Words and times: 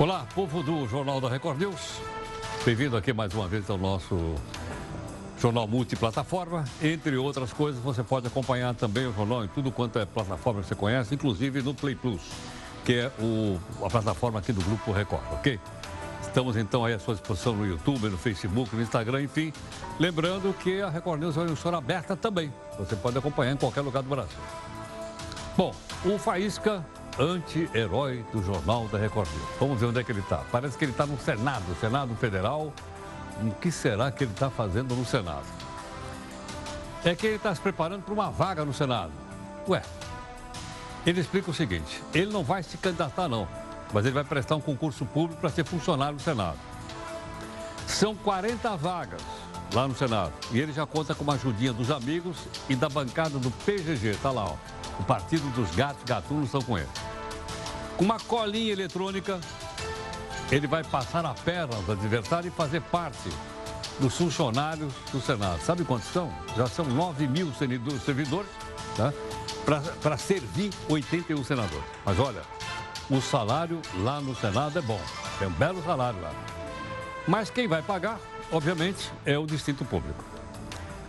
Olá, 0.00 0.26
povo 0.34 0.62
do 0.62 0.88
Jornal 0.88 1.20
da 1.20 1.28
Record 1.28 1.58
News. 1.58 2.00
Bem-vindo 2.64 2.96
aqui 2.96 3.12
mais 3.12 3.34
uma 3.34 3.46
vez 3.46 3.68
ao 3.68 3.76
nosso 3.76 4.34
jornal 5.38 5.68
multiplataforma. 5.68 6.64
Entre 6.80 7.18
outras 7.18 7.52
coisas, 7.52 7.82
você 7.82 8.02
pode 8.02 8.26
acompanhar 8.26 8.74
também 8.74 9.06
o 9.06 9.12
jornal 9.12 9.44
em 9.44 9.48
tudo 9.48 9.70
quanto 9.70 9.98
é 9.98 10.06
plataforma 10.06 10.62
que 10.62 10.68
você 10.68 10.74
conhece, 10.74 11.14
inclusive 11.14 11.60
no 11.60 11.74
Play 11.74 11.94
Plus, 11.94 12.22
que 12.82 12.94
é 12.94 13.12
o, 13.20 13.60
a 13.84 13.90
plataforma 13.90 14.38
aqui 14.38 14.54
do 14.54 14.62
Grupo 14.62 14.90
Record, 14.90 15.22
ok? 15.32 15.60
Estamos 16.22 16.56
então 16.56 16.82
aí 16.82 16.94
à 16.94 16.98
sua 16.98 17.12
disposição 17.12 17.54
no 17.54 17.66
YouTube, 17.66 18.08
no 18.08 18.16
Facebook, 18.16 18.74
no 18.74 18.80
Instagram, 18.80 19.20
enfim. 19.20 19.52
Lembrando 19.98 20.54
que 20.54 20.80
a 20.80 20.88
Record 20.88 21.20
News 21.20 21.36
é 21.36 21.40
uma 21.40 21.48
emissora 21.48 21.76
aberta 21.76 22.16
também. 22.16 22.50
Você 22.78 22.96
pode 22.96 23.18
acompanhar 23.18 23.52
em 23.52 23.58
qualquer 23.58 23.82
lugar 23.82 24.02
do 24.02 24.08
Brasil. 24.08 24.38
Bom, 25.58 25.74
o 26.06 26.16
Faísca, 26.16 26.82
anti-herói 27.18 28.24
do 28.32 28.42
Jornal 28.42 28.86
da 28.88 28.98
Record. 28.98 29.28
Vamos 29.58 29.80
ver 29.80 29.86
onde 29.86 30.00
é 30.00 30.04
que 30.04 30.12
ele 30.12 30.20
está. 30.20 30.38
Parece 30.50 30.76
que 30.76 30.84
ele 30.84 30.92
está 30.92 31.06
no 31.06 31.18
Senado, 31.18 31.64
Senado 31.80 32.14
Federal. 32.16 32.72
O 33.42 33.50
que 33.52 33.70
será 33.70 34.10
que 34.10 34.24
ele 34.24 34.32
está 34.32 34.50
fazendo 34.50 34.94
no 34.94 35.04
Senado? 35.04 35.46
É 37.04 37.14
que 37.14 37.26
ele 37.26 37.36
está 37.36 37.54
se 37.54 37.60
preparando 37.60 38.02
para 38.02 38.12
uma 38.12 38.30
vaga 38.30 38.64
no 38.64 38.74
Senado. 38.74 39.12
Ué, 39.68 39.82
ele 41.06 41.20
explica 41.20 41.50
o 41.50 41.54
seguinte: 41.54 42.02
ele 42.14 42.32
não 42.32 42.44
vai 42.44 42.62
se 42.62 42.76
candidatar, 42.76 43.28
não, 43.28 43.48
mas 43.92 44.04
ele 44.04 44.14
vai 44.14 44.24
prestar 44.24 44.56
um 44.56 44.60
concurso 44.60 45.04
público 45.06 45.40
para 45.40 45.50
ser 45.50 45.64
funcionário 45.64 46.16
do 46.16 46.22
Senado. 46.22 46.58
São 47.86 48.14
40 48.14 48.76
vagas 48.76 49.22
lá 49.72 49.86
no 49.86 49.96
Senado 49.96 50.32
e 50.52 50.60
ele 50.60 50.72
já 50.72 50.86
conta 50.86 51.14
com 51.14 51.24
uma 51.24 51.34
ajudinha 51.34 51.72
dos 51.72 51.90
amigos 51.90 52.36
e 52.68 52.74
da 52.74 52.88
bancada 52.88 53.38
do 53.38 53.50
PGG. 53.50 54.10
Está 54.10 54.30
lá, 54.30 54.44
ó. 54.44 54.79
O 55.00 55.02
Partido 55.02 55.48
dos 55.54 55.74
Gatos 55.74 56.04
Gatunos 56.04 56.44
estão 56.44 56.60
com 56.60 56.76
ele. 56.76 56.88
Com 57.96 58.04
uma 58.04 58.20
colinha 58.20 58.70
eletrônica, 58.70 59.40
ele 60.52 60.66
vai 60.66 60.84
passar 60.84 61.24
a 61.24 61.32
perna 61.32 61.74
aos 61.74 61.88
adversários 61.88 62.52
e 62.52 62.56
fazer 62.56 62.82
parte 62.82 63.30
dos 63.98 64.14
funcionários 64.14 64.92
do 65.10 65.18
Senado. 65.18 65.58
Sabe 65.62 65.84
quantos 65.84 66.06
são? 66.12 66.30
Já 66.54 66.66
são 66.66 66.84
9 66.84 67.26
mil 67.28 67.50
servidores 68.04 68.50
tá? 68.94 69.10
para 70.02 70.18
servir 70.18 70.70
81 70.86 71.44
senadores. 71.44 71.84
Mas 72.04 72.18
olha, 72.18 72.42
o 73.08 73.22
salário 73.22 73.80
lá 74.02 74.20
no 74.20 74.36
Senado 74.36 74.78
é 74.78 74.82
bom. 74.82 75.00
Tem 75.38 75.48
um 75.48 75.52
belo 75.52 75.82
salário 75.82 76.20
lá. 76.20 76.30
Mas 77.26 77.48
quem 77.48 77.66
vai 77.66 77.80
pagar, 77.80 78.20
obviamente, 78.52 79.10
é 79.24 79.38
o 79.38 79.46
Distrito 79.46 79.82
Público. 79.82 80.29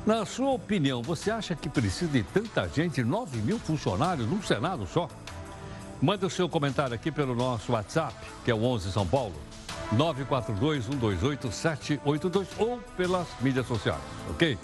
Na 0.03 0.25
sua 0.25 0.49
opinião, 0.49 1.03
você 1.03 1.29
acha 1.29 1.55
que 1.55 1.69
precisa 1.69 2.11
de 2.11 2.23
tanta 2.23 2.67
gente, 2.67 3.03
9 3.03 3.37
mil 3.37 3.59
funcionários 3.59 4.27
num 4.27 4.41
Senado 4.41 4.87
só? 4.87 5.07
Manda 6.01 6.25
o 6.25 6.29
seu 6.29 6.49
comentário 6.49 6.95
aqui 6.95 7.11
pelo 7.11 7.35
nosso 7.35 7.73
WhatsApp, 7.73 8.15
que 8.43 8.49
é 8.49 8.55
o 8.55 8.63
11 8.63 8.91
São 8.91 9.05
Paulo, 9.05 9.35
942-128-782 9.95 12.47
ou 12.57 12.79
pelas 12.97 13.27
mídias 13.41 13.67
sociais, 13.67 14.01
ok? 14.31 14.57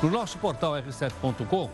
No 0.00 0.08
nosso 0.08 0.38
portal 0.38 0.74
r7.com, 0.74 1.68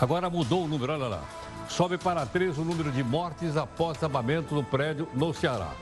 agora 0.00 0.30
mudou 0.30 0.64
o 0.64 0.68
número, 0.68 0.92
olha 0.92 1.08
lá. 1.08 1.24
Sobe 1.68 1.98
para 1.98 2.24
3 2.24 2.56
o 2.58 2.64
número 2.64 2.92
de 2.92 3.02
mortes 3.02 3.56
após 3.56 3.94
desabamento 3.94 4.54
no 4.54 4.62
prédio 4.62 5.08
no 5.12 5.34
Ceará. 5.34 5.72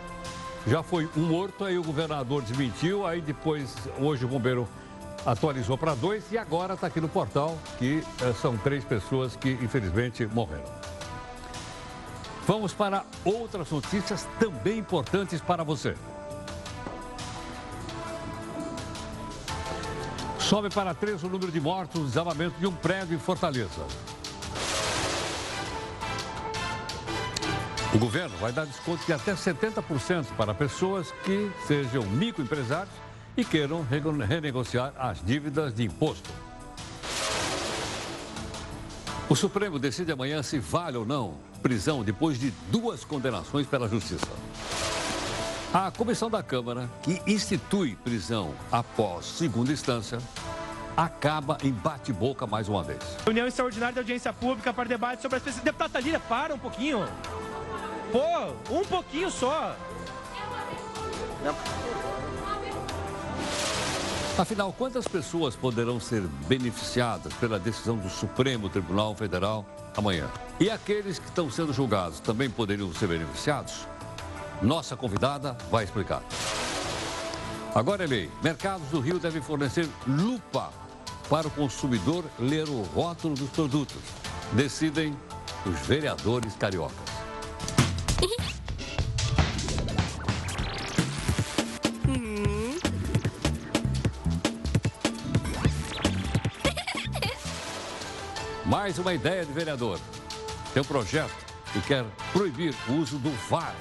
Já 0.67 0.83
foi 0.83 1.07
um 1.15 1.27
morto, 1.27 1.67
aí 1.67 1.77
o 1.77 1.83
governador 1.83 2.41
desmentiu, 2.41 3.07
aí 3.07 3.21
depois, 3.21 3.77
hoje 4.01 4.25
o 4.25 4.29
bombeiro 4.29 4.67
atualizou 5.25 5.79
para 5.79 5.95
dois 5.95 6.25
e 6.33 6.39
agora 6.39 6.75
está 6.75 6.87
aqui 6.87 7.01
no 7.01 7.09
portal 7.09 7.57
que 7.79 8.03
eh, 8.21 8.33
são 8.41 8.57
três 8.57 8.85
pessoas 8.85 9.37
que 9.37 9.51
infelizmente 9.51 10.27
morreram. 10.27 10.65
Vamos 12.47 12.73
para 12.73 13.05
outras 13.25 13.71
notícias 13.71 14.27
também 14.39 14.79
importantes 14.79 15.41
para 15.41 15.63
você. 15.63 15.95
Sobe 20.39 20.69
para 20.69 20.93
três 20.93 21.23
o 21.23 21.29
número 21.29 21.53
de 21.53 21.61
mortos 21.61 22.01
no 22.01 22.07
desabamento 22.07 22.59
de 22.59 22.67
um 22.67 22.73
prédio 22.73 23.15
em 23.15 23.19
Fortaleza. 23.19 23.87
O 27.95 27.99
governo 27.99 28.37
vai 28.39 28.53
dar 28.53 28.67
desconto 28.67 29.05
de 29.07 29.13
até 29.13 29.35
70% 29.35 30.27
para 30.37 30.53
pessoas 30.53 31.13
que 31.25 31.51
sejam 31.67 32.03
microempresários 32.05 33.12
e 33.37 33.45
queiram 33.45 33.87
renegociar 34.29 34.93
as 34.99 35.25
dívidas 35.25 35.75
de 35.75 35.85
imposto. 35.85 36.31
O 39.29 39.35
Supremo 39.35 39.79
decide 39.79 40.13
amanhã 40.13 40.43
se 40.43 40.59
vale 40.59 40.97
ou 40.97 41.07
não 41.07 41.35
prisão 41.63 42.03
depois 42.03 42.39
de 42.39 42.51
duas 42.71 43.05
condenações 43.05 43.67
pela 43.67 43.89
Justiça. 43.89 44.27
A 45.73 45.91
comissão 45.91 46.29
da 46.29 46.43
Câmara, 46.43 46.91
que 47.03 47.23
institui 47.27 47.97
prisão 47.97 48.53
após 48.71 49.25
segunda 49.25 49.73
instância, 49.73 50.19
acaba 50.95 51.57
em 51.63 51.73
bate-boca 51.73 52.47
mais 52.47 52.69
uma 52.69 52.83
vez. 52.83 52.99
Reunião 53.25 53.47
extraordinária 53.47 53.95
de 53.95 54.01
audiência 54.01 54.33
pública 54.35 54.73
para 54.75 54.87
debate 54.87 55.23
sobre 55.23 55.39
as 55.39 55.43
pesquisas. 55.43 55.65
Deputado 55.65 55.93
Talíria, 55.93 56.21
para 56.21 56.55
um 56.55 56.59
pouquinho. 56.59 57.07
Pô, 58.11 58.79
um 58.79 58.85
pouquinho 58.85 59.31
só. 59.31 59.75
Afinal, 64.39 64.73
quantas 64.73 65.07
pessoas 65.07 65.55
poderão 65.55 66.01
ser 66.01 66.23
beneficiadas 66.49 67.35
pela 67.35 67.59
decisão 67.59 67.99
do 67.99 68.09
Supremo 68.09 68.67
Tribunal 68.71 69.15
Federal 69.15 69.67
amanhã? 69.95 70.27
E 70.59 70.71
aqueles 70.71 71.19
que 71.19 71.27
estão 71.27 71.51
sendo 71.51 71.71
julgados 71.71 72.19
também 72.19 72.49
poderiam 72.49 72.93
ser 72.95 73.09
beneficiados? 73.09 73.87
Nossa 74.63 74.97
convidada 74.97 75.55
vai 75.71 75.85
explicar. 75.85 76.23
Agora, 77.75 78.05
Elei, 78.05 78.31
mercados 78.43 78.89
do 78.89 79.01
Rio 79.01 79.19
devem 79.19 79.43
fornecer 79.43 79.87
lupa 80.07 80.71
para 81.29 81.47
o 81.47 81.51
consumidor 81.51 82.25
ler 82.39 82.69
o 82.69 82.83
rótulo 82.83 83.35
dos 83.35 83.51
produtos. 83.51 84.01
Decidem 84.53 85.15
os 85.67 85.79
vereadores 85.87 86.57
cariocas. 86.57 87.12
Mais 98.73 98.99
uma 98.99 99.13
ideia 99.13 99.45
de 99.45 99.53
vereador. 99.53 100.01
Tem 100.73 100.81
um 100.83 100.87
projeto 100.87 101.35
que 101.75 101.81
quer 101.83 102.07
proibir 102.33 102.75
o 102.89 102.95
uso 102.95 103.19
do 103.19 103.31
VAR 103.47 103.75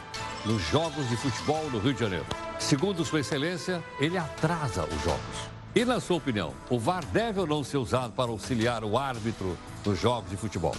nos 0.46 0.62
jogos 0.64 1.08
de 1.08 1.16
futebol 1.16 1.64
no 1.72 1.80
Rio 1.80 1.94
de 1.94 2.02
Janeiro. 2.02 2.26
Segundo 2.60 3.06
Sua 3.06 3.22
Excelência, 3.22 3.82
ele 4.02 4.18
atrasa 4.18 4.84
os 4.84 5.02
jogos. 5.02 5.50
E 5.74 5.86
na 5.86 6.02
sua 6.02 6.18
opinião, 6.18 6.54
o 6.70 6.78
VAR 6.78 7.06
deve 7.06 7.40
ou 7.40 7.48
não 7.48 7.64
ser 7.64 7.78
usado 7.78 8.12
para 8.12 8.32
auxiliar 8.32 8.84
o 8.84 8.98
árbitro 8.98 9.58
nos 9.86 9.98
jogos 9.98 10.30
de 10.30 10.36
futebol? 10.36 10.76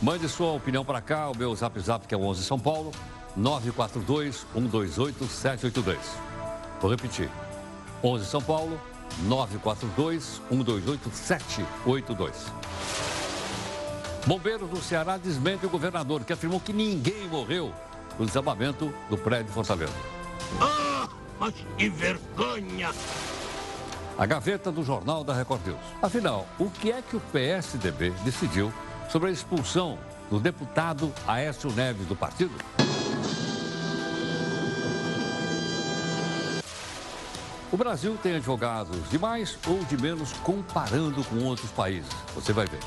Mande 0.00 0.28
sua 0.28 0.52
opinião 0.52 0.84
para 0.84 1.00
cá, 1.00 1.28
o 1.28 1.36
meu 1.36 1.52
zap 1.56 1.80
zap 1.80 2.06
que 2.06 2.14
é 2.14 2.16
11 2.16 2.44
São 2.44 2.60
Paulo, 2.60 2.92
942 3.36 4.46
128 4.54 5.26
782. 5.26 5.98
Vou 6.80 6.88
repetir. 6.88 7.28
11 8.04 8.24
São 8.24 8.40
Paulo, 8.40 8.80
942 9.24 10.40
128 10.48 11.10
782. 11.10 13.07
Bombeiros 14.26 14.68
do 14.68 14.80
Ceará 14.82 15.16
desmente 15.16 15.64
o 15.64 15.70
governador, 15.70 16.24
que 16.24 16.32
afirmou 16.32 16.60
que 16.60 16.72
ninguém 16.72 17.28
morreu 17.28 17.72
no 18.18 18.26
desabamento 18.26 18.92
do 19.08 19.16
prédio 19.16 19.52
Fortaleza. 19.52 19.92
Ah, 20.60 21.08
mas 21.38 21.54
que 21.76 21.88
vergonha! 21.88 22.90
A 24.18 24.26
gaveta 24.26 24.72
do 24.72 24.82
Jornal 24.82 25.22
da 25.22 25.32
Record 25.32 25.64
News. 25.66 25.78
Afinal, 26.02 26.46
o 26.58 26.68
que 26.68 26.90
é 26.90 27.00
que 27.00 27.16
o 27.16 27.20
PSDB 27.20 28.10
decidiu 28.24 28.72
sobre 29.08 29.28
a 29.28 29.32
expulsão 29.32 29.98
do 30.28 30.40
deputado 30.40 31.12
Aécio 31.26 31.70
Neves 31.72 32.06
do 32.06 32.16
partido? 32.16 32.52
O 37.70 37.76
Brasil 37.76 38.18
tem 38.22 38.34
advogados 38.34 39.08
de 39.10 39.18
mais 39.18 39.58
ou 39.66 39.84
de 39.84 39.96
menos 39.96 40.32
comparando 40.42 41.22
com 41.24 41.44
outros 41.44 41.70
países. 41.70 42.10
Você 42.34 42.52
vai 42.52 42.66
ver. 42.66 42.80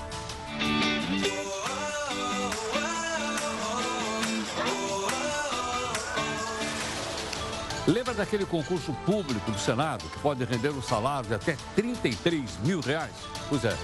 Lembra 7.87 8.13
daquele 8.13 8.45
concurso 8.45 8.93
público 9.05 9.49
do 9.51 9.57
Senado 9.57 10.05
que 10.07 10.19
pode 10.19 10.43
render 10.43 10.69
um 10.69 10.83
salário 10.83 11.27
de 11.27 11.33
até 11.33 11.57
33 11.75 12.57
mil 12.63 12.79
reais? 12.79 13.11
Pois 13.49 13.65
é, 13.65 13.75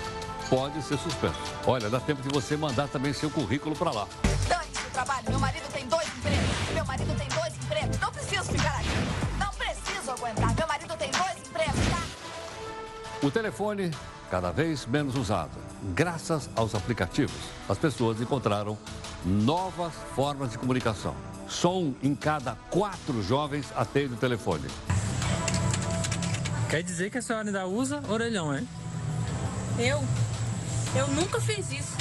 pode 0.50 0.84
ser 0.84 1.00
suspenso. 1.00 1.36
Olha, 1.66 1.90
dá 1.90 2.00
tempo 2.00 2.22
de 2.22 2.30
você 2.30 2.56
mandar 2.56 2.88
também 2.88 3.12
seu 3.12 3.30
currículo 3.32 3.76
para 3.76 3.90
lá. 3.90 4.08
Dante 4.48 4.84
do 4.84 4.92
trabalho, 4.92 5.26
meu 5.30 5.40
marido 5.40 5.68
tem 5.74 5.88
dois 5.88 6.08
empregos. 6.16 6.74
Meu 6.76 6.86
marido 6.86 7.18
tem 7.18 7.28
dois 7.28 7.56
empregos. 7.58 8.00
Não 8.00 8.12
preciso 8.12 8.44
ficar 8.44 8.76
aqui. 8.76 9.40
Não 9.40 9.50
preciso 9.50 10.12
aguentar. 10.12 10.56
Meu 10.56 10.68
marido 10.68 10.96
tem 10.96 11.10
dois 11.10 11.48
empregos, 11.48 11.88
tá? 11.90 13.28
O 13.28 13.32
telefone 13.32 13.92
cada 14.30 14.52
vez 14.52 14.86
menos 14.86 15.16
usado. 15.16 15.58
Graças 15.96 16.48
aos 16.56 16.76
aplicativos, 16.76 17.36
as 17.68 17.80
pessoas 17.80 18.22
encontraram 18.22 18.78
novas 19.26 19.94
formas 20.16 20.52
de 20.52 20.60
comunicação. 20.60 21.16
Só 21.48 21.78
um 21.78 21.96
em 22.04 22.14
cada 22.14 22.56
quatro 22.70 23.22
jovens 23.24 23.68
atende 23.76 24.14
o 24.14 24.18
telefone. 24.18 24.68
Quer 26.70 26.84
dizer 26.84 27.10
que 27.10 27.18
a 27.18 27.22
senhora 27.22 27.48
ainda 27.48 27.66
usa 27.66 28.04
orelhão, 28.10 28.56
hein? 28.56 28.68
Eu? 29.80 30.04
Eu 30.96 31.08
nunca 31.10 31.40
fiz 31.40 31.72
isso. 31.72 31.96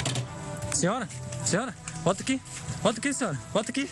Senhora? 0.73 1.07
Senhora? 1.45 1.73
Volta 2.03 2.21
aqui. 2.21 2.41
Volta 2.83 2.99
aqui, 2.99 3.13
senhora. 3.13 3.39
Volta 3.53 3.71
aqui. 3.71 3.89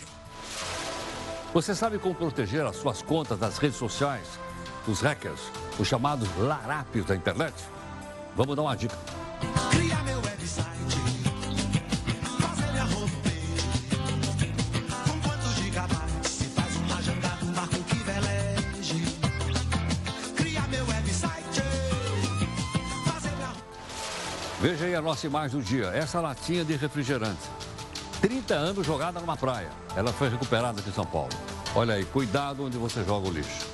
Você 1.54 1.74
sabe 1.74 1.98
como 1.98 2.14
proteger 2.14 2.64
as 2.66 2.76
suas 2.76 3.00
contas 3.00 3.38
das 3.38 3.56
redes 3.56 3.78
sociais 3.78 4.26
dos 4.84 5.00
hackers, 5.00 5.40
os 5.78 5.88
chamados 5.88 6.28
larápios 6.36 7.06
da 7.06 7.16
internet? 7.16 7.54
Vamos 8.36 8.54
dar 8.54 8.62
uma 8.62 8.76
dica. 8.76 8.96
Veja 24.68 24.86
aí 24.86 24.96
a 24.96 25.00
nossa 25.00 25.24
imagem 25.24 25.60
do 25.60 25.64
dia, 25.64 25.92
essa 25.94 26.20
latinha 26.20 26.64
de 26.64 26.74
refrigerante. 26.74 27.38
30 28.20 28.52
anos 28.52 28.84
jogada 28.84 29.20
numa 29.20 29.36
praia. 29.36 29.70
Ela 29.94 30.12
foi 30.12 30.28
recuperada 30.28 30.80
aqui 30.80 30.90
em 30.90 30.92
São 30.92 31.06
Paulo. 31.06 31.30
Olha 31.72 31.94
aí, 31.94 32.04
cuidado 32.04 32.64
onde 32.64 32.76
você 32.76 33.04
joga 33.04 33.28
o 33.28 33.30
lixo. 33.30 33.64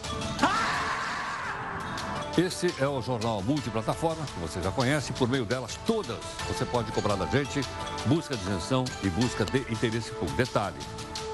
Esse 2.37 2.75
é 2.79 2.87
o 2.87 3.01
jornal 3.01 3.41
multiplataforma, 3.41 4.23
que 4.27 4.39
você 4.39 4.61
já 4.61 4.71
conhece. 4.71 5.15
Por 5.15 5.31
meio 5.31 5.47
delas, 5.47 5.79
todas 5.87 6.19
você 6.47 6.67
pode 6.67 6.93
cobrar 6.93 7.17
da 7.17 7.25
gente. 7.25 7.63
Busca 8.05 8.37
de 8.37 8.43
isenção 8.43 8.85
e 9.03 9.09
busca 9.09 9.47
de 9.47 9.61
interesse 9.73 10.11
público. 10.11 10.37
Detalhe, 10.37 10.77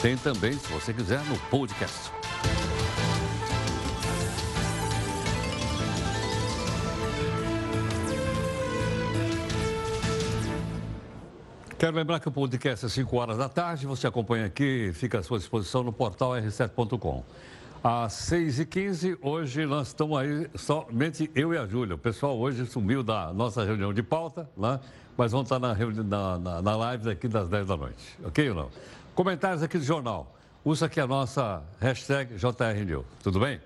tem 0.00 0.16
também, 0.16 0.52
se 0.52 0.72
você 0.72 0.94
quiser, 0.94 1.20
no 1.24 1.36
podcast. 1.50 2.12
Quero 11.78 11.96
lembrar 11.96 12.18
que 12.18 12.26
o 12.26 12.32
podcast 12.32 12.86
é 12.86 12.88
5 12.88 13.16
horas 13.16 13.38
da 13.38 13.48
tarde. 13.48 13.86
Você 13.86 14.04
acompanha 14.04 14.46
aqui, 14.46 14.90
fica 14.92 15.20
à 15.20 15.22
sua 15.22 15.38
disposição 15.38 15.84
no 15.84 15.92
portal 15.92 16.32
r7.com. 16.32 17.22
Às 17.84 18.14
6h15, 18.14 19.16
hoje 19.22 19.64
nós 19.64 19.86
estamos 19.86 20.18
aí 20.18 20.50
somente 20.56 21.30
eu 21.36 21.54
e 21.54 21.56
a 21.56 21.64
Júlia. 21.68 21.94
O 21.94 21.98
pessoal 21.98 22.36
hoje 22.36 22.66
sumiu 22.66 23.04
da 23.04 23.32
nossa 23.32 23.64
reunião 23.64 23.94
de 23.94 24.02
pauta, 24.02 24.50
né? 24.56 24.80
mas 25.16 25.30
vão 25.30 25.42
estar 25.42 25.60
na, 25.60 25.72
na, 25.72 26.38
na, 26.38 26.62
na 26.62 26.76
live 26.76 27.04
daqui 27.04 27.28
das 27.28 27.48
10 27.48 27.68
da 27.68 27.76
noite. 27.76 28.18
Ok 28.24 28.50
ou 28.50 28.56
não? 28.56 28.70
Comentários 29.14 29.62
aqui 29.62 29.78
do 29.78 29.84
jornal. 29.84 30.34
Usa 30.64 30.86
aqui 30.86 30.98
a 30.98 31.06
nossa 31.06 31.62
hashtag 31.78 32.34
JRNews. 32.34 33.06
Tudo 33.22 33.38
bem? 33.38 33.60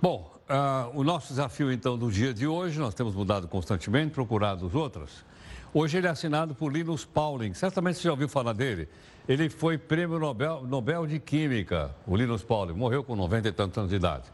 Bom, 0.00 0.34
uh, 0.48 0.98
o 0.98 1.04
nosso 1.04 1.28
desafio 1.28 1.70
então 1.70 1.98
do 1.98 2.10
dia 2.10 2.32
de 2.32 2.46
hoje, 2.46 2.80
nós 2.80 2.94
temos 2.94 3.14
mudado 3.14 3.46
constantemente, 3.46 4.14
procurado 4.14 4.64
os 4.64 4.74
outros. 4.74 5.28
Hoje 5.72 5.98
ele 5.98 6.08
é 6.08 6.10
assinado 6.10 6.52
por 6.52 6.72
Linus 6.72 7.04
Pauling. 7.04 7.54
Certamente 7.54 7.98
você 7.98 8.02
já 8.02 8.10
ouviu 8.10 8.28
falar 8.28 8.52
dele. 8.52 8.88
Ele 9.28 9.48
foi 9.48 9.78
prêmio 9.78 10.18
Nobel, 10.18 10.64
Nobel 10.66 11.06
de 11.06 11.20
Química, 11.20 11.94
o 12.08 12.16
Linus 12.16 12.42
Pauling. 12.42 12.72
Morreu 12.72 13.04
com 13.04 13.14
90 13.14 13.48
e 13.48 13.52
tantos 13.52 13.78
anos 13.78 13.90
de 13.90 13.96
idade. 13.96 14.24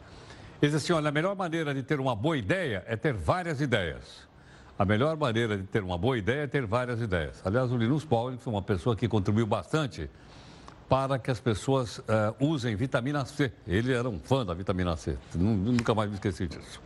Ele 0.63 0.73
diz 0.73 0.83
assim, 0.83 0.95
olha, 0.95 1.11
a 1.11 1.13
melhor 1.13 1.37
maneira 1.37 1.75
de 1.75 1.83
ter 1.83 2.01
uma 2.01 2.17
boa 2.17 2.39
ideia 2.39 2.83
é 2.87 2.97
ter 2.97 3.13
várias 3.13 3.61
ideias. 3.61 4.27
A 4.79 4.87
melhor 4.87 5.15
maneira 5.19 5.59
de 5.59 5.65
ter 5.65 5.83
uma 5.83 5.99
boa 5.99 6.17
ideia 6.17 6.45
é 6.45 6.47
ter 6.47 6.65
várias 6.65 7.03
ideias. 7.03 7.43
Aliás, 7.45 7.71
o 7.71 7.77
Linus 7.77 8.07
Pauling 8.07 8.39
foi 8.39 8.55
uma 8.55 8.63
pessoa 8.63 8.97
que 8.97 9.07
contribuiu 9.07 9.47
bastante 9.47 10.09
para 10.89 11.19
que 11.19 11.31
as 11.31 11.39
pessoas 11.39 11.99
uh, 11.99 12.03
usem 12.41 12.75
vitamina 12.77 13.27
C. 13.27 13.53
Ele 13.67 13.93
era 13.93 14.09
um 14.09 14.19
fã 14.19 14.47
da 14.47 14.55
vitamina 14.55 14.97
C. 14.97 15.19
Nunca 15.35 15.95
mais 15.95 16.09
me 16.09 16.15
esqueci 16.15 16.47
disso. 16.47 16.81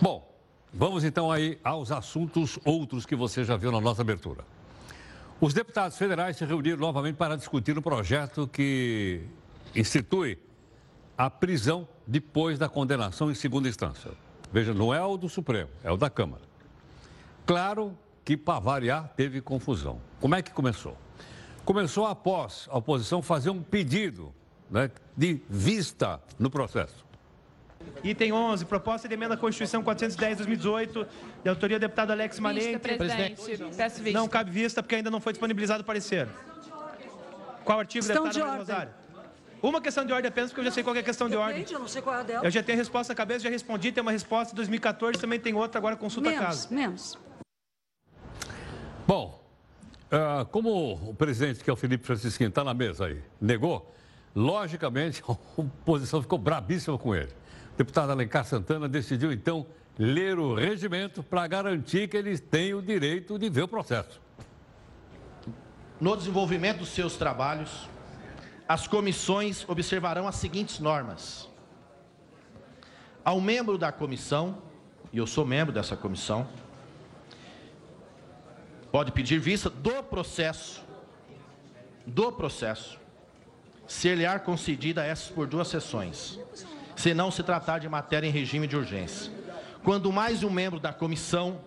Bom, 0.00 0.35
Vamos 0.78 1.04
então 1.04 1.32
aí 1.32 1.58
aos 1.64 1.90
assuntos 1.90 2.58
outros 2.62 3.06
que 3.06 3.16
você 3.16 3.42
já 3.42 3.56
viu 3.56 3.72
na 3.72 3.80
nossa 3.80 4.02
abertura. 4.02 4.44
Os 5.40 5.54
deputados 5.54 5.96
federais 5.96 6.36
se 6.36 6.44
reuniram 6.44 6.76
novamente 6.76 7.16
para 7.16 7.34
discutir 7.34 7.74
o 7.74 7.80
um 7.80 7.82
projeto 7.82 8.46
que 8.46 9.22
institui 9.74 10.38
a 11.16 11.30
prisão 11.30 11.88
depois 12.06 12.58
da 12.58 12.68
condenação 12.68 13.30
em 13.30 13.34
segunda 13.34 13.70
instância. 13.70 14.10
Veja, 14.52 14.74
não 14.74 14.92
é 14.92 15.02
o 15.02 15.16
do 15.16 15.30
Supremo, 15.30 15.70
é 15.82 15.90
o 15.90 15.96
da 15.96 16.10
Câmara. 16.10 16.42
Claro 17.46 17.96
que, 18.22 18.36
para 18.36 18.58
variar, 18.58 19.10
teve 19.16 19.40
confusão. 19.40 19.98
Como 20.20 20.34
é 20.34 20.42
que 20.42 20.50
começou? 20.50 20.94
Começou 21.64 22.04
após 22.04 22.68
a 22.70 22.76
oposição 22.76 23.22
fazer 23.22 23.48
um 23.48 23.62
pedido 23.62 24.30
né, 24.70 24.90
de 25.16 25.40
vista 25.48 26.20
no 26.38 26.50
processo. 26.50 27.05
Item 28.02 28.32
11, 28.32 28.64
proposta 28.64 29.08
de 29.08 29.14
emenda 29.14 29.34
à 29.34 29.36
Constituição 29.36 29.82
410 29.82 30.38
2018, 30.38 31.06
de 31.42 31.48
autoria 31.48 31.78
do 31.78 31.82
deputado 31.82 32.10
Alex 32.10 32.38
Manente. 32.38 32.78
Presidente, 32.78 33.42
peço 33.76 34.02
vista. 34.02 34.18
Não 34.18 34.28
cabe 34.28 34.50
vista 34.50 34.82
porque 34.82 34.96
ainda 34.96 35.10
não 35.10 35.20
foi 35.20 35.32
disponibilizado 35.32 35.82
o 35.82 35.86
parecer. 35.86 36.28
Qual 37.64 37.80
artigo, 37.80 38.04
questão 38.04 38.24
deputado 38.24 38.52
de 38.52 38.58
Rosário? 38.58 38.92
Uma 39.62 39.80
questão 39.80 40.04
de 40.04 40.12
ordem 40.12 40.28
apenas, 40.28 40.50
porque 40.50 40.60
eu 40.60 40.64
já 40.66 40.70
sei 40.70 40.84
qual 40.84 40.94
é 40.94 41.00
a 41.00 41.02
questão 41.02 41.28
de 41.28 41.36
ordem. 41.36 41.64
Eu 41.68 41.78
não 41.80 41.88
sei 41.88 42.02
qual 42.02 42.16
é 42.16 42.20
a 42.20 42.22
dela. 42.22 42.44
Eu 42.44 42.50
já 42.50 42.62
tenho 42.62 42.78
a 42.78 42.80
resposta 42.80 43.12
na 43.12 43.16
cabeça, 43.16 43.40
já 43.40 43.50
respondi, 43.50 43.90
tem 43.90 44.02
uma 44.02 44.12
resposta 44.12 44.50
de 44.50 44.56
2014, 44.56 45.18
também 45.18 45.40
tem 45.40 45.54
outra, 45.54 45.78
agora 45.78 45.96
consulta 45.96 46.28
menos, 46.28 46.44
a 46.44 46.46
casa. 46.46 46.68
Menos. 46.70 47.18
Bom, 49.06 49.42
uh, 50.12 50.44
como 50.46 50.92
o 51.10 51.14
presidente, 51.14 51.64
que 51.64 51.70
é 51.70 51.72
o 51.72 51.76
Felipe 51.76 52.06
Francisquinho, 52.06 52.48
está 52.48 52.62
na 52.62 52.74
mesa 52.74 53.06
aí, 53.06 53.20
negou, 53.40 53.92
logicamente 54.34 55.22
a 55.26 55.32
oposição 55.32 56.22
ficou 56.22 56.38
brabíssima 56.38 56.96
com 56.98 57.14
ele 57.14 57.32
deputado 57.76 58.10
Alencar 58.10 58.44
Santana 58.44 58.88
decidiu 58.88 59.32
então 59.32 59.66
ler 59.98 60.38
o 60.38 60.54
regimento 60.54 61.22
para 61.22 61.46
garantir 61.46 62.08
que 62.08 62.16
eles 62.16 62.40
têm 62.40 62.74
o 62.74 62.82
direito 62.82 63.38
de 63.38 63.48
ver 63.48 63.62
o 63.62 63.68
processo. 63.68 64.20
No 66.00 66.16
desenvolvimento 66.16 66.78
dos 66.78 66.88
seus 66.88 67.16
trabalhos, 67.16 67.88
as 68.68 68.86
comissões 68.86 69.66
observarão 69.68 70.26
as 70.26 70.36
seguintes 70.36 70.78
normas. 70.78 71.48
Ao 73.24 73.40
membro 73.40 73.78
da 73.78 73.90
comissão, 73.90 74.62
e 75.12 75.18
eu 75.18 75.26
sou 75.26 75.46
membro 75.46 75.72
dessa 75.72 75.96
comissão, 75.96 76.46
pode 78.92 79.12
pedir 79.12 79.38
vista 79.38 79.70
do 79.70 80.02
processo, 80.02 80.84
do 82.06 82.30
processo, 82.30 82.98
ser 83.86 84.16
lhe 84.16 84.38
concedida 84.40 85.04
essas 85.04 85.30
por 85.30 85.46
duas 85.46 85.68
sessões 85.68 86.38
se 86.96 87.14
não 87.14 87.30
se 87.30 87.42
tratar 87.42 87.78
de 87.78 87.88
matéria 87.88 88.26
em 88.26 88.30
regime 88.30 88.66
de 88.66 88.76
urgência. 88.76 89.30
Quando 89.84 90.10
mais 90.10 90.42
um 90.42 90.50
membro 90.50 90.80
da 90.80 90.92
comissão 90.92 91.60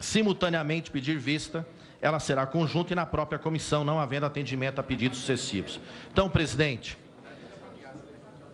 simultaneamente 0.00 0.90
pedir 0.90 1.18
vista, 1.18 1.64
ela 2.00 2.18
será 2.18 2.44
conjunta 2.44 2.92
e 2.92 2.96
na 2.96 3.06
própria 3.06 3.38
comissão, 3.38 3.84
não 3.84 4.00
havendo 4.00 4.26
atendimento 4.26 4.80
a 4.80 4.82
pedidos 4.82 5.18
sucessivos. 5.18 5.78
Então, 6.10 6.28
presidente, 6.28 6.98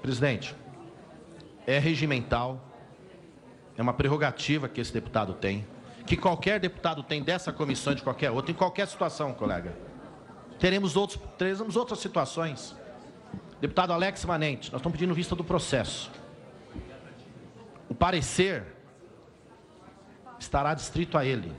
presidente, 0.02 0.54
é 1.66 1.78
regimental, 1.78 2.62
é 3.76 3.80
uma 3.80 3.94
prerrogativa 3.94 4.68
que 4.68 4.80
esse 4.80 4.92
deputado 4.92 5.32
tem, 5.32 5.66
que 6.04 6.16
qualquer 6.16 6.60
deputado 6.60 7.02
tem 7.02 7.22
dessa 7.22 7.52
comissão 7.52 7.94
de 7.94 8.02
qualquer 8.02 8.30
outra, 8.30 8.50
em 8.50 8.54
qualquer 8.54 8.86
situação, 8.86 9.32
colega. 9.32 9.74
Teremos, 10.58 10.96
outros, 10.96 11.20
teremos 11.38 11.76
outras 11.76 12.00
situações. 12.00 12.76
Deputado 13.60 13.92
Alex 13.92 14.24
Manente, 14.24 14.70
nós 14.70 14.80
estamos 14.80 14.96
pedindo 14.96 15.12
vista 15.12 15.34
do 15.34 15.42
processo. 15.42 16.12
O 17.88 17.94
parecer 17.94 18.64
estará 20.38 20.74
distrito 20.74 21.18
a 21.18 21.24
ele. 21.24 21.52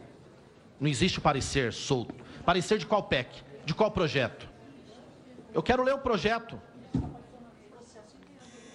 Não 0.80 0.88
existe 0.88 1.20
parecer 1.20 1.74
solto. 1.74 2.16
Parecer 2.46 2.78
de 2.78 2.86
qual 2.86 3.04
PEC? 3.04 3.44
De 3.66 3.74
qual 3.74 3.92
projeto? 3.92 4.48
Eu 5.54 5.62
quero 5.62 5.84
ler 5.84 5.94
o 5.94 6.00
projeto. 6.00 6.62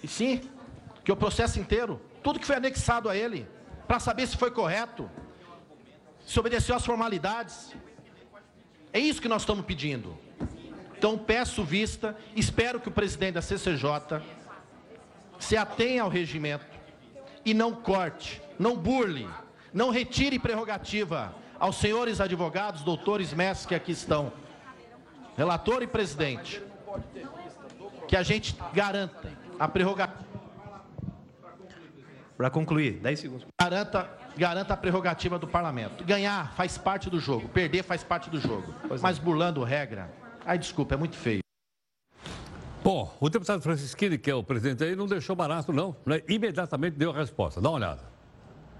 E 0.03 0.07
sim, 0.07 0.41
que 1.03 1.11
o 1.11 1.15
processo 1.15 1.59
inteiro, 1.59 1.99
tudo 2.21 2.39
que 2.39 2.45
foi 2.45 2.57
anexado 2.57 3.09
a 3.09 3.17
ele, 3.17 3.47
para 3.87 3.99
saber 3.99 4.27
se 4.27 4.37
foi 4.37 4.51
correto, 4.51 5.09
se 6.27 6.39
obedeceu 6.39 6.75
às 6.75 6.85
formalidades. 6.85 7.75
É 8.93 8.99
isso 8.99 9.19
que 9.19 9.27
nós 9.27 9.41
estamos 9.41 9.65
pedindo. 9.65 10.24
Então 10.97 11.17
peço 11.17 11.63
vista, 11.63 12.15
espero 12.35 12.79
que 12.79 12.87
o 12.87 12.91
presidente 12.91 13.33
da 13.33 13.41
CCJ 13.41 14.21
se 15.39 15.57
atenha 15.57 16.03
ao 16.03 16.09
regimento 16.09 16.65
e 17.43 17.53
não 17.53 17.73
corte, 17.73 18.41
não 18.57 18.75
burle, 18.75 19.27
não 19.73 19.89
retire 19.89 20.39
prerrogativa 20.39 21.33
aos 21.59 21.77
senhores 21.77 22.19
advogados, 22.19 22.81
doutores, 22.81 23.33
mestres 23.33 23.65
que 23.65 23.75
aqui 23.75 23.91
estão, 23.91 24.31
relator 25.37 25.83
e 25.83 25.87
presidente, 25.87 26.61
que 28.07 28.15
a 28.15 28.23
gente 28.23 28.55
garanta 28.73 29.31
a 29.59 29.67
prerrogativa. 29.67 30.25
Para 32.37 32.49
concluir, 32.49 32.99
10 32.99 33.19
segundos. 33.19 33.47
Garanta, 33.59 34.09
garanta 34.35 34.73
a 34.73 34.77
prerrogativa 34.77 35.39
do 35.39 35.47
parlamento. 35.47 36.03
Ganhar 36.03 36.53
faz 36.53 36.77
parte 36.77 37.09
do 37.09 37.19
jogo, 37.19 37.47
perder 37.47 37.83
faz 37.83 38.03
parte 38.03 38.29
do 38.29 38.39
jogo. 38.39 38.73
Mas 39.01 39.17
burlando 39.17 39.63
regra, 39.63 40.09
Ai, 40.45 40.59
desculpa, 40.59 40.93
é 40.93 40.97
muito 40.97 41.15
feio. 41.15 41.39
Bom, 42.83 43.11
o 43.19 43.29
deputado 43.29 43.61
Francisquini, 43.61 44.15
que 44.15 44.29
é 44.29 44.35
o 44.35 44.43
presidente 44.43 44.83
aí, 44.83 44.95
não 44.95 45.07
deixou 45.07 45.35
barato, 45.35 45.73
não. 45.73 45.95
Né? 46.05 46.21
Imediatamente 46.27 46.95
deu 46.95 47.09
a 47.09 47.15
resposta. 47.15 47.59
Dá 47.59 47.69
uma 47.69 47.77
olhada. 47.77 48.15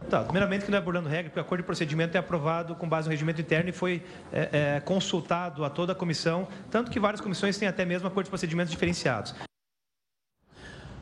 Tá, 0.10 0.24
primeiramente 0.24 0.66
que 0.66 0.70
não 0.70 0.78
é 0.78 0.82
burlando 0.82 1.10
regra, 1.10 1.32
porque 1.32 1.40
o 1.40 1.42
acordo 1.42 1.62
de 1.62 1.66
procedimento 1.66 2.16
é 2.16 2.20
aprovado 2.20 2.76
com 2.76 2.88
base 2.88 3.08
no 3.08 3.12
regimento 3.12 3.42
interno 3.42 3.70
e 3.70 3.74
foi 3.74 4.06
é, 4.32 4.76
é, 4.76 4.80
consultado 4.82 5.66
a 5.66 5.70
toda 5.70 5.94
a 5.94 5.96
comissão, 5.96 6.48
tanto 6.70 6.92
que 6.92 7.00
várias 7.00 7.20
comissões 7.20 7.58
têm 7.58 7.68
até 7.68 7.84
mesmo 7.84 8.08
acordo 8.08 8.26
de 8.26 8.30
procedimentos 8.30 8.70
diferenciados. 8.70 9.34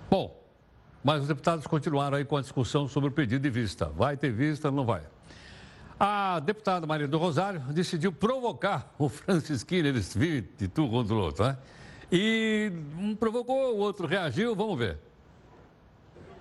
Bom, 0.09 0.41
mas 1.03 1.23
os 1.23 1.27
deputados 1.27 1.67
continuaram 1.67 2.15
aí 2.15 2.23
com 2.23 2.37
a 2.37 2.41
discussão 2.41 2.87
sobre 2.87 3.09
o 3.09 3.11
pedido 3.11 3.41
de 3.41 3.49
vista. 3.49 3.87
Vai 3.87 4.15
ter 4.15 4.31
vista, 4.31 4.71
não 4.71 4.85
vai? 4.85 5.01
A 6.05 6.41
deputada 6.41 6.85
Maria 6.85 7.07
do 7.07 7.17
Rosário 7.17 7.61
decidiu 7.69 8.11
provocar 8.11 8.93
o 8.99 9.07
Francisquinho, 9.07 9.87
eles 9.87 10.13
vivem 10.13 10.45
de 10.57 10.67
tu 10.67 10.89
contra 10.89 11.13
o 11.15 11.17
outro, 11.17 11.45
né? 11.45 11.57
E 12.11 12.73
um 12.99 13.15
provocou, 13.15 13.73
o 13.73 13.77
outro 13.77 14.05
reagiu, 14.05 14.53
vamos 14.53 14.77
ver. 14.77 14.97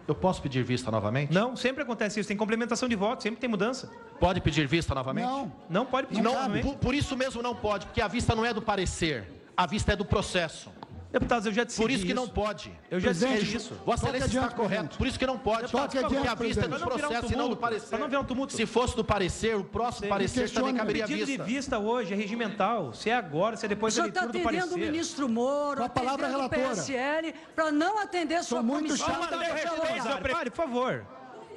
Eu 0.08 0.16
posso 0.16 0.42
pedir 0.42 0.64
vista 0.64 0.90
novamente? 0.90 1.32
Não, 1.32 1.54
sempre 1.54 1.84
acontece 1.84 2.18
isso. 2.18 2.26
Tem 2.26 2.36
complementação 2.36 2.88
de 2.88 2.96
voto, 2.96 3.22
sempre 3.22 3.40
tem 3.40 3.48
mudança. 3.48 3.88
Pode 4.18 4.40
pedir 4.40 4.66
vista 4.66 4.96
novamente? 4.96 5.26
Não. 5.26 5.52
Não 5.70 5.86
pode 5.86 6.08
pedir 6.08 6.22
Não, 6.22 6.32
vista 6.32 6.42
novamente. 6.48 6.64
por, 6.64 6.76
por 6.78 6.92
isso 6.92 7.16
mesmo 7.16 7.40
não 7.40 7.54
pode, 7.54 7.86
porque 7.86 8.00
a 8.02 8.08
vista 8.08 8.34
não 8.34 8.44
é 8.44 8.52
do 8.52 8.60
parecer, 8.60 9.28
a 9.56 9.64
vista 9.64 9.92
é 9.92 9.96
do 9.96 10.04
processo. 10.04 10.72
Deputados, 11.12 11.44
eu 11.44 11.52
já 11.52 11.64
decidi 11.64 11.82
Por 11.82 11.90
isso 11.90 12.06
que 12.06 12.14
não 12.14 12.26
pode. 12.26 12.72
Eu 12.90 12.98
já 12.98 13.12
decidi 13.12 13.56
isso. 13.56 13.74
Vossa 13.84 14.06
Excelência 14.08 14.38
está 14.38 14.48
correto. 14.48 14.96
Por 14.96 15.06
isso 15.06 15.18
que 15.18 15.26
não 15.26 15.38
pode. 15.38 15.70
Toque 15.70 15.98
porque 15.98 15.98
adiante, 15.98 16.26
a 16.28 16.34
vista 16.34 16.64
é 16.64 16.68
do 16.68 16.76
um 16.76 16.78
processo 16.80 17.32
e 17.32 17.36
não 17.36 17.50
do 17.50 17.56
parecer. 17.56 17.98
Não 17.98 18.08
virar 18.08 18.20
um 18.20 18.24
tumulto. 18.24 18.54
Se 18.54 18.64
fosse 18.64 18.96
do 18.96 19.04
parecer, 19.04 19.54
o 19.54 19.62
próximo 19.62 20.08
parecer 20.08 20.48
também 20.50 20.74
caberia 20.74 21.06
pedido 21.06 21.26
vista. 21.26 21.44
de 21.44 21.52
vista 21.52 21.78
hoje 21.78 22.14
é 22.14 22.16
regimental. 22.16 22.94
Se 22.94 23.10
é 23.10 23.14
agora, 23.14 23.56
se 23.56 23.64
é 23.64 23.66
O 23.66 23.68
depois 23.68 23.94
da 23.94 24.02
senhor 24.04 24.08
está 24.08 24.20
leitura 24.22 24.42
do 24.42 24.48
atendendo 24.48 24.66
o 24.66 24.70
parecer. 24.70 24.90
ministro 24.90 25.28
Moro, 25.28 25.76
Com 25.78 25.84
a 25.84 25.88
palavra 25.90 26.26
atendendo 26.28 26.46
o 26.46 26.50
relatora. 26.50 26.76
PSL, 26.82 27.34
para 27.54 27.70
não 27.70 27.98
atender 27.98 28.42
sua 28.42 28.62
muito 28.62 28.86
comissão. 28.86 29.06
chato. 29.06 29.34
O 29.34 30.02
senhor 30.02 30.20
Pare, 30.30 30.48
por 30.50 30.56
favor. 30.56 31.06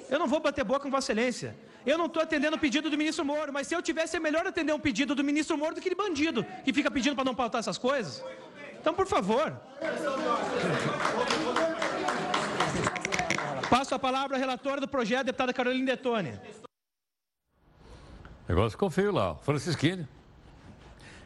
Eu 0.09 0.19
não 0.19 0.27
vou 0.27 0.41
bater 0.41 0.65
boca 0.65 0.81
com 0.81 0.91
Vossa 0.91 1.13
Excelência. 1.13 1.55
Eu 1.85 1.97
não 1.97 2.07
estou 2.07 2.21
atendendo 2.21 2.57
o 2.57 2.59
pedido 2.59 2.89
do 2.89 2.97
ministro 2.97 3.23
Moro, 3.23 3.53
mas 3.53 3.67
se 3.67 3.75
eu 3.75 3.81
tivesse, 3.81 4.17
é 4.17 4.19
melhor 4.19 4.45
atender 4.45 4.73
um 4.73 4.79
pedido 4.79 5.15
do 5.15 5.23
ministro 5.23 5.57
Moro 5.57 5.75
do 5.75 5.81
que 5.81 5.87
de 5.89 5.95
bandido, 5.95 6.45
que 6.65 6.73
fica 6.73 6.91
pedindo 6.91 7.15
para 7.15 7.23
não 7.23 7.33
pautar 7.35 7.59
essas 7.59 7.77
coisas. 7.77 8.21
Então, 8.85 8.93
por 8.93 9.07
favor. 9.07 9.51
Passo 13.67 13.95
a 13.95 13.97
palavra 13.97 14.37
à 14.37 14.39
relatora 14.39 14.79
do 14.79 14.87
projeto, 14.87 15.25
deputada 15.25 15.51
Carolina 15.51 15.87
Detone. 15.87 16.39
Negócio 18.47 18.69
ficou 18.69 18.91
feio 18.91 19.11
lá. 19.11 19.33
Francisquini 19.37 20.07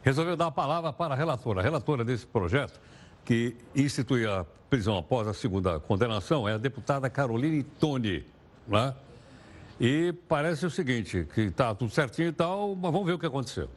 resolveu 0.02 0.38
dar 0.38 0.46
a 0.46 0.50
palavra 0.50 0.90
para 0.90 1.12
a 1.12 1.16
relatora. 1.18 1.60
A 1.60 1.62
relatora 1.62 2.02
desse 2.02 2.26
projeto, 2.26 2.80
que 3.26 3.54
institui 3.76 4.26
a 4.26 4.46
prisão 4.70 4.96
após 4.96 5.28
a 5.28 5.34
segunda 5.34 5.78
condenação, 5.78 6.48
é 6.48 6.54
a 6.54 6.58
deputada 6.58 7.10
Caroline 7.10 7.62
Toni. 7.62 8.24
Né? 8.66 8.94
E 9.78 10.14
parece 10.26 10.64
o 10.64 10.70
seguinte, 10.70 11.28
que 11.34 11.42
está 11.42 11.74
tudo 11.74 11.92
certinho 11.92 12.28
e 12.28 12.32
tal, 12.32 12.74
mas 12.74 12.90
vamos 12.90 13.06
ver 13.06 13.12
o 13.12 13.18
que 13.18 13.26
aconteceu. 13.26 13.68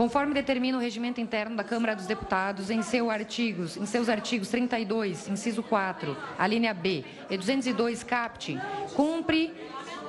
Conforme 0.00 0.32
determina 0.32 0.78
o 0.78 0.80
regimento 0.80 1.20
interno 1.20 1.54
da 1.54 1.62
Câmara 1.62 1.94
dos 1.94 2.06
Deputados, 2.06 2.70
em, 2.70 2.80
seu 2.80 3.10
artigos, 3.10 3.76
em 3.76 3.84
seus 3.84 4.08
artigos 4.08 4.48
32, 4.48 5.28
inciso 5.28 5.62
4, 5.62 6.16
a 6.38 6.46
linha 6.46 6.72
B, 6.72 7.04
e 7.28 7.36
202, 7.36 8.02
caput, 8.02 8.58
cumpre 8.96 9.52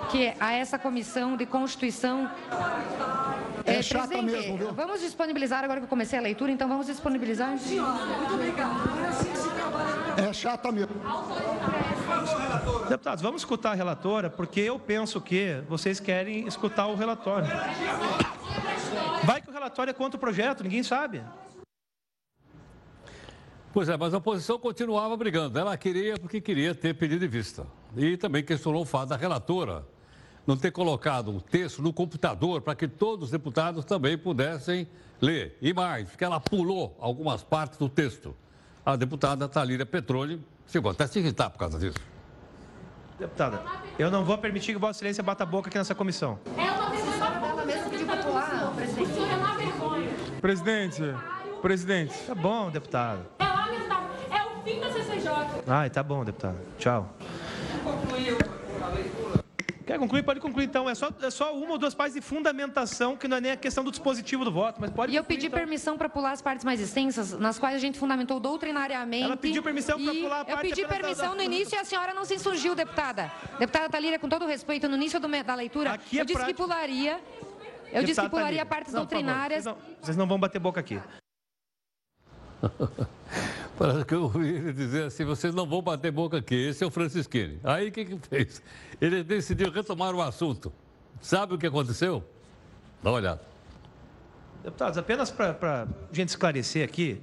que 0.10 0.32
a 0.40 0.54
essa 0.54 0.80
comissão 0.80 1.36
de 1.36 1.46
Constituição... 1.46 2.32
É 3.66 3.80
Eh, 3.80 3.82
chata 3.82 4.08
presidente, 4.08 4.32
mesmo, 4.32 4.58
viu? 4.58 4.74
Vamos 4.74 5.02
disponibilizar, 5.02 5.62
agora 5.62 5.82
que 5.82 5.84
eu 5.84 5.90
comecei 5.90 6.18
a 6.18 6.22
leitura, 6.22 6.54
então 6.54 6.70
vamos 6.70 6.88
disponibilizar... 6.88 7.58
É 10.16 10.32
chata 10.32 10.72
mesmo. 10.72 10.96
Deputados, 12.88 13.22
vamos 13.22 13.42
escutar 13.42 13.72
a 13.72 13.76
relatora, 13.76 14.30
porque 14.30 14.62
eu 14.62 14.80
penso 14.80 15.20
que 15.20 15.62
vocês 15.68 16.00
querem 16.00 16.48
escutar 16.48 16.88
o 16.88 16.96
relatório. 16.96 17.50
Vai 19.24 19.42
que 19.42 19.50
o 19.50 19.54
relatório 19.54 19.92
é 19.92 19.94
contra 19.94 20.18
o 20.18 20.20
projeto, 20.20 20.64
ninguém 20.64 20.84
sabe. 20.84 21.24
Pois 23.74 23.88
é, 23.88 23.96
mas 23.96 24.14
a 24.14 24.18
oposição 24.18 24.60
continuava 24.60 25.16
brigando. 25.16 25.58
Ela 25.58 25.78
queria 25.78 26.18
porque 26.18 26.42
queria 26.42 26.76
ter 26.76 26.94
pedido 26.94 27.20
de 27.20 27.28
vista. 27.28 27.66
E 27.96 28.18
também 28.18 28.44
questionou 28.44 28.82
o 28.82 28.86
fato 28.86 29.10
da 29.10 29.16
relatora 29.16 29.86
não 30.46 30.58
ter 30.58 30.72
colocado 30.72 31.36
o 31.36 31.40
texto 31.40 31.82
no 31.82 31.94
computador 31.94 32.62
para 32.62 32.76
que 32.76 32.88
todos 32.88 33.26
os 33.26 33.32
deputados 33.32 33.86
também 33.86 34.18
pudessem 34.18 34.88
ler. 35.22 35.58
E 35.62 35.74
mais, 35.74 36.10
porque 36.10 36.24
ela 36.24 36.40
pulou 36.40 36.98
algumas 37.00 37.44
partes 37.44 37.78
do 37.78 37.88
texto. 37.88 38.36
A 38.86 38.96
deputada 38.96 39.48
Talíria 39.48 39.86
Petrone 39.86 40.44
chegou 40.68 40.92
até 40.92 41.04
a 41.04 41.08
se 41.08 41.20
irritar 41.20 41.50
por 41.52 41.60
causa 41.60 41.78
disso. 41.78 42.00
Deputada, 43.20 43.62
eu 44.00 44.10
não 44.10 44.26
vou 44.26 44.38
permitir 44.38 44.74
que 44.74 44.80
Vossa 44.80 44.98
Excelência 44.98 45.24
bata 45.24 45.44
a 45.44 45.46
boca 45.46 45.70
aqui 45.70 45.78
nessa 45.78 45.94
comissão. 45.94 46.40
Presidente, 50.42 51.02
presidente. 51.62 52.14
Tá 52.26 52.34
bom, 52.36 52.70
deputado. 52.72 53.26
É 53.40 53.44
lamentável. 53.46 54.10
É 54.32 54.44
o 54.44 54.64
fim 54.64 54.80
da 54.80 54.92
CCJ. 54.92 55.30
Ai, 55.68 55.90
tá 55.90 56.02
bom, 56.02 56.26
deputado. 56.26 56.58
Tchau. 56.80 57.08
Quer 59.86 60.00
concluir? 60.00 60.24
Pode 60.24 60.40
concluir, 60.40 60.66
então. 60.66 60.90
É 60.90 60.96
só, 60.96 61.10
é 61.22 61.30
só 61.30 61.54
uma 61.54 61.72
ou 61.74 61.78
duas 61.78 61.94
páginas 61.94 62.16
de 62.24 62.28
fundamentação, 62.28 63.18
que 63.18 63.28
não 63.28 63.38
é 63.38 63.42
nem 63.42 63.52
a 63.52 63.58
questão 63.58 63.84
do 63.84 63.92
dispositivo 63.92 64.46
do 64.46 64.52
voto, 64.52 64.80
mas 64.80 64.90
pode 64.90 65.12
E 65.12 65.16
eu 65.16 65.24
pedi 65.24 65.48
então. 65.48 65.60
permissão 65.60 65.98
para 65.98 66.08
pular 66.08 66.32
as 66.32 66.42
partes 66.42 66.64
mais 66.64 66.80
extensas, 66.80 67.34
nas 67.38 67.60
quais 67.60 67.76
a 67.76 67.80
gente 67.80 68.00
fundamentou 68.00 68.40
doutrinariamente. 68.40 69.26
Ela 69.26 69.36
pediu 69.38 69.62
permissão 69.62 70.02
pra 70.02 70.14
e 70.14 70.22
pular 70.22 70.38
a 70.38 70.40
Eu 70.42 70.46
parte 70.56 70.70
pedi 70.70 70.84
apenas 70.86 70.88
da- 71.02 71.08
permissão 71.08 71.30
da- 71.32 71.36
no 71.36 71.42
início 71.44 71.76
e 71.76 71.80
a 71.80 71.84
senhora 71.84 72.14
não 72.14 72.24
se 72.26 72.34
insurgiu, 72.36 72.74
deputada. 72.74 73.32
Deputada 73.60 73.90
Talíria, 73.90 74.18
com 74.18 74.30
todo 74.30 74.46
respeito, 74.46 74.88
no 74.88 74.96
início 74.96 75.20
do 75.20 75.28
da 75.44 75.56
leitura, 75.56 75.92
Aqui 75.94 76.18
é 76.18 76.22
eu 76.22 76.26
disse 76.26 76.40
que 76.40 76.46
prática. 76.54 76.64
pularia. 76.64 77.20
Eu 77.92 78.04
disse 78.04 78.22
que 78.22 78.30
pularia 78.30 78.66
partes 78.66 78.94
Não, 78.94 79.02
favor, 79.02 79.10
doutrinárias. 79.10 79.64
Vocês 79.64 79.76
não, 79.76 79.96
vocês 80.02 80.18
não 80.18 80.28
vão 80.28 80.40
bater 80.40 80.60
boca 80.60 80.80
aqui. 80.80 81.00
Parece 83.78 84.06
que 84.06 84.14
eu 84.14 84.24
ouvi 84.24 84.48
ele 84.48 84.74
dizer 84.74 85.06
assim, 85.06 85.26
vocês 85.26 85.56
não 85.56 85.66
vão 85.66 85.82
bater 85.82 86.12
boca 86.12 86.38
aqui, 86.38 86.56
esse 86.56 86.84
é 86.84 86.88
o 86.88 86.92
Francisquini. 86.92 87.60
Aí 87.64 87.90
o 87.90 87.92
que 87.92 88.06
que 88.06 88.18
fez? 88.30 88.62
Ele 89.00 89.24
decidiu 89.24 89.72
retomar 89.72 90.14
o 90.14 90.22
assunto. 90.22 90.72
Sabe 91.20 91.56
o 91.56 91.58
que 91.58 91.66
aconteceu? 91.66 92.24
Dá 93.02 93.10
uma 93.10 93.18
olhada. 93.18 93.42
Deputados, 94.64 94.98
apenas 94.98 95.32
para 95.32 95.88
a 96.12 96.16
gente 96.16 96.30
esclarecer 96.30 96.86
aqui, 96.86 97.22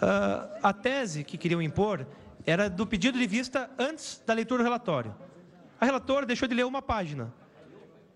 ah, 0.00 0.48
a 0.62 0.72
tese 0.72 1.22
que 1.24 1.36
queriam 1.36 1.60
impor 1.60 2.06
era 2.46 2.70
do 2.70 2.86
pedido 2.86 3.18
de 3.18 3.26
vista 3.26 3.68
antes 3.78 4.22
da 4.26 4.32
leitura 4.32 4.62
do 4.62 4.64
relatório. 4.64 5.14
A 5.78 5.84
relatora 5.84 6.24
deixou 6.24 6.48
de 6.48 6.54
ler 6.54 6.64
uma 6.64 6.80
página 6.80 7.32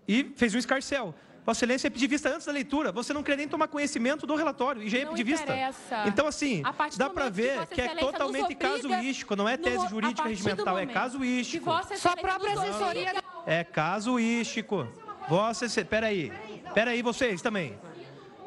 e 0.07 0.33
fez 0.35 0.55
um 0.55 0.57
escarcel. 0.57 1.13
Vossa 1.45 1.59
Excelência 1.59 1.87
ia 1.87 1.91
pedir 1.91 2.07
vista 2.07 2.29
antes 2.29 2.45
da 2.45 2.53
leitura. 2.53 2.91
Você 2.91 3.13
não 3.13 3.21
queria 3.21 3.37
nem 3.37 3.47
tomar 3.47 3.67
conhecimento 3.67 4.25
do 4.25 4.35
relatório 4.35 4.81
e 4.81 4.89
já 4.89 4.99
ia 4.99 5.05
Não 5.05 5.11
pedir 5.11 5.23
vista. 5.23 5.43
interessa. 5.43 6.03
Então, 6.07 6.25
assim, 6.25 6.63
dá 6.95 7.09
para 7.09 7.25
que 7.25 7.31
ver 7.31 7.55
Vossa 7.55 7.67
que, 7.67 7.81
é 7.81 7.95
totalmente 7.95 8.55
casuístico, 8.55 9.35
não 9.35 9.47
é 9.49 9.57
tese 9.57 9.87
jurídica 9.89 10.27
regimental, 10.27 10.77
é 10.77 10.81
momento 10.81 10.93
casuístico. 10.93 11.65
que 11.65 11.69
Vossa 11.69 11.97
Sua 11.97 12.13
Excelência 12.13 12.21
própria 12.21 12.53
assessoria. 12.53 13.23
É 13.45 13.63
casuístico. 13.63 14.87
Vossa 15.27 15.65
Excelência, 15.65 15.89
peraí, 15.89 16.31
peraí, 16.73 17.01
vocês 17.01 17.41
também. 17.41 17.77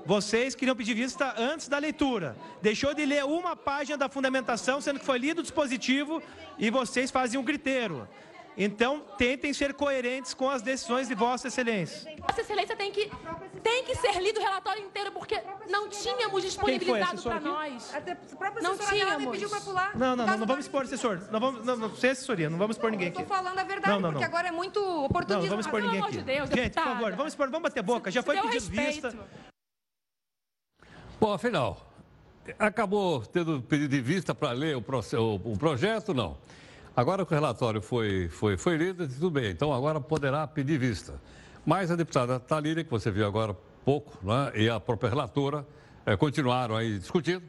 Vocês 0.07 0.55
queriam 0.55 0.77
pedir 0.77 0.95
vista 0.95 1.35
antes 1.37 1.69
da 1.69 1.79
leitura. 1.79 2.37
Deixou 2.63 2.95
de 2.95 3.05
ler 3.05 3.25
uma 3.25 3.57
página 3.57 3.99
da 3.99 4.09
fundamentação, 4.09 4.81
sendo 4.81 5.01
que 5.01 5.05
foi 5.05 5.19
lido 5.19 5.41
o 5.41 5.43
dispositivo, 5.43 6.23
e 6.59 6.71
vocês 6.71 7.11
fazem 7.11 7.39
um 7.39 7.43
griteiro. 7.43 8.09
Então, 8.59 9.01
tentem 9.19 9.53
ser 9.53 9.75
coerentes 9.75 10.33
com 10.33 10.49
as 10.49 10.63
decisões 10.63 11.09
de 11.09 11.15
Vossa 11.15 11.49
Excelência. 11.49 12.11
Vossa 12.21 12.41
Excelência 12.41 12.75
tem 12.75 12.91
que, 12.91 13.11
tem 13.63 13.85
que 13.85 13.95
ser 13.97 14.19
lido 14.23 14.41
o 14.41 14.43
relatório 14.43 14.83
inteiro, 14.83 15.13
porque 15.13 15.39
não 15.69 15.91
tínhamos 15.91 16.43
disponibilizado 16.43 17.23
para 17.23 17.39
nós. 17.39 17.95
A 17.95 18.01
própria 18.37 18.63
Não 18.63 18.79
tínhamos. 18.79 19.31
pediu 19.33 19.51
para 19.51 19.61
pular. 19.61 19.95
Não, 19.97 20.17
não, 20.17 20.27
não, 20.27 20.39
não 20.39 20.47
vamos 20.47 20.65
expor 20.65 20.85
assessor. 20.85 21.21
Não 21.31 21.39
vamos, 21.39 21.67
não, 21.67 21.77
não, 21.77 21.95
sem 21.97 22.11
assessoria, 22.11 22.49
não 22.49 22.57
vamos 22.57 22.77
expor 22.77 22.91
ninguém 22.91 23.09
Eu 23.09 23.13
aqui. 23.13 23.23
tô 23.25 23.29
falando 23.29 23.59
a 23.59 23.65
verdade, 23.65 23.93
Não, 23.93 24.01
não, 24.01 24.11
porque 24.13 24.25
agora 24.25 24.49
é 24.49 24.53
muito 24.53 24.79
oportunismo. 25.05 25.43
não 25.43 25.51
vamos 25.51 25.67
expor 25.67 25.83
ninguém 25.83 26.01
aqui. 26.03 26.55
Gente, 26.57 26.73
por 26.75 26.83
favor, 26.83 27.13
vamos 27.13 27.33
expor, 27.35 27.51
vamos 27.51 27.63
bater 27.69 27.83
boca. 27.83 28.11
Já 28.11 28.23
foi 28.23 28.41
pedido 28.41 28.71
vista. 28.71 29.15
Bom, 31.21 31.33
afinal, 31.33 31.93
acabou 32.59 33.21
tendo 33.27 33.61
pedido 33.61 33.91
de 33.91 34.01
vista 34.01 34.35
para 34.35 34.53
ler 34.53 34.77
o, 34.77 34.83
proce- 34.83 35.17
o- 35.17 35.41
o 35.45 35.59
projeto? 35.59 36.15
Não. 36.15 36.39
Agora 36.97 37.27
que 37.27 37.33
o 37.33 37.35
relatório 37.35 37.83
foi, 37.83 38.27
foi, 38.29 38.57
foi 38.57 38.79
lido, 38.79 39.07
tudo 39.07 39.31
bem, 39.31 39.51
então 39.51 39.71
agora 39.71 40.01
poderá 40.01 40.47
pedir 40.47 40.79
vista. 40.79 41.21
Mas 41.65 41.91
a 41.91 41.95
deputada 41.95 42.41
Talíria, 42.41 42.83
que 42.83 42.91
você 42.91 43.11
viu 43.11 43.27
agora 43.27 43.53
há 43.53 43.57
pouco, 43.85 44.19
né, 44.27 44.53
e 44.55 44.71
a 44.71 44.81
própria 44.81 45.11
relatora 45.11 45.67
eh, 46.07 46.17
continuaram 46.17 46.75
aí 46.75 46.99
discutindo, 46.99 47.43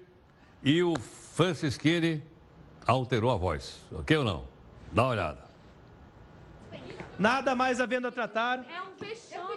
e 0.62 0.84
o 0.84 1.00
Francisquini 1.34 2.22
alterou 2.86 3.32
a 3.32 3.38
voz, 3.38 3.80
ok 3.94 4.18
ou 4.18 4.26
não? 4.26 4.44
Dá 4.92 5.04
uma 5.04 5.12
olhada. 5.12 5.48
Nada 7.18 7.56
mais 7.56 7.80
havendo 7.80 8.10
a 8.10 8.12
tratar. 8.12 8.60
É 8.70 8.82
um 8.82 8.96
vexame. 9.00 9.48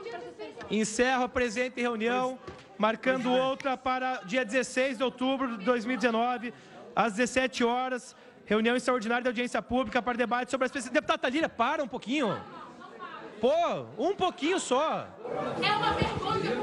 Encerro 0.70 1.24
a 1.24 1.28
presente 1.28 1.80
reunião 1.80 2.38
marcando 2.78 3.32
outra 3.32 3.76
para 3.76 4.22
dia 4.24 4.44
16 4.44 4.98
de 4.98 5.04
outubro 5.04 5.58
de 5.58 5.64
2019, 5.64 6.54
às 6.94 7.14
17 7.14 7.64
horas, 7.64 8.14
reunião 8.50 8.74
extraordinária 8.74 9.22
da 9.22 9.30
audiência 9.30 9.62
pública 9.62 10.02
para 10.02 10.18
debate 10.18 10.50
sobre 10.50 10.64
as 10.64 10.72
pesquisas. 10.72 10.92
Deputado 10.92 11.20
Talira, 11.20 11.48
para 11.48 11.84
um 11.84 11.86
pouquinho. 11.86 12.36
Pô, 13.40 13.52
um 13.96 14.14
pouquinho 14.14 14.58
só. 14.58 15.06
É 15.62 15.72
uma 15.72 15.92
vergonha. 15.92 16.56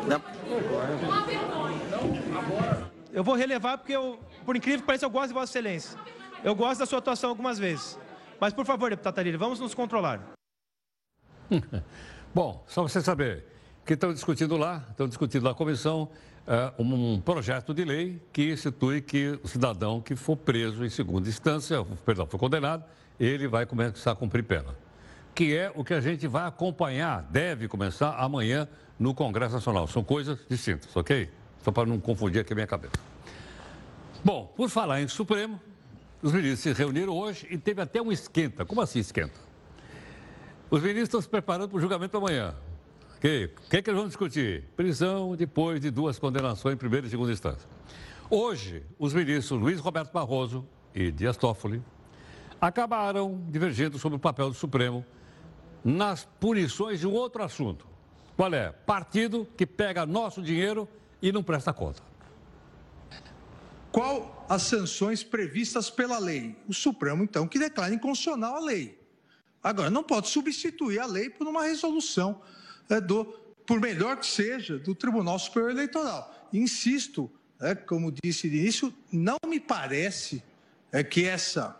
Uma 1.01 1.21
vergonha. 1.21 2.91
Eu 3.13 3.23
vou 3.23 3.35
relevar 3.35 3.77
porque, 3.77 3.93
eu, 3.93 4.19
por 4.45 4.55
incrível 4.57 4.81
que 4.81 4.85
pareça, 4.85 5.05
eu 5.05 5.09
gosto 5.09 5.29
de 5.29 5.33
Vossa 5.33 5.51
Excelência. 5.51 5.97
Eu 6.43 6.53
gosto 6.53 6.79
da 6.79 6.85
sua 6.85 6.99
atuação 6.99 7.29
algumas 7.29 7.57
vezes. 7.57 7.97
Mas, 8.39 8.53
por 8.53 8.65
favor, 8.65 8.89
deputado 8.89 9.15
Talira, 9.15 9.37
vamos 9.37 9.59
nos 9.59 9.73
controlar. 9.73 10.21
Bom, 12.35 12.63
só 12.67 12.83
você 12.83 13.01
saber 13.01 13.45
que 13.85 13.93
estão 13.93 14.13
discutindo 14.13 14.57
lá, 14.57 14.85
estão 14.89 15.07
discutindo 15.07 15.43
na 15.43 15.53
comissão 15.53 16.09
uh, 16.47 16.81
um 16.81 17.19
projeto 17.19 17.73
de 17.73 17.83
lei 17.83 18.21
que 18.31 18.51
institui 18.51 19.01
que 19.01 19.39
o 19.43 19.47
cidadão 19.47 20.01
que 20.01 20.15
for 20.15 20.37
preso 20.37 20.83
em 20.85 20.89
segunda 20.89 21.27
instância, 21.27 21.85
perdão, 22.05 22.25
foi 22.25 22.39
condenado, 22.39 22.83
ele 23.19 23.47
vai 23.47 23.65
começar 23.65 24.11
a 24.11 24.15
cumprir 24.15 24.43
pena. 24.43 24.75
Que 25.35 25.55
é 25.55 25.71
o 25.75 25.83
que 25.83 25.93
a 25.93 26.01
gente 26.01 26.25
vai 26.27 26.47
acompanhar, 26.47 27.21
deve 27.29 27.67
começar 27.67 28.15
amanhã 28.15 28.67
no 28.97 29.13
Congresso 29.13 29.55
Nacional. 29.55 29.87
São 29.87 30.03
coisas 30.03 30.39
distintas, 30.49 30.95
ok? 30.95 31.29
Só 31.63 31.71
para 31.71 31.87
não 31.87 31.99
confundir 31.99 32.41
aqui 32.41 32.53
a 32.53 32.55
minha 32.55 32.67
cabeça. 32.67 32.95
Bom, 34.23 34.51
por 34.55 34.69
falar 34.69 35.01
em 35.01 35.07
Supremo, 35.07 35.59
os 36.21 36.31
ministros 36.31 36.59
se 36.61 36.73
reuniram 36.73 37.13
hoje 37.13 37.45
e 37.51 37.57
teve 37.57 37.81
até 37.81 38.01
um 38.01 38.11
esquenta. 38.11 38.65
Como 38.65 38.81
assim 38.81 38.99
esquenta? 38.99 39.39
Os 40.69 40.81
ministros 40.81 41.07
estão 41.07 41.21
se 41.21 41.29
preparando 41.29 41.69
para 41.69 41.77
o 41.77 41.81
julgamento 41.81 42.17
amanhã. 42.17 42.55
O 43.17 43.19
que, 43.19 43.49
é 43.71 43.81
que 43.81 43.89
eles 43.89 43.99
vão 43.99 44.07
discutir? 44.07 44.65
Prisão 44.75 45.35
depois 45.35 45.81
de 45.81 45.89
duas 45.89 46.19
condenações 46.19 46.75
em 46.75 46.77
primeira 46.77 47.07
e 47.07 47.09
segunda 47.09 47.31
instância. 47.31 47.67
Hoje, 48.29 48.83
os 48.99 49.11
ministros 49.11 49.59
Luiz 49.59 49.79
Roberto 49.79 50.13
Barroso 50.13 50.67
e 50.93 51.11
Dias 51.11 51.35
Toffoli 51.35 51.81
acabaram 52.61 53.43
divergindo 53.49 53.97
sobre 53.97 54.17
o 54.17 54.19
papel 54.19 54.49
do 54.49 54.53
Supremo 54.53 55.03
nas 55.83 56.25
punições 56.39 56.99
de 56.99 57.07
um 57.07 57.13
outro 57.13 57.41
assunto. 57.41 57.87
Qual 58.35 58.53
é? 58.53 58.71
Partido 58.71 59.47
que 59.57 59.65
pega 59.65 60.05
nosso 60.05 60.39
dinheiro 60.39 60.87
e 61.19 61.31
não 61.31 61.41
presta 61.41 61.73
conta. 61.73 62.03
Qual 63.91 64.45
as 64.47 64.61
sanções 64.61 65.23
previstas 65.23 65.89
pela 65.89 66.19
lei? 66.19 66.55
O 66.67 66.73
Supremo, 66.73 67.23
então, 67.23 67.47
que 67.47 67.57
declara 67.57 67.91
inconstitucional 67.91 68.57
a 68.57 68.59
lei. 68.59 69.01
Agora, 69.63 69.89
não 69.89 70.03
pode 70.03 70.27
substituir 70.27 70.99
a 70.99 71.07
lei 71.07 71.31
por 71.31 71.47
uma 71.47 71.63
resolução 71.63 72.39
é, 72.89 73.01
do, 73.01 73.25
por 73.65 73.79
melhor 73.79 74.17
que 74.17 74.25
seja, 74.25 74.77
do 74.77 74.95
Tribunal 74.95 75.37
Superior 75.39 75.71
Eleitoral. 75.71 76.47
Insisto, 76.53 77.29
é, 77.59 77.75
como 77.75 78.13
disse 78.23 78.49
de 78.49 78.57
início, 78.57 78.93
não 79.11 79.37
me 79.47 79.59
parece 79.59 80.43
é, 80.91 81.03
que 81.03 81.25
essa, 81.25 81.79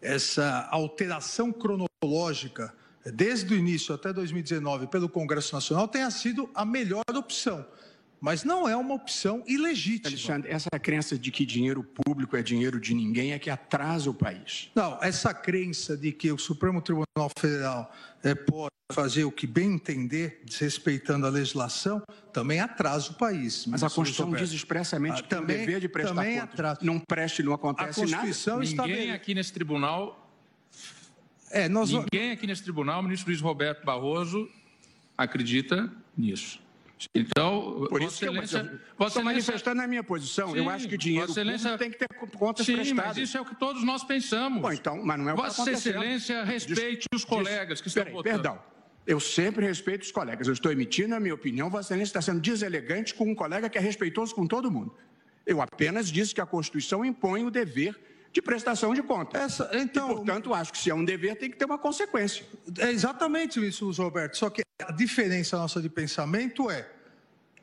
essa 0.00 0.68
alteração 0.70 1.52
cronológica, 1.52 2.74
desde 3.04 3.54
o 3.54 3.56
início 3.56 3.94
até 3.94 4.12
2019, 4.12 4.88
pelo 4.88 5.08
Congresso 5.08 5.54
Nacional, 5.54 5.86
tenha 5.88 6.10
sido 6.10 6.50
a 6.54 6.64
melhor 6.64 7.04
opção 7.14 7.64
mas 8.26 8.42
não 8.42 8.68
é 8.68 8.74
uma 8.74 8.92
opção 8.92 9.44
ilegítima. 9.46 10.08
Alexandre, 10.08 10.50
essa 10.50 10.68
crença 10.82 11.16
de 11.16 11.30
que 11.30 11.46
dinheiro 11.46 11.84
público 11.84 12.36
é 12.36 12.42
dinheiro 12.42 12.80
de 12.80 12.92
ninguém 12.92 13.32
é 13.32 13.38
que 13.38 13.48
atrasa 13.48 14.10
o 14.10 14.14
país. 14.14 14.68
Não, 14.74 14.98
essa 15.00 15.32
crença 15.32 15.96
de 15.96 16.10
que 16.10 16.32
o 16.32 16.36
Supremo 16.36 16.82
Tribunal 16.82 17.30
Federal 17.38 17.94
é, 18.24 18.34
pode 18.34 18.74
fazer 18.92 19.22
o 19.22 19.30
que 19.30 19.46
bem 19.46 19.74
entender, 19.74 20.42
desrespeitando 20.44 21.24
a 21.24 21.30
legislação, 21.30 22.02
também 22.32 22.58
atrasa 22.58 23.12
o 23.12 23.14
país. 23.14 23.64
Mas 23.64 23.84
a 23.84 23.88
Constituição 23.88 24.32
diz 24.32 24.50
expressamente 24.50 25.20
ah, 25.20 25.22
que 25.22 25.28
também, 25.28 25.54
o 25.54 25.58
dever 25.60 25.80
de 25.80 25.88
prestar 25.88 26.12
também 26.16 26.40
contas 26.40 26.52
atrasa. 26.52 26.80
não 26.82 26.98
preste, 26.98 27.44
não 27.44 27.52
acontece 27.52 28.00
a 28.00 28.02
Constituição 28.02 28.58
nada. 28.58 28.88
Ninguém 28.88 29.12
aqui 29.12 29.34
nesse 29.36 29.52
tribunal... 29.52 30.28
É, 31.52 31.68
nós... 31.68 31.92
Ninguém 31.92 32.32
aqui 32.32 32.44
nesse 32.44 32.64
tribunal, 32.64 32.98
o 32.98 33.02
ministro 33.04 33.30
Luiz 33.30 33.40
Roberto 33.40 33.84
Barroso, 33.84 34.50
acredita 35.16 35.88
nisso. 36.18 36.65
Então, 37.14 37.86
por 37.90 38.00
isso 38.02 38.24
Excelência, 38.24 38.64
que 38.64 39.02
eu 39.02 39.06
estou 39.06 39.22
manifestando 39.22 39.82
a 39.82 39.86
minha 39.86 40.02
posição. 40.02 40.52
Sim, 40.52 40.58
eu 40.58 40.70
acho 40.70 40.88
que 40.88 40.96
dinheiro 40.96 41.30
Excelência, 41.30 41.76
tem 41.76 41.90
que 41.90 41.98
ter 41.98 42.08
contas 42.38 42.64
sim, 42.64 42.74
prestadas. 42.74 43.06
Mas 43.08 43.16
isso 43.18 43.36
é 43.36 43.40
o 43.40 43.44
que 43.44 43.54
todos 43.54 43.84
nós 43.84 44.02
pensamos. 44.02 44.62
Bom, 44.62 44.72
então, 44.72 45.04
mas 45.04 45.18
não 45.18 45.28
é 45.28 45.34
o 45.34 45.36
Vossa 45.36 45.64
que 45.64 45.70
Excelência 45.70 46.42
respeite 46.44 47.06
os 47.14 47.24
colegas 47.24 47.80
que 47.80 47.88
estão 47.88 48.04
peraí, 48.04 48.14
votando. 48.14 48.34
Perdão. 48.34 48.62
Eu 49.06 49.20
sempre 49.20 49.64
respeito 49.66 50.02
os 50.02 50.10
colegas. 50.10 50.46
Eu 50.46 50.54
estou 50.54 50.72
emitindo 50.72 51.14
a 51.14 51.20
minha 51.20 51.34
opinião. 51.34 51.68
Vossa 51.68 51.88
Excelência 51.88 52.10
está 52.10 52.22
sendo 52.22 52.40
deselegante 52.40 53.14
com 53.14 53.30
um 53.30 53.34
colega 53.34 53.68
que 53.68 53.76
é 53.76 53.80
respeitoso 53.80 54.34
com 54.34 54.46
todo 54.46 54.70
mundo. 54.70 54.94
Eu 55.44 55.60
apenas 55.60 56.10
disse 56.10 56.34
que 56.34 56.40
a 56.40 56.46
Constituição 56.46 57.04
impõe 57.04 57.44
o 57.44 57.50
dever 57.50 57.94
de 58.36 58.42
prestação 58.42 58.94
de 58.94 59.02
contas. 59.02 59.40
Essa, 59.40 59.70
então, 59.72 60.10
e, 60.10 60.14
portanto, 60.14 60.52
acho 60.52 60.70
que 60.70 60.78
se 60.78 60.90
é 60.90 60.94
um 60.94 61.04
dever, 61.04 61.36
tem 61.36 61.50
que 61.50 61.56
ter 61.56 61.64
uma 61.64 61.78
consequência. 61.78 62.44
É 62.78 62.90
exatamente 62.90 63.66
isso, 63.66 63.90
Roberto. 63.90 64.36
Só 64.36 64.50
que 64.50 64.62
a 64.82 64.92
diferença 64.92 65.56
nossa 65.56 65.80
de 65.80 65.88
pensamento 65.88 66.70
é 66.70 66.86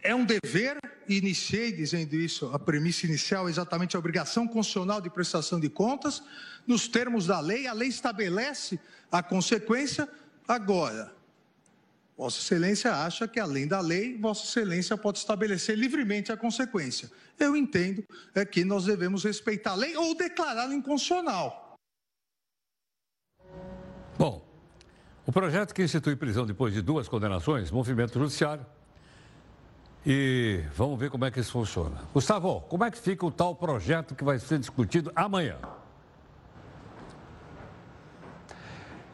é 0.01 0.13
um 0.13 0.25
dever, 0.25 0.77
e 1.07 1.17
iniciei 1.17 1.71
dizendo 1.71 2.13
isso, 2.15 2.51
a 2.53 2.59
premissa 2.59 3.05
inicial, 3.05 3.47
exatamente 3.47 3.95
a 3.95 3.99
obrigação 3.99 4.45
constitucional 4.45 4.99
de 4.99 5.09
prestação 5.09 5.59
de 5.59 5.69
contas, 5.69 6.21
nos 6.67 6.89
termos 6.89 7.25
da 7.25 7.39
lei, 7.39 7.67
a 7.67 7.73
lei 7.73 7.87
estabelece 7.87 8.77
a 9.09 9.23
consequência. 9.23 10.09
Agora, 10.45 11.13
Vossa 12.17 12.39
Excelência 12.39 12.93
acha 12.93 13.27
que, 13.27 13.39
além 13.39 13.67
da 13.67 13.79
lei, 13.79 14.17
Vossa 14.17 14.45
Excelência 14.45 14.95
pode 14.95 15.17
estabelecer 15.17 15.77
livremente 15.77 16.31
a 16.31 16.37
consequência. 16.37 17.09
Eu 17.39 17.55
entendo 17.55 18.03
é 18.35 18.45
que 18.45 18.63
nós 18.63 18.85
devemos 18.85 19.23
respeitar 19.23 19.71
a 19.71 19.75
lei 19.75 19.95
ou 19.97 20.15
declará-la 20.15 20.73
inconstitucional. 20.73 21.75
Bom, 24.17 24.45
o 25.25 25.31
projeto 25.31 25.73
que 25.73 25.83
institui 25.83 26.15
prisão 26.15 26.45
depois 26.45 26.73
de 26.73 26.81
duas 26.81 27.07
condenações, 27.07 27.71
movimento 27.71 28.19
judiciário, 28.19 28.65
e 30.05 30.63
vamos 30.75 30.99
ver 30.99 31.09
como 31.09 31.25
é 31.25 31.31
que 31.31 31.39
isso 31.39 31.51
funciona. 31.51 32.01
Gustavo, 32.13 32.61
como 32.61 32.83
é 32.83 32.91
que 32.91 32.97
fica 32.97 33.25
o 33.25 33.31
tal 33.31 33.55
projeto 33.55 34.13
que 34.13 34.23
vai 34.23 34.37
ser 34.37 34.59
discutido 34.59 35.11
amanhã? 35.15 35.57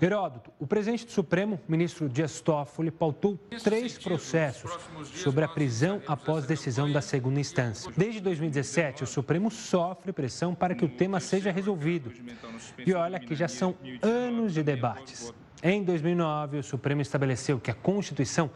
Heródoto, 0.01 0.49
o 0.57 0.65
presidente 0.65 1.05
do 1.05 1.11
Supremo, 1.11 1.59
ministro 1.67 2.07
Dias 2.07 2.39
Toffoli, 2.39 2.89
pautou 2.89 3.37
três 3.61 3.97
processos 3.97 4.71
sobre 5.13 5.43
a 5.43 5.47
prisão 5.47 6.01
após 6.07 6.45
decisão 6.45 6.89
da 6.89 7.01
segunda 7.01 7.37
instância. 7.37 7.91
Desde 7.97 8.21
2017, 8.21 9.03
o 9.03 9.07
Supremo 9.07 9.51
sofre 9.51 10.13
pressão 10.13 10.55
para 10.55 10.73
que 10.73 10.85
o 10.85 10.89
tema 10.89 11.19
seja 11.19 11.51
resolvido. 11.51 12.13
E 12.85 12.93
olha 12.93 13.19
que 13.19 13.35
já 13.35 13.49
são 13.49 13.75
anos 14.01 14.53
de 14.53 14.63
debates. 14.63 15.33
Em 15.61 15.83
2009, 15.83 16.59
o 16.59 16.63
Supremo 16.63 17.01
estabeleceu 17.01 17.59
que 17.59 17.69
a 17.69 17.73
Constituição 17.75 18.49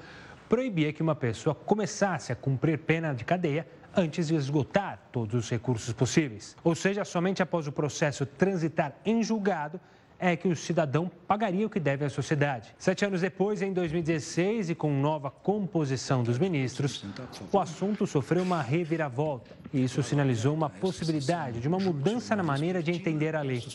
proibia 0.48 0.94
que 0.94 1.02
uma 1.02 1.16
pessoa 1.16 1.54
começasse 1.54 2.32
a 2.32 2.36
cumprir 2.38 2.78
pena 2.78 3.14
de 3.14 3.26
cadeia 3.26 3.68
antes 3.94 4.30
de 4.30 4.36
esgotar 4.36 5.10
todos 5.12 5.36
os 5.36 5.50
recursos 5.50 5.94
possíveis. 5.94 6.56
Ou 6.64 6.74
seja, 6.74 7.04
somente 7.04 7.44
após 7.44 7.68
o 7.68 7.72
processo 7.72 8.26
transitar 8.26 8.96
em 9.06 9.22
julgado 9.22 9.80
é 10.24 10.38
que 10.38 10.48
o 10.48 10.56
cidadão 10.56 11.12
pagaria 11.28 11.68
o 11.68 11.70
que 11.70 11.82
deve 11.82 12.06
à 12.06 12.10
sociedade. 12.10 12.74
Sete 12.78 13.04
anos 13.04 13.20
depois, 13.20 13.62
em 13.62 13.74
2016, 13.74 14.70
e 14.70 14.76
com 14.76 14.90
nova 14.90 15.30
composição 15.30 16.24
dos 16.24 16.40
ministros, 16.40 17.04
o 17.52 17.60
assunto 17.60 18.08
sofreu 18.08 18.42
uma 18.42 18.62
reviravolta. 18.62 19.63
E 19.74 19.84
isso 19.84 20.04
sinalizou 20.04 20.54
uma 20.54 20.70
possibilidade 20.70 21.60
de 21.60 21.68
uma 21.68 21.80
mudança 21.80 22.36
na 22.36 22.44
maneira 22.44 22.84
de 22.84 22.92
entender 22.92 23.36
a 23.36 23.42
lei. 23.42 23.66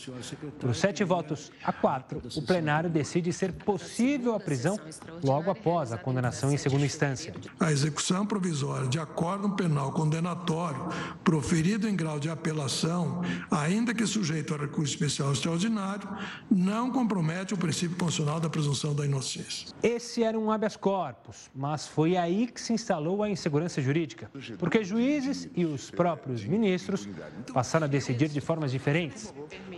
Por 0.59 0.73
sete 0.73 1.03
votos 1.03 1.51
a 1.63 1.73
quatro, 1.73 2.21
o 2.37 2.41
plenário 2.41 2.89
decide 2.89 3.33
ser 3.33 3.51
possível 3.51 4.33
a 4.33 4.39
prisão 4.39 4.79
logo 5.21 5.51
após 5.51 5.91
a 5.91 5.97
condenação 5.97 6.51
em 6.53 6.57
segunda 6.57 6.85
instância. 6.85 7.33
A 7.59 7.71
execução 7.71 8.25
provisória 8.25 8.87
de 8.87 8.97
acordo 8.97 9.49
penal 9.49 9.91
condenatório 9.91 10.87
proferido 11.23 11.87
em 11.87 11.95
grau 11.95 12.17
de 12.19 12.29
apelação, 12.29 13.21
ainda 13.51 13.93
que 13.93 14.05
sujeito 14.05 14.53
a 14.53 14.57
recurso 14.57 14.93
especial 14.93 15.33
extraordinário, 15.33 16.07
não 16.49 16.91
compromete 16.91 17.53
o 17.53 17.57
princípio 17.57 17.97
constitucional 17.97 18.39
da 18.39 18.49
presunção 18.49 18.95
da 18.95 19.05
inocência. 19.05 19.67
Esse 19.83 20.23
era 20.23 20.39
um 20.39 20.49
habeas 20.49 20.77
corpus, 20.77 21.49
mas 21.53 21.87
foi 21.87 22.15
aí 22.15 22.47
que 22.47 22.61
se 22.61 22.71
instalou 22.71 23.21
a 23.21 23.29
insegurança 23.29 23.81
jurídica, 23.81 24.31
porque 24.57 24.83
juízes 24.83 25.49
e 25.55 25.65
os 25.65 25.88
próprios 25.89 26.43
ministros 26.43 27.07
passaram 27.53 27.85
a 27.85 27.87
decidir 27.87 28.29
de 28.29 28.41
formas 28.41 28.71
diferentes. 28.71 29.33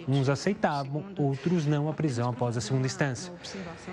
Uns 0.08 0.30
aceitavam, 0.30 1.06
outros 1.18 1.66
não 1.66 1.90
a 1.90 1.94
prisão 1.94 2.30
após 2.30 2.58
a 2.58 2.62
segunda 2.62 2.88
instância. 2.88 3.32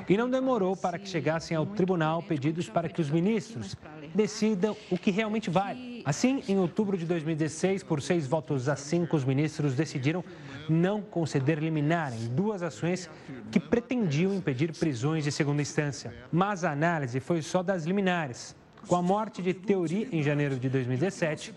E 0.09 0.17
não 0.17 0.29
demorou 0.29 0.77
para 0.77 0.99
que 0.99 1.09
chegassem 1.09 1.57
ao 1.57 1.67
tribunal 1.67 2.23
pedidos 2.23 2.69
para 2.69 2.89
que 2.89 3.01
os 3.01 3.11
ministros 3.11 3.77
decidam 4.15 4.77
o 4.91 4.99
que 4.99 5.11
realmente 5.11 5.51
vale. 5.51 6.03
Assim, 6.05 6.43
em 6.49 6.59
outubro 6.59 6.97
de 6.97 7.05
2016, 7.05 7.83
por 7.83 8.01
seis 8.01 8.27
votos 8.27 8.69
a 8.69 8.77
cinco, 8.77 9.17
os 9.17 9.25
ministros 9.25 9.75
decidiram 9.75 10.25
não 10.69 11.03
conceder 11.03 11.59
liminar 11.59 12.13
em 12.13 12.29
duas 12.29 12.63
ações 12.63 13.11
que 13.51 13.61
pretendiam 13.61 14.35
impedir 14.35 14.73
prisões 14.73 15.25
de 15.25 15.33
segunda 15.33 15.63
instância. 15.63 16.15
Mas 16.31 16.65
a 16.65 16.73
análise 16.73 17.21
foi 17.21 17.43
só 17.43 17.63
das 17.63 17.85
liminares. 17.85 18.57
Com 18.89 18.97
a 18.97 19.03
morte 19.03 19.43
de 19.43 19.53
Teori 19.53 20.09
em 20.11 20.23
janeiro 20.23 20.59
de 20.59 20.67
2017, 20.71 21.55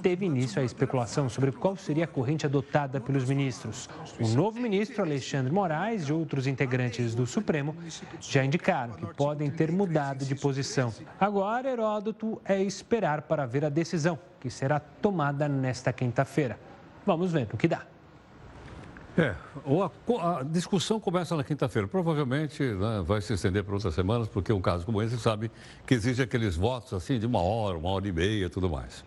teve 0.00 0.24
início 0.24 0.62
a 0.62 0.64
especulação 0.64 1.28
sobre 1.28 1.52
qual 1.52 1.76
seria 1.76 2.04
a 2.04 2.08
corrente 2.08 2.46
adotada 2.46 2.98
pelos 2.98 3.26
ministros. 3.26 3.86
O 4.18 4.26
novo 4.28 4.58
ministro 4.58 5.02
Alexandre 5.02 5.52
Moraes 5.52 6.04
e 6.08 6.12
outros 6.14 6.46
integrantes 6.46 7.14
do 7.14 7.26
Supremo 7.26 7.76
já 8.18 8.42
indicaram 8.42 8.94
que 8.94 9.14
podem 9.14 9.50
ter 9.50 9.70
mudado 9.70 10.24
de 10.24 10.34
posição. 10.34 10.90
Agora, 11.20 11.70
Heródoto 11.70 12.40
é 12.46 12.62
esperar 12.62 13.22
para 13.22 13.44
ver 13.44 13.66
a 13.66 13.68
decisão, 13.68 14.18
que 14.40 14.48
será 14.48 14.80
tomada 14.80 15.46
nesta 15.46 15.92
quinta-feira. 15.92 16.58
Vamos 17.04 17.30
ver 17.30 17.46
o 17.52 17.58
que 17.58 17.68
dá. 17.68 17.82
É, 19.18 19.34
a, 20.18 20.38
a, 20.38 20.42
discussão 20.44 21.00
começa 21.00 21.36
na 21.36 21.42
quinta-feira. 21.42 21.88
Provavelmente 21.88 22.62
né, 22.62 23.02
vai 23.04 23.20
se 23.20 23.32
estender 23.32 23.64
por 23.64 23.74
outras 23.74 23.94
semanas, 23.94 24.28
porque 24.28 24.52
um 24.52 24.60
caso 24.60 24.86
como 24.86 25.02
esse 25.02 25.18
sabe 25.18 25.50
que 25.86 25.94
exige 25.94 26.22
aqueles 26.22 26.56
votos 26.56 26.92
assim 26.92 27.18
de 27.18 27.26
uma 27.26 27.40
hora, 27.40 27.76
uma 27.76 27.90
hora 27.90 28.06
e 28.06 28.12
meia 28.12 28.46
e 28.46 28.48
tudo 28.48 28.68
mais. 28.68 29.04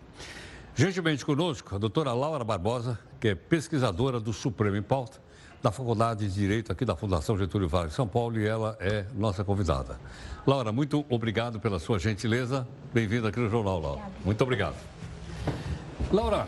Gentilmente 0.74 1.24
conosco, 1.24 1.74
a 1.74 1.78
doutora 1.78 2.12
Laura 2.12 2.44
Barbosa, 2.44 2.98
que 3.20 3.28
é 3.28 3.34
pesquisadora 3.34 4.18
do 4.18 4.32
Supremo 4.32 4.76
em 4.76 4.82
Pauta, 4.82 5.22
da 5.62 5.70
Faculdade 5.70 6.28
de 6.28 6.34
Direito 6.34 6.72
aqui 6.72 6.84
da 6.84 6.96
Fundação 6.96 7.38
Getúlio 7.38 7.68
Vargas 7.68 7.92
de 7.92 7.96
São 7.96 8.06
Paulo, 8.06 8.38
e 8.38 8.46
ela 8.46 8.76
é 8.80 9.06
nossa 9.14 9.44
convidada. 9.44 9.98
Laura, 10.46 10.72
muito 10.72 11.06
obrigado 11.08 11.58
pela 11.60 11.78
sua 11.78 11.98
gentileza. 11.98 12.66
Bem-vinda 12.92 13.28
aqui 13.28 13.38
no 13.38 13.48
Jornal, 13.48 13.80
Laura. 13.80 14.02
Muito 14.24 14.42
obrigado. 14.42 14.76
Laura, 16.12 16.46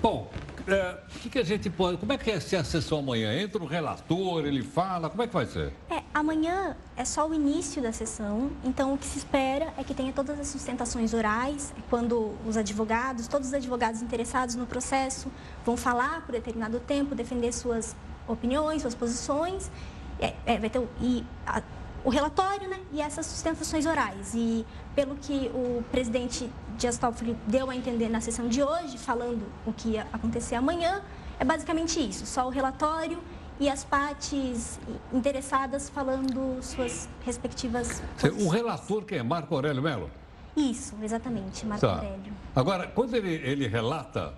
bom, 0.00 0.30
é, 0.66 0.98
o 1.14 1.18
que, 1.20 1.30
que, 1.30 1.38
a 1.38 1.44
gente 1.44 1.70
pode. 1.70 1.98
Como 1.98 2.12
é 2.12 2.18
que 2.18 2.30
é 2.30 2.40
ser 2.40 2.56
a 2.56 2.64
sessão 2.64 2.98
amanhã? 2.98 3.32
Entra 3.40 3.62
o 3.62 3.66
relator, 3.66 4.44
ele 4.44 4.62
fala, 4.62 5.08
como 5.08 5.22
é 5.22 5.26
que 5.26 5.32
vai 5.32 5.46
ser? 5.46 5.72
É, 5.90 6.02
amanhã 6.12 6.76
é 6.96 7.04
só 7.04 7.28
o 7.28 7.32
início 7.32 7.80
da 7.80 7.92
sessão, 7.92 8.50
então 8.64 8.94
o 8.94 8.98
que 8.98 9.06
se 9.06 9.18
espera 9.18 9.72
é 9.78 9.84
que 9.84 9.94
tenha 9.94 10.12
todas 10.12 10.38
as 10.40 10.48
sustentações 10.48 11.14
orais, 11.14 11.72
quando 11.88 12.34
os 12.46 12.56
advogados, 12.56 13.28
todos 13.28 13.48
os 13.48 13.54
advogados 13.54 14.02
interessados 14.02 14.54
no 14.54 14.66
processo 14.66 15.30
vão 15.64 15.76
falar 15.76 16.22
por 16.26 16.32
determinado 16.32 16.80
tempo, 16.80 17.14
defender 17.14 17.52
suas 17.52 17.94
opiniões, 18.26 18.82
suas 18.82 18.94
posições. 18.94 19.70
É, 20.18 20.34
é, 20.46 20.58
vai 20.58 20.70
ter, 20.70 20.82
e 21.00 21.24
a, 21.46 21.62
o 22.06 22.08
relatório 22.08 22.68
né, 22.68 22.78
e 22.92 23.00
essas 23.00 23.26
sustentações 23.26 23.84
orais. 23.84 24.32
E 24.32 24.64
pelo 24.94 25.16
que 25.16 25.50
o 25.52 25.82
presidente 25.90 26.48
Dias 26.78 26.96
Toffoli 26.96 27.36
deu 27.48 27.68
a 27.68 27.74
entender 27.74 28.08
na 28.08 28.20
sessão 28.20 28.46
de 28.46 28.62
hoje, 28.62 28.96
falando 28.96 29.42
o 29.66 29.72
que 29.72 29.90
ia 29.90 30.06
acontecer 30.12 30.54
amanhã, 30.54 31.02
é 31.40 31.44
basicamente 31.44 31.98
isso, 31.98 32.24
só 32.24 32.46
o 32.46 32.48
relatório 32.48 33.18
e 33.58 33.68
as 33.68 33.82
partes 33.84 34.78
interessadas 35.12 35.90
falando 35.90 36.62
suas 36.62 37.08
respectivas. 37.24 38.00
O 38.40 38.48
relator 38.50 39.04
que 39.04 39.16
é 39.16 39.22
Marco 39.24 39.52
Aurélio 39.52 39.82
Melo? 39.82 40.08
Isso, 40.56 40.94
exatamente, 41.02 41.66
Marco 41.66 41.84
tá. 41.84 41.94
Aurélio. 41.94 42.32
Agora, 42.54 42.86
quando 42.86 43.14
ele, 43.14 43.34
ele 43.34 43.66
relata, 43.66 44.32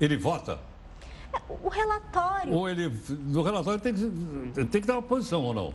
ele 0.00 0.16
vota? 0.16 0.58
É, 1.34 1.38
o 1.48 1.68
relatório. 1.68 2.52
Ou 2.54 2.68
ele. 2.68 2.90
No 3.10 3.42
relatório 3.42 3.78
tem 3.78 3.92
que, 3.92 4.64
tem 4.64 4.80
que 4.80 4.86
dar 4.86 4.94
uma 4.94 5.02
posição 5.02 5.42
ou 5.42 5.52
não? 5.52 5.72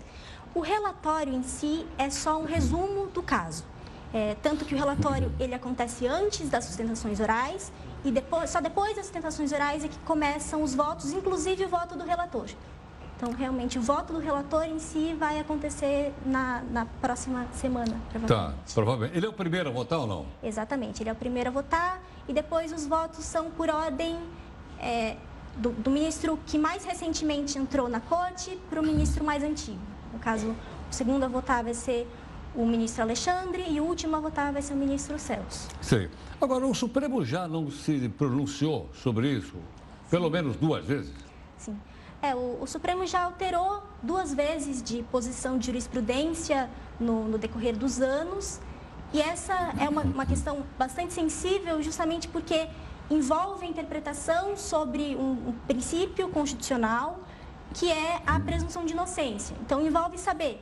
O 0.55 0.61
relatório 0.61 1.33
em 1.33 1.43
si 1.43 1.85
é 1.97 2.09
só 2.09 2.37
um 2.39 2.45
resumo 2.45 3.07
do 3.07 3.21
caso. 3.21 3.65
É, 4.13 4.37
tanto 4.41 4.63
que 4.63 4.73
o 4.73 4.77
relatório 4.77 5.29
ele 5.37 5.53
acontece 5.53 6.07
antes 6.07 6.49
das 6.49 6.63
sustentações 6.63 7.19
orais 7.19 7.73
e 8.05 8.09
depois, 8.09 8.49
só 8.49 8.61
depois 8.61 8.95
das 8.95 9.05
sustentações 9.05 9.51
orais 9.51 9.83
é 9.83 9.89
que 9.89 9.99
começam 9.99 10.63
os 10.63 10.73
votos, 10.73 11.11
inclusive 11.11 11.65
o 11.65 11.67
voto 11.67 11.97
do 11.97 12.05
relator. 12.05 12.47
Então, 13.17 13.33
realmente, 13.33 13.77
o 13.77 13.81
voto 13.81 14.13
do 14.13 14.19
relator 14.19 14.63
em 14.63 14.79
si 14.79 15.13
vai 15.19 15.39
acontecer 15.39 16.13
na, 16.25 16.63
na 16.71 16.85
próxima 17.01 17.47
semana, 17.51 17.99
provavelmente. 18.09 18.65
Tá, 18.65 18.73
provavelmente. 18.73 19.17
Ele 19.17 19.25
é 19.25 19.29
o 19.29 19.33
primeiro 19.33 19.69
a 19.69 19.73
votar 19.73 19.99
ou 19.99 20.07
não? 20.07 20.25
Exatamente, 20.41 21.03
ele 21.03 21.09
é 21.09 21.13
o 21.13 21.17
primeiro 21.17 21.49
a 21.49 21.51
votar 21.51 22.01
e 22.29 22.33
depois 22.33 22.71
os 22.71 22.87
votos 22.87 23.25
são 23.25 23.51
por 23.51 23.69
ordem 23.69 24.17
é, 24.79 25.17
do, 25.57 25.71
do 25.71 25.91
ministro 25.91 26.39
que 26.45 26.57
mais 26.57 26.85
recentemente 26.85 27.57
entrou 27.57 27.89
na 27.89 27.99
corte 27.99 28.57
para 28.69 28.79
o 28.79 28.83
ministro 28.83 29.21
mais 29.21 29.43
antigo. 29.43 29.94
No 30.15 30.19
caso, 30.19 30.55
o 30.89 30.93
segundo 30.93 31.25
a 31.25 31.27
votar 31.27 31.61
vai 31.61 31.73
ser 31.73 32.07
o 32.55 32.65
ministro 32.65 33.03
Alexandre 33.03 33.65
e 33.69 33.81
o 33.81 33.83
último 33.83 34.15
a 34.15 34.19
votar 34.21 34.53
vai 34.53 34.61
ser 34.61 34.73
o 34.73 34.77
ministro 34.77 35.19
Celso. 35.19 35.67
Sim. 35.81 36.07
Agora, 36.39 36.65
o 36.65 36.73
Supremo 36.73 37.25
já 37.25 37.49
não 37.49 37.69
se 37.69 38.07
pronunciou 38.07 38.89
sobre 38.93 39.29
isso, 39.29 39.55
pelo 40.09 40.29
menos 40.29 40.55
duas 40.55 40.85
vezes? 40.85 41.13
Sim. 41.57 41.77
É, 42.21 42.33
o, 42.33 42.59
o, 42.61 42.65
Supremo 42.65 43.05
já 43.05 43.23
alterou 43.23 43.83
duas 44.01 44.33
vezes 44.33 44.81
de 44.81 45.03
posição 45.11 45.57
de 45.57 45.65
jurisprudência 45.65 46.69
no, 46.97 47.27
no 47.27 47.37
decorrer 47.37 47.75
dos 47.77 47.99
anos. 47.99 48.61
E 49.13 49.19
essa 49.19 49.73
é 49.77 49.89
uma, 49.89 50.01
uma, 50.01 50.25
questão 50.25 50.63
bastante 50.79 51.13
sensível, 51.13 51.81
justamente 51.83 52.29
porque 52.29 52.69
envolve 53.11 53.65
a 53.65 53.69
interpretação 53.69 54.55
sobre 54.55 55.13
um, 55.17 55.49
um 55.49 55.53
princípio 55.67 56.29
constitucional 56.29 57.19
que 57.75 57.91
é 57.91 58.21
a 58.25 58.39
presunção 58.39 58.85
de 58.85 58.93
inocência. 58.93 59.55
Então, 59.61 59.85
envolve 59.85 60.17
saber, 60.17 60.61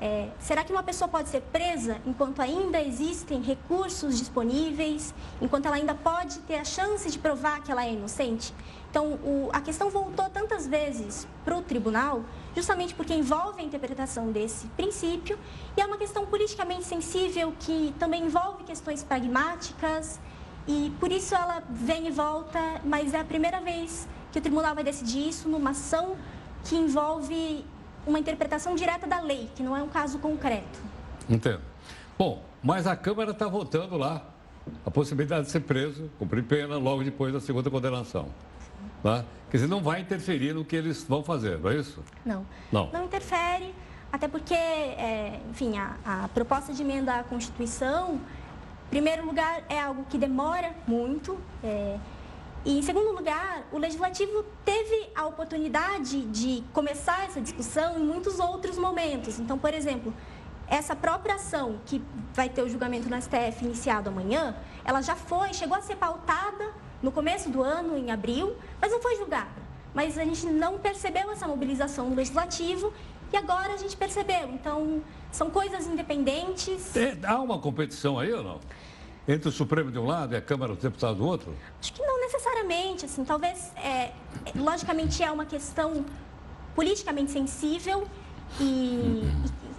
é, 0.00 0.28
será 0.38 0.62
que 0.62 0.72
uma 0.72 0.82
pessoa 0.82 1.08
pode 1.08 1.28
ser 1.28 1.40
presa 1.40 2.00
enquanto 2.06 2.40
ainda 2.40 2.80
existem 2.80 3.42
recursos 3.42 4.16
disponíveis, 4.16 5.12
enquanto 5.40 5.66
ela 5.66 5.74
ainda 5.74 5.94
pode 5.94 6.38
ter 6.40 6.54
a 6.56 6.64
chance 6.64 7.10
de 7.10 7.18
provar 7.18 7.62
que 7.62 7.72
ela 7.72 7.84
é 7.84 7.92
inocente? 7.92 8.54
Então, 8.88 9.14
o, 9.24 9.48
a 9.52 9.60
questão 9.60 9.90
voltou 9.90 10.28
tantas 10.30 10.66
vezes 10.66 11.26
para 11.44 11.56
o 11.56 11.62
tribunal, 11.62 12.24
justamente 12.54 12.94
porque 12.94 13.12
envolve 13.12 13.60
a 13.60 13.64
interpretação 13.64 14.30
desse 14.30 14.68
princípio, 14.68 15.36
e 15.76 15.80
é 15.80 15.86
uma 15.86 15.96
questão 15.96 16.24
politicamente 16.26 16.84
sensível 16.84 17.52
que 17.58 17.92
também 17.98 18.24
envolve 18.24 18.62
questões 18.62 19.02
pragmáticas, 19.02 20.20
e 20.68 20.92
por 21.00 21.10
isso 21.10 21.34
ela 21.34 21.60
vem 21.68 22.06
e 22.06 22.10
volta, 22.12 22.60
mas 22.84 23.14
é 23.14 23.18
a 23.18 23.24
primeira 23.24 23.60
vez 23.60 24.06
que 24.30 24.38
o 24.38 24.42
tribunal 24.42 24.76
vai 24.76 24.84
decidir 24.84 25.28
isso 25.28 25.48
numa 25.48 25.70
ação 25.70 26.16
que 26.64 26.76
envolve 26.76 27.64
uma 28.06 28.18
interpretação 28.18 28.74
direta 28.74 29.06
da 29.06 29.20
lei, 29.20 29.48
que 29.54 29.62
não 29.62 29.76
é 29.76 29.82
um 29.82 29.88
caso 29.88 30.18
concreto. 30.18 30.80
Entendo. 31.28 31.60
Bom, 32.18 32.42
mas 32.62 32.86
a 32.86 32.96
Câmara 32.96 33.30
está 33.32 33.46
votando 33.46 33.96
lá 33.96 34.22
a 34.84 34.90
possibilidade 34.90 35.46
de 35.46 35.50
ser 35.50 35.60
preso, 35.60 36.10
cumprir 36.18 36.44
pena 36.44 36.76
logo 36.76 37.02
depois 37.02 37.32
da 37.32 37.40
segunda 37.40 37.70
condenação. 37.70 38.28
Tá? 39.02 39.24
Quer 39.50 39.56
dizer, 39.56 39.68
não 39.68 39.82
vai 39.82 40.00
interferir 40.00 40.54
no 40.54 40.64
que 40.64 40.76
eles 40.76 41.04
vão 41.04 41.22
fazer, 41.22 41.58
não 41.58 41.70
é 41.70 41.76
isso? 41.76 42.02
Não. 42.24 42.46
Não, 42.70 42.88
não 42.92 43.04
interfere, 43.04 43.74
até 44.12 44.28
porque, 44.28 44.54
é, 44.54 45.40
enfim, 45.50 45.76
a, 45.78 45.96
a 46.04 46.28
proposta 46.28 46.72
de 46.72 46.82
emenda 46.82 47.14
à 47.14 47.24
Constituição, 47.24 48.14
em 48.14 48.90
primeiro 48.90 49.26
lugar, 49.26 49.62
é 49.68 49.80
algo 49.80 50.04
que 50.08 50.18
demora 50.18 50.72
muito. 50.86 51.38
É, 51.64 51.98
e, 52.64 52.78
em 52.78 52.82
segundo 52.82 53.10
lugar, 53.10 53.66
o 53.72 53.78
Legislativo 53.78 54.44
teve 54.64 55.10
a 55.16 55.26
oportunidade 55.26 56.22
de 56.26 56.62
começar 56.72 57.24
essa 57.24 57.40
discussão 57.40 57.98
em 57.98 58.04
muitos 58.04 58.38
outros 58.38 58.78
momentos. 58.78 59.40
Então, 59.40 59.58
por 59.58 59.74
exemplo, 59.74 60.14
essa 60.68 60.94
própria 60.94 61.34
ação 61.34 61.80
que 61.84 62.00
vai 62.32 62.48
ter 62.48 62.62
o 62.62 62.68
julgamento 62.68 63.10
no 63.10 63.20
STF 63.20 63.64
iniciado 63.64 64.08
amanhã, 64.08 64.54
ela 64.84 65.02
já 65.02 65.16
foi, 65.16 65.52
chegou 65.52 65.76
a 65.76 65.82
ser 65.82 65.96
pautada 65.96 66.72
no 67.02 67.10
começo 67.10 67.50
do 67.50 67.62
ano, 67.62 67.96
em 67.98 68.12
abril, 68.12 68.56
mas 68.80 68.92
não 68.92 69.02
foi 69.02 69.16
julgada. 69.16 69.60
Mas 69.92 70.16
a 70.16 70.24
gente 70.24 70.46
não 70.46 70.78
percebeu 70.78 71.32
essa 71.32 71.48
mobilização 71.48 72.08
no 72.08 72.14
Legislativo 72.14 72.92
e 73.32 73.36
agora 73.36 73.74
a 73.74 73.76
gente 73.76 73.96
percebeu. 73.96 74.48
Então, 74.50 75.02
são 75.32 75.50
coisas 75.50 75.86
independentes. 75.86 76.94
É, 76.96 77.18
há 77.24 77.40
uma 77.40 77.58
competição 77.58 78.20
aí 78.20 78.32
ou 78.32 78.44
não? 78.44 78.60
Entre 79.26 79.48
o 79.48 79.52
Supremo 79.52 79.90
de 79.90 79.98
um 79.98 80.06
lado 80.06 80.34
e 80.34 80.36
a 80.36 80.40
Câmara 80.40 80.74
dos 80.74 80.82
Deputados 80.82 81.18
do 81.18 81.26
outro? 81.26 81.54
Acho 81.80 81.92
que 81.92 82.02
não 82.02 82.21
necessariamente, 82.62 83.04
assim, 83.04 83.24
talvez, 83.24 83.72
é, 83.76 84.12
logicamente 84.54 85.22
é 85.22 85.30
uma 85.30 85.44
questão 85.44 86.04
politicamente 86.74 87.30
sensível, 87.30 88.06
e, 88.60 89.22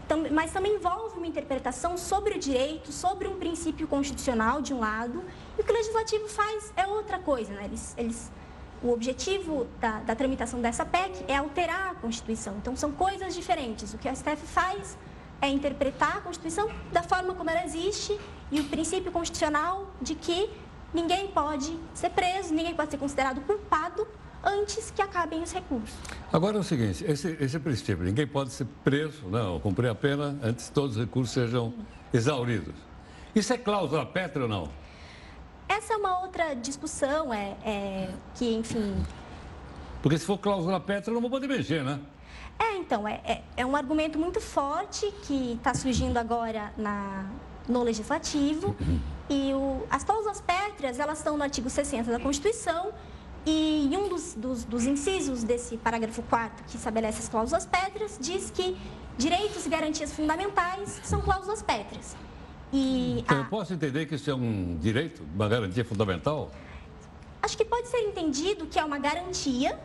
e, 0.10 0.30
mas 0.32 0.52
também 0.52 0.76
envolve 0.76 1.18
uma 1.18 1.28
interpretação 1.28 1.98
sobre 1.98 2.36
o 2.36 2.40
direito, 2.40 2.92
sobre 2.92 3.28
um 3.28 3.38
princípio 3.38 3.88
constitucional, 3.88 4.62
de 4.62 4.74
um 4.74 4.80
lado, 4.80 5.24
e 5.58 5.62
o 5.62 5.64
que 5.64 5.72
o 5.72 5.74
Legislativo 5.74 6.28
faz 6.28 6.72
é 6.76 6.86
outra 6.86 7.20
coisa, 7.20 7.54
né? 7.54 7.66
Eles, 7.66 7.94
eles, 7.98 8.32
o 8.82 8.92
objetivo 8.92 9.68
da, 9.80 10.00
da 10.00 10.16
tramitação 10.16 10.62
dessa 10.62 10.86
PEC 10.86 11.26
é 11.28 11.38
alterar 11.38 11.92
a 11.92 11.96
Constituição, 11.96 12.56
então 12.58 12.76
são 12.76 12.92
coisas 12.92 13.34
diferentes. 13.34 13.94
O 13.94 13.98
que 13.98 14.08
o 14.08 14.16
STF 14.16 14.46
faz 14.46 14.98
é 15.42 15.50
interpretar 15.50 16.18
a 16.18 16.22
Constituição 16.22 16.70
da 16.92 17.02
forma 17.04 17.34
como 17.34 17.50
ela 17.50 17.66
existe 17.66 18.18
e 18.52 18.60
o 18.60 18.66
princípio 18.66 19.12
constitucional 19.12 19.88
de 20.02 20.16
que 20.16 20.50
ninguém 20.94 21.28
pode 21.28 21.78
ser 21.94 22.10
preso, 22.10 22.54
ninguém 22.54 22.76
pode 22.76 22.92
ser 22.92 22.98
considerado 22.98 23.42
culpado 23.42 24.08
antes 24.44 24.92
que 24.92 25.02
acabem 25.02 25.42
os 25.42 25.52
recursos. 25.52 25.96
Agora 26.32 26.58
é 26.58 26.60
o 26.60 26.64
seguinte, 26.64 27.04
esse, 27.08 27.38
esse 27.40 27.60
princípio, 27.60 28.04
ninguém 28.04 28.28
pode 28.28 28.52
ser 28.52 28.68
preso, 28.84 29.28
não, 29.28 29.60
cumprir 29.60 29.90
a 29.90 29.96
pena 29.96 30.38
antes 30.44 30.68
que 30.68 30.74
todos 30.74 30.98
os 30.98 31.02
recursos 31.04 31.34
sejam 31.34 31.74
exauridos. 32.14 32.76
Isso 33.34 33.54
é 33.54 33.58
cláusula 33.58 34.06
pétrea 34.06 34.44
ou 34.44 34.50
não? 34.50 34.70
Essa 35.68 35.94
é 35.94 35.98
uma 35.98 36.22
outra 36.22 36.54
discussão, 36.54 37.34
é, 37.34 37.56
é 37.66 38.10
que, 38.36 38.54
enfim... 38.54 38.96
Porque 40.02 40.18
se 40.18 40.26
for 40.26 40.38
cláusula 40.38 40.80
pétrea, 40.80 41.14
não 41.14 41.22
vou 41.22 41.30
poder 41.30 41.48
mexer, 41.48 41.82
né? 41.84 42.00
É, 42.60 42.76
então, 42.76 43.08
é, 43.08 43.22
é, 43.24 43.44
é 43.58 43.66
um 43.66 43.76
argumento 43.76 44.20
muito 44.20 44.42
forte 44.42 45.12
que 45.24 45.54
está 45.54 45.74
surgindo 45.74 46.18
agora 46.18 46.74
na, 46.78 47.26
no 47.68 47.82
Legislativo. 47.82 48.76
E 49.34 49.52
o, 49.54 49.84
as 49.90 50.04
cláusulas 50.04 50.40
pétreas, 50.42 51.00
elas 51.00 51.18
estão 51.18 51.36
no 51.36 51.44
artigo 51.44 51.68
60 51.68 52.12
da 52.12 52.20
Constituição. 52.20 52.94
E 53.46 53.90
em 53.92 53.98
um 53.98 54.08
dos, 54.08 54.36
dos, 54.36 54.64
dos 54.64 54.86
incisos 54.86 55.44
desse 55.44 55.76
parágrafo 55.76 56.22
4 56.24 56.66
que 56.66 56.78
estabelece 56.78 57.20
as 57.20 57.28
cláusulas 57.28 57.66
pétreas, 57.66 58.18
diz 58.22 58.52
que 58.52 58.78
direitos 59.18 59.66
e 59.66 59.70
garantias 59.70 60.14
fundamentais 60.14 61.02
são 61.04 61.20
cláusulas 61.20 61.62
pétreas. 61.62 62.16
E 62.72 63.20
então, 63.20 63.40
eu 63.40 63.46
posso 63.46 63.74
entender 63.74 64.06
que 64.06 64.16
isso 64.16 64.30
é 64.30 64.36
um 64.36 64.78
direito, 64.78 65.24
uma 65.36 65.50
garantia 65.50 65.84
fundamental? 65.84 66.52
Acho 67.42 67.58
que 67.58 67.66
pode 67.66 67.88
ser 67.88 68.00
entendido 68.00 68.66
que 68.68 68.80
é 68.80 68.86
uma 68.86 68.98
garantia 68.98 69.78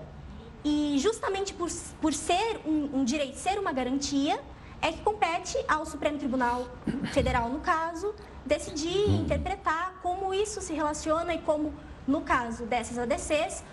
e 0.64 0.96
justamente 0.98 1.52
por, 1.54 1.68
por 2.00 2.12
ser 2.12 2.60
um, 2.64 3.00
um 3.00 3.04
direito, 3.04 3.36
ser 3.36 3.58
uma 3.58 3.72
garantia, 3.72 4.40
é 4.80 4.92
que 4.92 5.00
compete 5.02 5.56
ao 5.66 5.84
Supremo 5.84 6.18
Tribunal 6.18 6.66
Federal, 7.12 7.48
no 7.48 7.60
caso, 7.60 8.14
decidir, 8.44 9.08
hum. 9.08 9.22
interpretar 9.22 9.98
como 10.02 10.32
isso 10.32 10.60
se 10.60 10.72
relaciona 10.72 11.34
e 11.34 11.38
como, 11.38 11.72
no 12.06 12.20
caso 12.20 12.64
dessas 12.64 12.98
ADCs, 12.98 13.64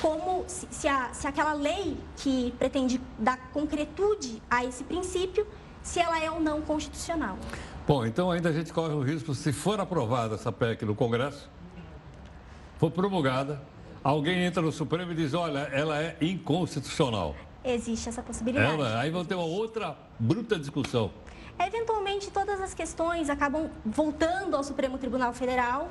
como 0.00 0.44
se, 0.46 0.66
se, 0.70 0.88
a, 0.88 1.12
se 1.12 1.26
aquela 1.26 1.52
lei 1.52 1.96
que 2.16 2.52
pretende 2.58 3.00
dar 3.18 3.38
concretude 3.52 4.42
a 4.50 4.64
esse 4.64 4.84
princípio, 4.84 5.46
se 5.82 6.00
ela 6.00 6.18
é 6.18 6.30
ou 6.30 6.40
não 6.40 6.62
constitucional. 6.62 7.38
Bom, 7.86 8.06
então 8.06 8.30
ainda 8.30 8.48
a 8.48 8.52
gente 8.52 8.72
corre 8.72 8.94
o 8.94 9.02
risco, 9.02 9.34
se 9.34 9.52
for 9.52 9.78
aprovada 9.78 10.34
essa 10.34 10.50
PEC 10.50 10.84
no 10.86 10.94
Congresso, 10.94 11.50
for 12.78 12.90
promulgada, 12.90 13.62
alguém 14.02 14.44
entra 14.44 14.62
no 14.62 14.72
Supremo 14.72 15.12
e 15.12 15.14
diz, 15.14 15.34
olha, 15.34 15.60
ela 15.72 16.02
é 16.02 16.16
inconstitucional. 16.20 17.36
Existe 17.64 18.08
essa 18.08 18.22
possibilidade. 18.22 18.72
Ela, 18.72 19.00
aí 19.00 19.10
vão 19.10 19.24
ter 19.24 19.34
uma 19.34 19.44
outra 19.44 19.96
bruta 20.18 20.58
discussão. 20.58 21.10
Eventualmente, 21.58 22.30
todas 22.30 22.60
as 22.60 22.74
questões 22.74 23.30
acabam 23.30 23.70
voltando 23.84 24.56
ao 24.56 24.64
Supremo 24.64 24.98
Tribunal 24.98 25.32
Federal, 25.32 25.88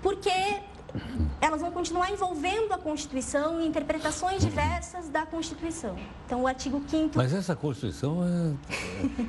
porque 0.00 0.30
elas 1.40 1.60
vão 1.60 1.72
continuar 1.72 2.10
envolvendo 2.10 2.72
a 2.72 2.78
Constituição 2.78 3.60
e 3.60 3.66
interpretações 3.66 4.40
diversas 4.42 5.08
da 5.08 5.26
Constituição. 5.26 5.96
Então, 6.24 6.42
o 6.42 6.46
artigo 6.46 6.82
5 6.86 7.16
Mas 7.16 7.34
essa 7.34 7.56
Constituição 7.56 8.20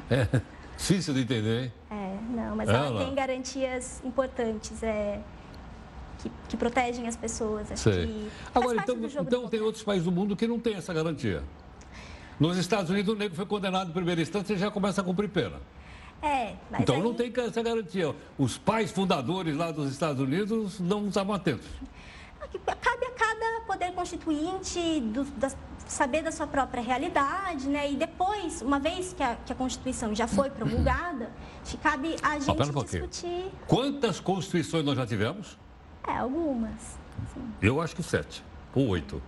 é, 0.10 0.16
é 0.16 0.42
difícil 0.78 1.14
de 1.14 1.22
entender, 1.22 1.64
hein? 1.64 1.74
É, 1.90 2.18
não, 2.30 2.56
mas 2.56 2.70
ela, 2.70 2.86
ela 2.86 3.06
tem 3.06 3.16
garantias 3.16 4.02
importantes. 4.06 4.84
É, 4.84 5.20
que, 6.20 6.32
que 6.50 6.58
protegem 6.58 7.08
as 7.08 7.16
pessoas. 7.16 7.72
Acho 7.72 7.84
Sei. 7.84 8.28
Agora, 8.54 8.78
então, 8.82 8.98
então 9.22 9.48
tem 9.48 9.62
outros 9.62 9.84
países 9.84 10.06
do 10.06 10.12
mundo 10.12 10.36
que 10.36 10.48
não 10.48 10.60
têm 10.60 10.76
essa 10.76 10.94
garantia. 10.94 11.44
Nos 12.40 12.58
Estados 12.58 12.90
Unidos, 12.90 13.14
o 13.14 13.18
negro 13.18 13.36
foi 13.36 13.46
condenado 13.46 13.90
em 13.90 13.94
primeira 13.94 14.22
instância 14.22 14.54
e 14.54 14.58
já 14.58 14.70
começa 14.70 15.02
a 15.02 15.04
cumprir 15.04 15.30
pena. 15.30 15.62
É, 16.22 16.56
mas 16.72 16.82
então 16.82 16.96
aí... 16.96 17.02
não 17.02 17.14
tem 17.14 17.32
essa 17.38 17.62
garantia. 17.62 18.16
Os 18.38 18.58
pais 18.58 18.92
fundadores 18.92 19.56
lá 19.56 19.72
dos 19.72 19.92
Estados 19.92 20.22
Unidos 20.22 20.80
não 20.80 21.08
estavam 21.08 21.36
atentos. 21.36 21.68
Cabe 22.82 23.06
a 23.06 23.12
cada 23.12 23.62
poder 23.68 23.92
constituinte 23.94 25.02
do, 25.02 25.24
da, 25.24 25.52
saber 25.86 26.24
da 26.24 26.32
sua 26.32 26.48
própria 26.48 26.82
realidade, 26.82 27.68
né? 27.68 27.92
E 27.92 27.96
depois, 27.96 28.62
uma 28.62 28.80
vez 28.80 29.14
que 29.14 29.22
a, 29.22 29.36
que 29.36 29.52
a 29.52 29.56
Constituição 29.56 30.16
já 30.16 30.28
foi 30.28 30.50
promulgada, 30.50 31.32
cabe 31.82 32.16
a 32.22 32.40
gente 32.40 32.50
ah, 32.50 32.80
um 32.80 32.84
discutir. 32.84 33.52
Quantas 33.68 34.20
constituições 34.20 34.86
nós 34.86 34.96
já 34.96 35.06
tivemos? 35.06 35.58
É, 36.08 36.18
algumas. 36.18 36.98
Sim. 37.34 37.54
Eu 37.62 37.82
acho 37.82 37.96
que 37.96 38.04
sete 38.04 38.44
ou 38.74 38.88
oito. 38.88 39.22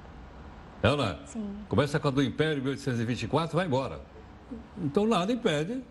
Ela 0.82 1.20
é, 1.24 1.28
Sim. 1.28 1.56
começa 1.68 2.00
com 2.00 2.08
a 2.08 2.12
do 2.12 2.22
Império 2.22 2.62
1824 2.62 3.56
vai 3.56 3.66
embora. 3.66 4.02
Então 4.78 5.06
nada 5.06 5.32
impede. 5.32 5.84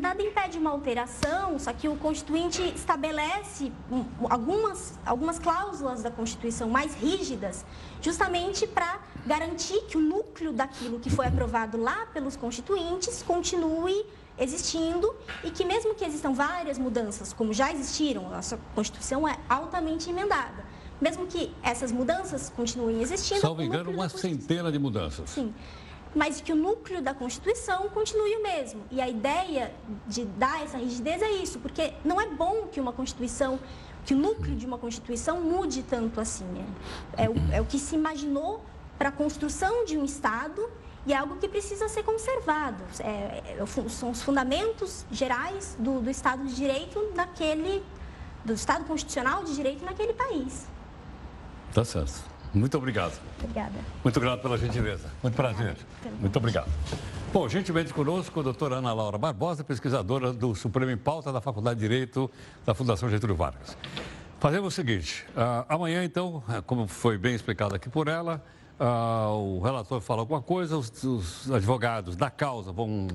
Nada 0.00 0.20
impede 0.22 0.58
uma 0.58 0.70
alteração, 0.70 1.58
só 1.58 1.72
que 1.72 1.88
o 1.88 1.96
Constituinte 1.96 2.60
estabelece 2.74 3.70
algumas, 4.28 4.98
algumas 5.04 5.38
cláusulas 5.38 6.02
da 6.02 6.10
Constituição 6.10 6.68
mais 6.68 6.94
rígidas, 6.94 7.64
justamente 8.00 8.66
para 8.66 8.98
garantir 9.26 9.82
que 9.82 9.96
o 9.96 10.00
núcleo 10.00 10.52
daquilo 10.52 10.98
que 10.98 11.10
foi 11.10 11.26
aprovado 11.26 11.80
lá 11.80 12.06
pelos 12.12 12.34
constituintes 12.34 13.22
continue 13.22 14.04
existindo 14.36 15.14
e 15.44 15.50
que 15.50 15.64
mesmo 15.64 15.94
que 15.94 16.04
existam 16.04 16.32
várias 16.32 16.76
mudanças, 16.76 17.32
como 17.32 17.52
já 17.52 17.72
existiram, 17.72 18.26
a 18.26 18.36
nossa 18.36 18.58
Constituição 18.74 19.28
é 19.28 19.38
altamente 19.48 20.10
emendada. 20.10 20.64
Mesmo 21.04 21.26
que 21.26 21.54
essas 21.62 21.92
mudanças 21.92 22.50
continuem 22.56 23.02
existindo... 23.02 23.38
Salvo 23.38 23.60
engano, 23.60 23.90
uma 23.90 24.08
centena 24.08 24.72
de 24.72 24.78
mudanças. 24.78 25.28
Sim, 25.28 25.52
mas 26.14 26.40
que 26.40 26.50
o 26.50 26.56
núcleo 26.56 27.02
da 27.02 27.12
Constituição 27.12 27.90
continue 27.90 28.36
o 28.36 28.42
mesmo. 28.42 28.80
E 28.90 29.02
a 29.02 29.06
ideia 29.06 29.70
de 30.06 30.24
dar 30.24 30.62
essa 30.62 30.78
rigidez 30.78 31.20
é 31.20 31.30
isso, 31.30 31.58
porque 31.58 31.92
não 32.02 32.18
é 32.18 32.26
bom 32.26 32.68
que 32.72 32.80
uma 32.80 32.90
Constituição, 32.90 33.60
que 34.06 34.14
o 34.14 34.16
núcleo 34.16 34.56
de 34.56 34.64
uma 34.64 34.78
Constituição 34.78 35.42
mude 35.42 35.82
tanto 35.82 36.18
assim. 36.22 36.46
É, 37.18 37.24
é, 37.24 37.28
o, 37.28 37.34
é 37.52 37.60
o 37.60 37.66
que 37.66 37.78
se 37.78 37.94
imaginou 37.94 38.64
para 38.96 39.10
a 39.10 39.12
construção 39.12 39.84
de 39.84 39.98
um 39.98 40.06
Estado 40.06 40.70
e 41.04 41.12
é 41.12 41.16
algo 41.18 41.36
que 41.36 41.46
precisa 41.46 41.86
ser 41.86 42.02
conservado. 42.02 42.82
É, 43.00 43.58
é, 43.58 43.66
são 43.90 44.10
os 44.10 44.22
fundamentos 44.22 45.04
gerais 45.12 45.76
do, 45.78 46.00
do 46.00 46.08
Estado 46.08 46.46
de 46.46 46.54
Direito 46.54 47.12
naquele, 47.14 47.82
do 48.42 48.54
Estado 48.54 48.86
Constitucional 48.86 49.44
de 49.44 49.54
Direito 49.54 49.84
naquele 49.84 50.14
país. 50.14 50.72
Tá 51.74 51.84
certo. 51.84 52.22
Muito 52.54 52.78
obrigado. 52.78 53.20
Obrigada. 53.42 53.74
Muito 54.04 54.20
grato 54.20 54.40
pela 54.40 54.56
gentileza. 54.56 55.10
Muito 55.20 55.34
prazer. 55.34 55.76
Muito 56.20 56.36
obrigado. 56.36 56.70
Bom, 57.32 57.48
gentilmente 57.48 57.92
conosco 57.92 58.38
a 58.38 58.42
doutora 58.44 58.76
Ana 58.76 58.92
Laura 58.92 59.18
Barbosa, 59.18 59.64
pesquisadora 59.64 60.32
do 60.32 60.54
Supremo 60.54 60.92
em 60.92 60.96
Pauta 60.96 61.32
da 61.32 61.40
Faculdade 61.40 61.80
de 61.80 61.88
Direito 61.88 62.30
da 62.64 62.74
Fundação 62.74 63.10
Getúlio 63.10 63.34
Vargas. 63.34 63.76
Fazemos 64.38 64.68
o 64.68 64.70
seguinte, 64.70 65.24
uh, 65.30 65.66
amanhã 65.68 66.04
então, 66.04 66.44
como 66.64 66.86
foi 66.86 67.18
bem 67.18 67.34
explicado 67.34 67.74
aqui 67.74 67.88
por 67.88 68.06
ela, 68.06 68.40
ah, 68.78 69.30
o 69.30 69.60
relator 69.60 70.00
fala 70.00 70.20
alguma 70.20 70.42
coisa, 70.42 70.76
os, 70.76 71.02
os, 71.02 71.50
advogados 71.50 72.16
da 72.16 72.28
causa 72.28 72.72
vão, 72.72 73.06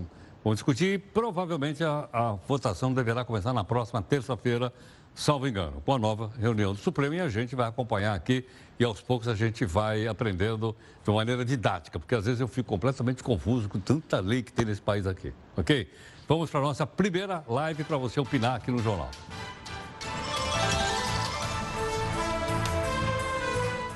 vão 0.43 0.54
discutir 0.54 0.95
e 0.95 0.98
provavelmente 0.98 1.84
a, 1.84 2.10
a 2.12 2.32
votação 2.48 2.93
deverá 2.93 3.26
começar 3.26 3.54
na 3.54 3.63
próxima 3.63 4.02
terça-feira, 4.02 4.74
salvo 5.13 5.48
engano, 5.48 5.82
com 5.86 5.93
a 5.93 5.98
nova 5.98 6.32
reunião 6.39 6.74
do 6.74 6.80
Supremo 6.80 7.13
e 7.15 7.19
a 7.19 7.30
gente 7.30 7.56
vai 7.56 7.67
acompanhar 7.67 8.13
aqui 8.13 8.45
e 8.80 8.84
aos 8.84 9.02
poucos 9.02 9.28
a 9.28 9.36
gente 9.36 9.65
vai 9.65 10.08
aprendendo 10.08 10.76
de 11.04 11.12
maneira 11.12 11.43
didática, 11.43 12.00
porque 12.00 12.15
às 12.15 12.26
vezes 12.26 12.39
eu 12.39 12.48
fico 12.48 12.69
completamente 12.69 13.22
confuso 13.22 13.67
com 13.67 13.80
tanta 13.80 14.19
lei 14.19 14.41
que 14.41 14.54
tem 14.54 14.65
nesse 14.65 14.82
país 14.82 15.06
aqui, 15.06 15.34
ok? 15.58 15.91
Vamos 16.28 16.50
para 16.50 16.60
a 16.60 16.63
nossa 16.63 16.88
primeira 16.88 17.43
live 17.48 17.84
para 17.84 17.98
você 17.98 18.19
opinar 18.19 18.56
aqui 18.56 18.72
no 18.72 18.80
jornal. 18.80 19.10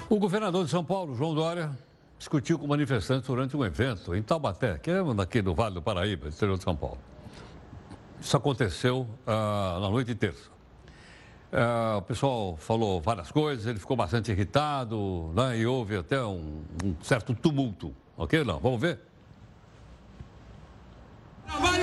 O 0.09 0.19
governador 0.19 0.65
de 0.65 0.69
São 0.69 0.83
Paulo, 0.83 1.15
João 1.15 1.33
Dória, 1.33 1.71
discutiu 2.19 2.59
com 2.59 2.67
manifestantes 2.67 3.27
durante 3.27 3.57
um 3.57 3.65
evento 3.65 4.13
em 4.13 4.21
Taubaté, 4.21 4.77
que 4.77 4.91
é 4.91 5.01
daqui 5.15 5.41
do 5.41 5.55
Vale 5.55 5.75
do 5.75 5.81
Paraíba, 5.81 6.27
interior 6.27 6.57
de 6.57 6.63
São 6.63 6.75
Paulo. 6.75 6.99
Isso 8.21 8.37
aconteceu 8.37 9.07
ah, 9.25 9.79
na 9.81 9.89
noite 9.89 10.07
de 10.07 10.15
terça. 10.15 10.52
Ah, 11.55 11.97
o 11.99 12.01
pessoal 12.01 12.57
falou 12.57 12.99
várias 12.99 13.31
coisas, 13.31 13.67
ele 13.67 13.77
ficou 13.77 13.95
bastante 13.95 14.31
irritado, 14.31 15.31
né, 15.35 15.59
e 15.59 15.67
houve 15.67 15.95
até 15.95 16.19
um, 16.23 16.63
um 16.83 16.95
certo 17.03 17.35
tumulto. 17.35 17.93
Ok? 18.17 18.43
Não, 18.43 18.59
vamos 18.59 18.81
ver? 18.81 18.99
Trabalho. 21.45 21.82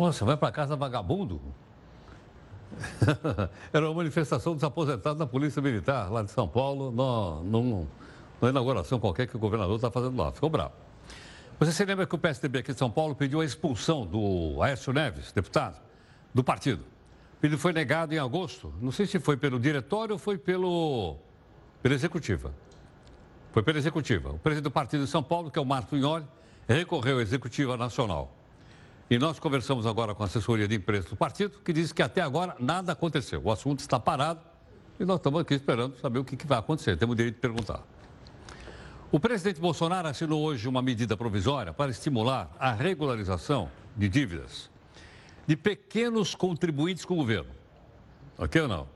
Nossa, 0.00 0.24
vai 0.24 0.34
para 0.34 0.50
casa 0.50 0.74
vagabundo? 0.76 1.38
Era 3.70 3.84
uma 3.86 3.96
manifestação 3.96 4.54
dos 4.54 4.64
aposentados 4.64 5.18
da 5.18 5.26
Polícia 5.26 5.60
Militar, 5.60 6.10
lá 6.10 6.22
de 6.22 6.30
São 6.30 6.48
Paulo, 6.48 6.90
no, 6.90 7.44
no, 7.44 7.60
numa 8.40 8.48
inauguração 8.48 8.98
qualquer 8.98 9.26
que 9.26 9.36
o 9.36 9.38
governador 9.38 9.76
está 9.76 9.90
fazendo 9.90 10.16
lá. 10.16 10.32
Ficou 10.32 10.48
bravo. 10.48 10.72
Você 11.58 11.70
se 11.72 11.84
lembra 11.84 12.06
que 12.06 12.14
o 12.14 12.18
PSDB 12.18 12.60
aqui 12.60 12.72
de 12.72 12.78
São 12.78 12.90
Paulo 12.90 13.14
pediu 13.14 13.42
a 13.42 13.44
expulsão 13.44 14.06
do 14.06 14.62
Aécio 14.62 14.90
Neves, 14.90 15.32
deputado, 15.32 15.78
do 16.32 16.42
partido. 16.42 16.82
Pedido 17.38 17.58
foi 17.58 17.74
negado 17.74 18.14
em 18.14 18.18
agosto. 18.18 18.72
Não 18.80 18.92
sei 18.92 19.04
se 19.04 19.20
foi 19.20 19.36
pelo 19.36 19.60
diretório 19.60 20.14
ou 20.14 20.18
foi 20.18 20.38
pelo, 20.38 21.18
pela 21.82 21.94
executiva. 21.94 22.54
Foi 23.52 23.62
pela 23.62 23.76
executiva. 23.76 24.30
O 24.30 24.38
presidente 24.38 24.64
do 24.64 24.70
partido 24.70 25.04
de 25.04 25.10
São 25.10 25.22
Paulo, 25.22 25.50
que 25.50 25.58
é 25.58 25.62
o 25.62 25.66
Marco 25.66 25.94
Inholi, 25.94 26.24
recorreu 26.66 27.18
à 27.18 27.20
executiva 27.20 27.76
nacional. 27.76 28.39
E 29.10 29.18
nós 29.18 29.40
conversamos 29.40 29.86
agora 29.86 30.14
com 30.14 30.22
a 30.22 30.26
assessoria 30.26 30.68
de 30.68 30.76
imprensa 30.76 31.08
do 31.08 31.16
partido, 31.16 31.58
que 31.64 31.72
diz 31.72 31.92
que 31.92 32.00
até 32.00 32.20
agora 32.20 32.54
nada 32.60 32.92
aconteceu. 32.92 33.42
O 33.42 33.50
assunto 33.50 33.80
está 33.80 33.98
parado 33.98 34.40
e 35.00 35.04
nós 35.04 35.16
estamos 35.16 35.40
aqui 35.40 35.54
esperando 35.54 35.98
saber 35.98 36.20
o 36.20 36.24
que, 36.24 36.36
que 36.36 36.46
vai 36.46 36.60
acontecer. 36.60 36.96
Temos 36.96 37.14
o 37.14 37.16
direito 37.16 37.34
de 37.34 37.40
perguntar. 37.40 37.82
O 39.10 39.18
presidente 39.18 39.60
Bolsonaro 39.60 40.06
assinou 40.06 40.40
hoje 40.40 40.68
uma 40.68 40.80
medida 40.80 41.16
provisória 41.16 41.72
para 41.72 41.90
estimular 41.90 42.54
a 42.56 42.70
regularização 42.70 43.68
de 43.96 44.08
dívidas 44.08 44.70
de 45.44 45.56
pequenos 45.56 46.36
contribuintes 46.36 47.04
com 47.04 47.14
o 47.14 47.16
governo. 47.16 47.50
Ok 48.38 48.62
ou 48.62 48.68
não? 48.68 48.88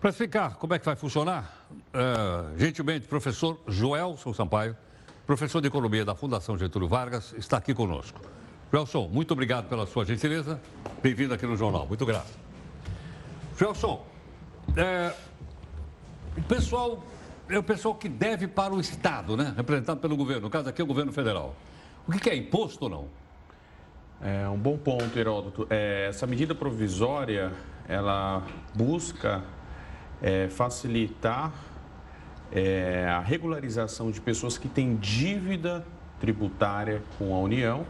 Para 0.00 0.08
explicar 0.08 0.54
como 0.54 0.72
é 0.72 0.78
que 0.78 0.86
vai 0.86 0.96
funcionar, 0.96 1.68
uh, 1.70 2.58
gentilmente, 2.58 3.06
professor 3.06 3.60
Joelson 3.68 4.32
Sampaio, 4.32 4.74
professor 5.26 5.60
de 5.60 5.68
Economia 5.68 6.02
da 6.02 6.14
Fundação 6.14 6.56
Getúlio 6.56 6.88
Vargas, 6.88 7.34
está 7.36 7.58
aqui 7.58 7.74
conosco. 7.74 8.18
Joelson, 8.72 9.06
muito 9.06 9.32
obrigado 9.32 9.68
pela 9.68 9.84
sua 9.84 10.02
gentileza. 10.02 10.58
Bem-vindo 11.02 11.34
aqui 11.34 11.44
no 11.44 11.54
Jornal. 11.54 11.86
Muito 11.86 12.06
grato. 12.06 12.30
Joelson, 13.58 14.02
é, 14.74 15.12
o 16.38 16.42
pessoal 16.44 17.04
é 17.50 17.58
o 17.58 17.62
pessoal 17.62 17.94
que 17.94 18.08
deve 18.08 18.48
para 18.48 18.72
o 18.72 18.80
Estado, 18.80 19.36
né? 19.36 19.52
Representado 19.54 20.00
pelo 20.00 20.16
governo. 20.16 20.44
No 20.44 20.50
caso 20.50 20.70
aqui 20.70 20.80
é 20.80 20.84
o 20.84 20.86
governo 20.86 21.12
federal. 21.12 21.54
O 22.08 22.12
que 22.12 22.30
é 22.30 22.34
imposto 22.34 22.84
ou 22.84 22.90
não? 22.90 23.08
É 24.22 24.48
um 24.48 24.56
bom 24.56 24.78
ponto, 24.78 25.18
Heródoto. 25.18 25.66
É, 25.68 26.06
essa 26.08 26.26
medida 26.26 26.54
provisória, 26.54 27.52
ela 27.86 28.42
busca 28.74 29.44
é, 30.22 30.48
facilitar 30.48 31.52
é, 32.50 33.06
a 33.06 33.20
regularização 33.20 34.10
de 34.10 34.18
pessoas 34.18 34.56
que 34.56 34.66
têm 34.66 34.96
dívida 34.96 35.84
tributária 36.18 37.02
com 37.18 37.34
a 37.34 37.38
União 37.38 37.84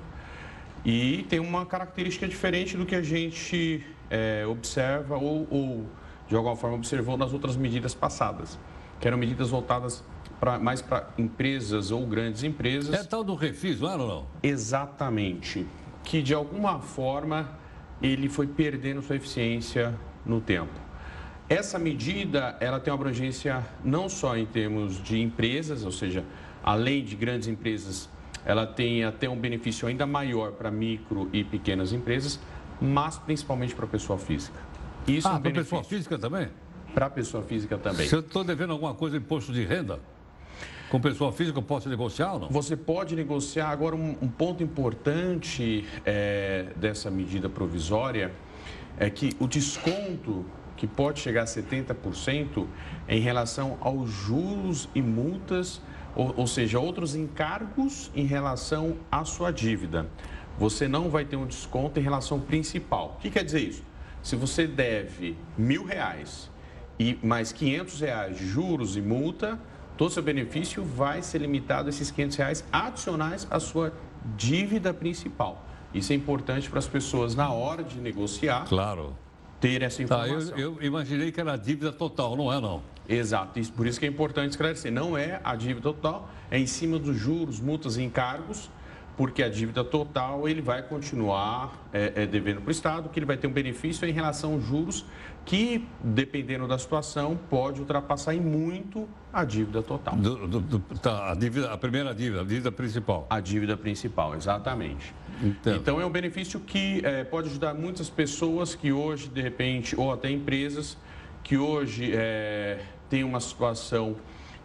e 0.85 1.25
tem 1.29 1.39
uma 1.39 1.65
característica 1.65 2.27
diferente 2.27 2.77
do 2.77 2.85
que 2.85 2.95
a 2.95 3.03
gente 3.03 3.85
é, 4.11 4.45
observa 4.47 5.17
ou, 5.17 5.47
ou, 5.51 5.87
de 6.29 6.35
alguma 6.35 6.57
forma, 6.57 6.77
observou 6.77 7.17
nas 7.17 7.33
outras 7.33 7.57
medidas 7.57 7.95
passadas, 7.95 8.59
que 9.01 9.07
eram 9.07 9.17
medidas 9.17 9.51
voltadas 9.51 10.03
pra, 10.41 10.59
mais 10.59 10.83
para 10.83 11.09
empresas 11.17 11.91
ou 11.91 12.05
grandes 12.05 12.43
empresas. 12.43 12.93
É 12.93 13.05
tal 13.05 13.23
do 13.23 13.35
refis, 13.35 13.81
não 13.81 13.93
ou 13.93 13.99
não? 13.99 14.27
Exatamente. 14.43 15.67
Que, 16.03 16.21
de 16.21 16.35
alguma 16.35 16.81
forma, 16.81 17.49
ele 18.03 18.29
foi 18.29 18.49
perdendo 18.49 19.01
sua 19.03 19.17
eficiência 19.17 19.95
no 20.27 20.41
tempo. 20.41 20.81
Essa 21.49 21.79
medida, 21.79 22.57
ela 22.61 22.81
tem 22.81 22.93
uma 22.93 22.99
abrangência 22.99 23.65
não 23.85 24.09
só 24.09 24.37
em 24.37 24.47
termos 24.47 25.03
de 25.03 25.21
empresas, 25.21 25.85
ou 25.85 25.93
seja, 25.93 26.25
além 26.63 27.05
de 27.05 27.15
grandes 27.15 27.47
empresas 27.47 28.09
ela 28.45 28.67
tem 28.67 29.05
até 29.05 29.29
um 29.29 29.37
benefício 29.37 29.87
ainda 29.87 30.07
maior 30.07 30.53
para 30.53 30.71
micro 30.71 31.29
e 31.33 31.45
pequenas 31.45 31.93
empresas, 31.93 32.41
mas 32.81 33.17
principalmente 33.19 33.75
para 33.75 33.85
a 33.85 33.89
pessoa 33.89 34.19
física. 34.19 34.59
Isso 35.07 35.29
ah, 35.29 35.33
é 35.33 35.35
um 35.37 35.41
para 35.41 35.51
a 35.51 35.55
pessoa 35.55 35.85
física 35.85 36.19
também? 36.19 36.49
Para 36.95 37.07
a 37.07 37.11
pessoa 37.11 37.43
física 37.43 37.79
também. 37.79 38.07
Se 38.07 38.15
eu 38.15 38.21
estou 38.21 38.45
devendo 38.45 38.73
alguma 38.73 38.95
coisa 38.95 39.19
de 39.19 39.25
imposto 39.25 39.53
de 39.53 39.65
renda, 39.65 40.01
com 40.91 41.01
pessoa 41.01 41.33
física 41.33 41.59
eu 41.59 41.63
posso 41.63 41.89
negociar 41.89 42.35
ou 42.35 42.41
não? 42.41 42.49
Você 42.51 42.77
pode 42.77 43.17
negociar. 43.17 43.71
Agora, 43.71 43.97
um, 43.97 44.17
um 44.21 44.29
ponto 44.29 44.63
importante 44.63 45.87
é, 46.05 46.67
dessa 46.77 47.11
medida 47.11 47.49
provisória 47.49 48.33
é 48.99 49.09
que 49.09 49.35
o 49.41 49.47
desconto 49.47 50.45
que 50.77 50.87
pode 50.87 51.21
chegar 51.21 51.43
a 51.43 51.47
70% 51.47 52.67
em 53.09 53.21
relação 53.21 53.79
aos 53.81 54.11
juros 54.11 54.89
e 54.95 55.01
multas 55.01 55.81
ou, 56.15 56.35
ou 56.37 56.47
seja, 56.47 56.79
outros 56.79 57.15
encargos 57.15 58.11
em 58.15 58.25
relação 58.25 58.97
à 59.11 59.25
sua 59.25 59.51
dívida. 59.51 60.07
Você 60.59 60.87
não 60.87 61.09
vai 61.09 61.25
ter 61.25 61.37
um 61.37 61.47
desconto 61.47 61.99
em 61.99 62.03
relação 62.03 62.39
ao 62.39 62.45
principal. 62.45 63.17
O 63.19 63.23
que 63.23 63.31
quer 63.31 63.45
dizer 63.45 63.61
isso? 63.61 63.83
Se 64.23 64.37
você 64.37 64.67
deve 64.67 65.37
mil 65.57 65.85
reais 65.85 66.51
e 66.99 67.19
mais 67.23 67.53
500 67.53 68.01
reais 68.01 68.39
juros 68.39 68.97
e 68.97 69.01
multa, 69.01 69.59
todo 69.97 70.11
o 70.11 70.13
seu 70.13 70.23
benefício 70.23 70.85
vai 70.85 71.23
ser 71.23 71.39
limitado 71.39 71.89
a 71.89 71.91
esses 71.91 72.11
500 72.11 72.37
reais 72.37 72.65
adicionais 72.71 73.47
à 73.51 73.59
sua 73.59 73.93
dívida 74.37 74.95
principal. 74.95 75.65
Isso 75.93 76.13
é 76.13 76.17
importante 76.17 76.71
para 76.71 76.79
as 76.79 76.87
pessoas 76.87 77.35
na 77.35 77.51
hora 77.53 77.83
de 77.83 77.99
negociar. 78.01 78.67
Claro. 78.69 79.17
Ter 79.61 79.83
essa 79.83 80.03
informação. 80.03 80.53
Tá, 80.53 80.59
eu, 80.59 80.77
eu 80.81 80.87
imaginei 80.87 81.31
que 81.31 81.41
era 81.41 81.57
dívida 81.57 81.93
total, 81.93 82.37
não 82.37 82.53
é 82.53 82.61
não? 82.61 82.83
Exato, 83.09 83.59
isso, 83.59 83.73
por 83.73 83.87
isso 83.87 83.99
que 83.99 84.07
é 84.07 84.09
importante 84.09 84.51
esclarecer. 84.51 84.93
Não 84.93 85.17
é 85.17 85.41
a 85.43 85.57
dívida 85.57 85.81
total, 85.81 86.29
é 86.51 86.59
em 86.59 86.67
cima 86.67 86.99
dos 86.99 87.17
juros, 87.17 87.61
multas 87.61 87.97
e 87.97 88.03
encargos, 88.03 88.71
porque 89.17 89.43
a 89.43 89.49
dívida 89.49 89.85
total 89.85 90.49
ele 90.49 90.63
vai 90.63 90.83
continuar 90.83 91.89
é, 91.93 92.13
é, 92.17 92.27
devendo 92.27 92.61
para 92.61 92.69
o 92.69 92.73
Estado, 92.73 93.09
que 93.09 93.19
ele 93.19 93.27
vai 93.27 93.37
ter 93.37 93.47
um 93.47 93.53
benefício 93.53 94.09
em 94.09 94.13
relação 94.13 94.55
aos 94.55 94.65
juros, 94.65 95.05
que, 95.45 95.87
dependendo 96.03 96.67
da 96.67 96.79
situação, 96.79 97.39
pode 97.51 97.81
ultrapassar 97.81 98.35
em 98.35 98.41
muito 98.41 99.09
a 99.33 99.45
dívida 99.45 99.83
total. 99.83 100.17
Do, 100.17 100.47
do, 100.47 100.61
do, 100.61 100.79
tá, 100.99 101.33
a, 101.33 101.35
dívida, 101.35 101.73
a 101.73 101.77
primeira 101.77 102.15
dívida, 102.15 102.43
a 102.43 102.45
dívida 102.45 102.73
principal. 102.73 103.27
A 103.29 103.41
dívida 103.41 103.77
principal, 103.77 104.35
exatamente. 104.35 105.15
Entendo. 105.43 105.77
Então, 105.77 106.01
é 106.01 106.07
um 106.07 106.11
benefício 106.11 106.61
que 106.61 107.05
é, 107.05 107.25
pode 107.25 107.49
ajudar 107.49 107.75
muitas 107.75 108.09
pessoas 108.09 108.75
que 108.75 108.93
hoje, 108.93 109.29
de 109.29 109.43
repente, 109.43 109.99
ou 109.99 110.13
até 110.13 110.31
empresas, 110.31 110.97
que 111.43 111.57
hoje 111.57 112.13
é, 112.15 112.81
tem 113.09 113.25
uma 113.25 113.41
situação 113.41 114.17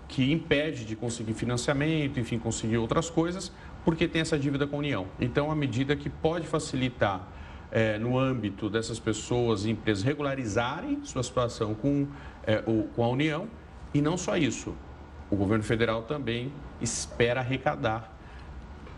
que 0.07 0.31
impede 0.31 0.85
de 0.85 0.95
conseguir 0.95 1.33
financiamento, 1.33 2.19
enfim, 2.19 2.39
conseguir 2.39 2.77
outras 2.77 3.09
coisas, 3.09 3.51
porque 3.83 4.07
tem 4.07 4.21
essa 4.21 4.37
dívida 4.37 4.65
com 4.65 4.77
a 4.77 4.79
União. 4.79 5.07
Então, 5.19 5.51
a 5.51 5.55
medida 5.55 5.95
que 5.95 6.09
pode 6.09 6.47
facilitar 6.47 7.27
é, 7.71 7.97
no 7.97 8.17
âmbito 8.17 8.69
dessas 8.69 8.99
pessoas 8.99 9.65
e 9.65 9.71
empresas 9.71 10.03
regularizarem 10.03 11.03
sua 11.03 11.23
situação 11.23 11.73
com, 11.73 12.07
é, 12.45 12.63
o, 12.65 12.83
com 12.95 13.03
a 13.03 13.09
União, 13.09 13.47
e 13.93 14.01
não 14.01 14.17
só 14.17 14.37
isso, 14.37 14.75
o 15.29 15.35
governo 15.35 15.63
federal 15.63 16.03
também 16.03 16.51
espera 16.79 17.41
arrecadar, 17.41 18.17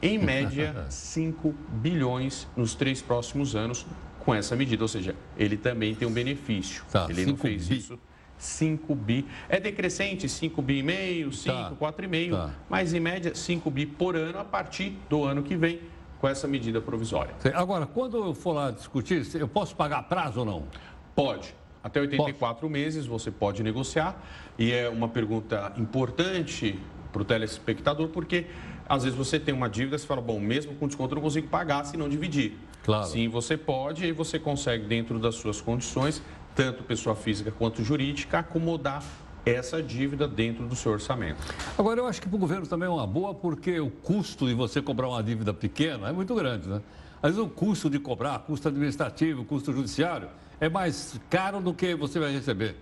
em 0.02 0.18
média, 0.18 0.86
5 0.89 1.54
bilhões 1.70 2.48
nos 2.56 2.76
três 2.76 3.02
próximos 3.02 3.56
anos 3.56 3.86
com 4.30 4.36
essa 4.36 4.56
medida, 4.56 4.84
ou 4.84 4.88
seja, 4.88 5.15
ele 5.36 5.58
também 5.58 5.96
tem 5.96 6.08
um 6.08 6.12
benefício. 6.12 6.84
Tá, 6.92 7.08
ele 7.10 7.26
não 7.26 7.36
fez 7.36 7.68
bi. 7.68 7.78
isso 7.78 7.98
5 8.38 8.94
bi. 8.94 9.26
É 9.50 9.60
decrescente 9.60 10.30
5 10.30 10.62
bi 10.62 10.78
e 10.78 10.84
meio, 10.84 11.34
5, 11.34 11.56
tá, 11.56 11.72
4,5, 11.72 12.32
tá. 12.32 12.54
mas 12.70 12.94
em 12.94 13.00
média 13.00 13.34
5 13.34 13.72
bi 13.72 13.88
por 13.88 14.15
ano 14.15 14.38
a 14.38 14.46
partir 14.46 14.96
do 15.10 15.24
ano 15.24 15.42
que 15.42 15.58
vem 15.58 15.80
com 16.20 16.28
essa 16.28 16.48
medida 16.48 16.80
provisória. 16.80 17.34
Agora, 17.56 17.88
quando 17.88 18.18
eu 18.18 18.36
for 18.36 18.52
lá 18.52 18.70
discutir, 18.70 19.26
eu 19.34 19.48
posso 19.48 19.76
pagar 19.76 20.04
prazo 20.04 20.42
ou 20.42 20.46
não? 20.46 20.68
Pode. 21.15 21.56
Até 21.84 22.00
84 22.00 22.62
posso. 22.62 22.72
meses 22.72 23.08
você 23.08 23.32
pode 23.32 23.63
negociar. 23.63 24.15
E 24.60 24.72
é 24.72 24.88
uma 24.88 25.10
pergunta 25.10 25.74
importante 25.76 26.78
para 27.12 27.24
o 27.24 27.26
telespectador, 27.26 28.10
porque 28.10 28.46
às 28.88 29.06
vezes 29.06 29.18
você 29.18 29.39
tem 29.39 29.56
uma 29.56 29.68
dívida 29.68 29.96
e 29.96 30.00
fala, 30.00 30.22
bom, 30.22 30.39
mesmo 30.39 30.76
com 30.76 30.88
desconto 30.88 31.13
eu 31.13 31.15
não 31.15 31.24
consigo 31.24 31.48
pagar 31.48 31.84
se 31.84 31.98
não 31.98 32.08
dividir. 32.08 32.58
Claro. 32.90 33.06
Sim, 33.06 33.27
você 33.27 33.56
pode 33.56 34.04
e 34.04 34.12
você 34.12 34.40
consegue, 34.40 34.83
dentro 34.87 35.19
das 35.19 35.35
suas 35.35 35.62
condições, 35.62 36.23
tanto 36.56 36.81
pessoa 36.81 37.15
física 37.15 37.52
quanto 37.52 37.83
jurídica, 37.83 38.40
acomodar 38.40 39.04
essa 39.46 39.79
dívida 39.79 40.27
dentro 40.27 40.65
do 40.65 40.75
seu 40.75 40.94
orçamento. 40.94 41.37
Agora, 41.77 42.00
eu 42.00 42.08
acho 42.08 42.19
que 42.19 42.27
para 42.27 42.35
o 42.35 42.40
governo 42.40 42.65
também 42.65 42.87
é 42.87 42.92
uma 42.92 43.06
boa, 43.06 43.35
porque 43.35 43.79
o 43.79 43.92
custo 43.92 44.48
de 44.48 44.56
você 44.56 44.81
cobrar 44.81 45.08
uma 45.08 45.21
dívida 45.21 45.54
pequena 45.54 46.10
é 46.10 46.12
muito 46.12 46.33
grande, 46.33 46.67
né? 46.67 46.81
Às 47.21 47.35
vezes 47.35 47.46
o 47.46 47.48
custo 47.48 47.92
de 47.92 48.00
cobrar, 48.00 48.40
custo 48.40 48.67
administrativo, 48.69 49.46
custo 49.46 49.71
judiciário, 49.71 50.27
é 50.60 50.67
mais 50.67 51.19
caro 51.29 51.62
do 51.62 51.75
que 51.75 51.94
você 51.94 52.19
vai 52.19 52.31
receber. 52.31 52.75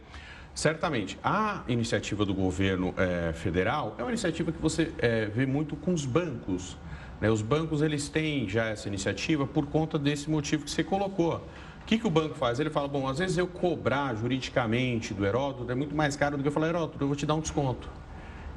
Certamente. 0.56 1.20
A 1.22 1.64
iniciativa 1.68 2.24
do 2.24 2.34
governo 2.34 2.94
é, 2.96 3.34
federal 3.34 3.94
é 3.98 4.04
uma 4.04 4.12
iniciativa 4.12 4.54
que 4.54 4.62
você 4.62 4.90
é, 5.00 5.26
vê 5.26 5.46
muito 5.46 5.76
com 5.76 5.94
os 5.94 6.06
bancos. 6.06 6.78
Né? 7.20 7.30
Os 7.30 7.42
bancos 7.42 7.82
eles 7.82 8.10
têm 8.10 8.48
já 8.48 8.66
essa 8.66 8.88
iniciativa 8.88 9.46
por 9.46 9.66
conta 9.68 9.98
desse 9.98 10.30
motivo 10.30 10.64
que 10.64 10.72
você 10.72 10.84
colocou. 10.84 11.36
O 11.82 11.86
que, 11.86 11.98
que 11.98 12.08
o 12.08 12.10
banco 12.10 12.36
faz? 12.36 12.60
Ele 12.60 12.70
fala, 12.70 12.88
bom, 12.88 13.08
às 13.08 13.20
vezes 13.20 13.38
eu 13.38 13.48
cobrar 13.48 14.14
juridicamente 14.16 15.14
do 15.14 15.26
Heródoto 15.26 15.72
é 15.72 15.76
muito 15.76 15.96
mais 15.96 16.16
caro 16.16 16.36
do 16.36 16.44
que 16.44 16.50
eu 16.50 16.52
falar, 16.52 16.68
Heródoto, 16.68 17.02
eu 17.02 17.08
vou 17.08 17.16
te 17.16 17.26
dar 17.26 17.36
um 17.36 17.40
desconto. 17.40 17.90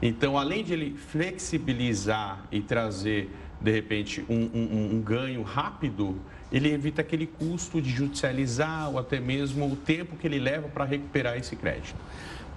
Então, 0.03 0.39
além 0.39 0.65
de 0.65 0.73
ele 0.73 0.97
flexibilizar 0.97 2.45
e 2.51 2.61
trazer, 2.61 3.31
de 3.61 3.71
repente, 3.71 4.25
um, 4.29 4.51
um, 4.53 4.95
um 4.95 5.01
ganho 5.01 5.43
rápido, 5.43 6.19
ele 6.51 6.73
evita 6.73 7.03
aquele 7.03 7.27
custo 7.27 7.81
de 7.81 7.91
judicializar 7.91 8.91
ou 8.91 8.99
até 8.99 9.21
mesmo 9.21 9.71
o 9.71 9.77
tempo 9.77 10.17
que 10.17 10.27
ele 10.27 10.39
leva 10.39 10.69
para 10.69 10.85
recuperar 10.85 11.37
esse 11.37 11.55
crédito. 11.55 11.95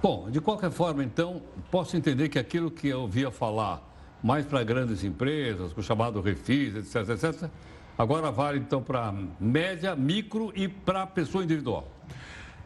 Bom, 0.01 0.29
de 0.31 0.41
qualquer 0.41 0.71
forma, 0.71 1.03
então, 1.03 1.41
posso 1.69 1.95
entender 1.95 2.29
que 2.29 2.39
aquilo 2.39 2.71
que 2.71 2.87
eu 2.87 3.01
ouvia 3.01 3.29
falar 3.29 3.92
mais 4.23 4.45
para 4.45 4.63
grandes 4.63 5.03
empresas, 5.03 5.75
o 5.75 5.83
chamado 5.83 6.21
refis, 6.21 6.75
etc, 6.75 7.09
etc, 7.09 7.49
agora 7.97 8.31
vale 8.31 8.59
então 8.59 8.81
para 8.81 9.13
média, 9.39 9.95
micro 9.95 10.53
e 10.55 10.67
para 10.67 11.05
pessoa 11.05 11.43
individual. 11.43 11.91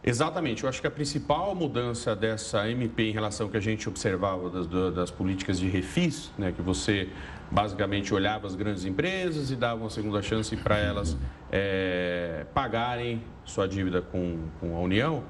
Exatamente. 0.03 0.63
Eu 0.63 0.69
acho 0.69 0.79
que 0.79 0.87
a 0.87 0.91
principal 0.91 1.53
mudança 1.53 2.15
dessa 2.15 2.69
MP 2.69 3.09
em 3.09 3.11
relação 3.11 3.47
ao 3.47 3.51
que 3.51 3.57
a 3.57 3.61
gente 3.61 3.89
observava 3.89 4.49
das, 4.49 4.67
das 4.93 5.11
políticas 5.11 5.59
de 5.59 5.67
refis, 5.67 6.31
né, 6.37 6.53
que 6.53 6.61
você 6.61 7.09
basicamente 7.51 8.13
olhava 8.13 8.47
as 8.47 8.55
grandes 8.55 8.85
empresas 8.85 9.51
e 9.51 9.55
dava 9.55 9.81
uma 9.81 9.89
segunda 9.89 10.21
chance 10.21 10.55
para 10.55 10.77
elas 10.77 11.17
é, 11.51 12.45
pagarem 12.53 13.21
sua 13.43 13.67
dívida 13.67 14.01
com, 14.01 14.47
com 14.59 14.77
a 14.77 14.79
União, 14.79 15.23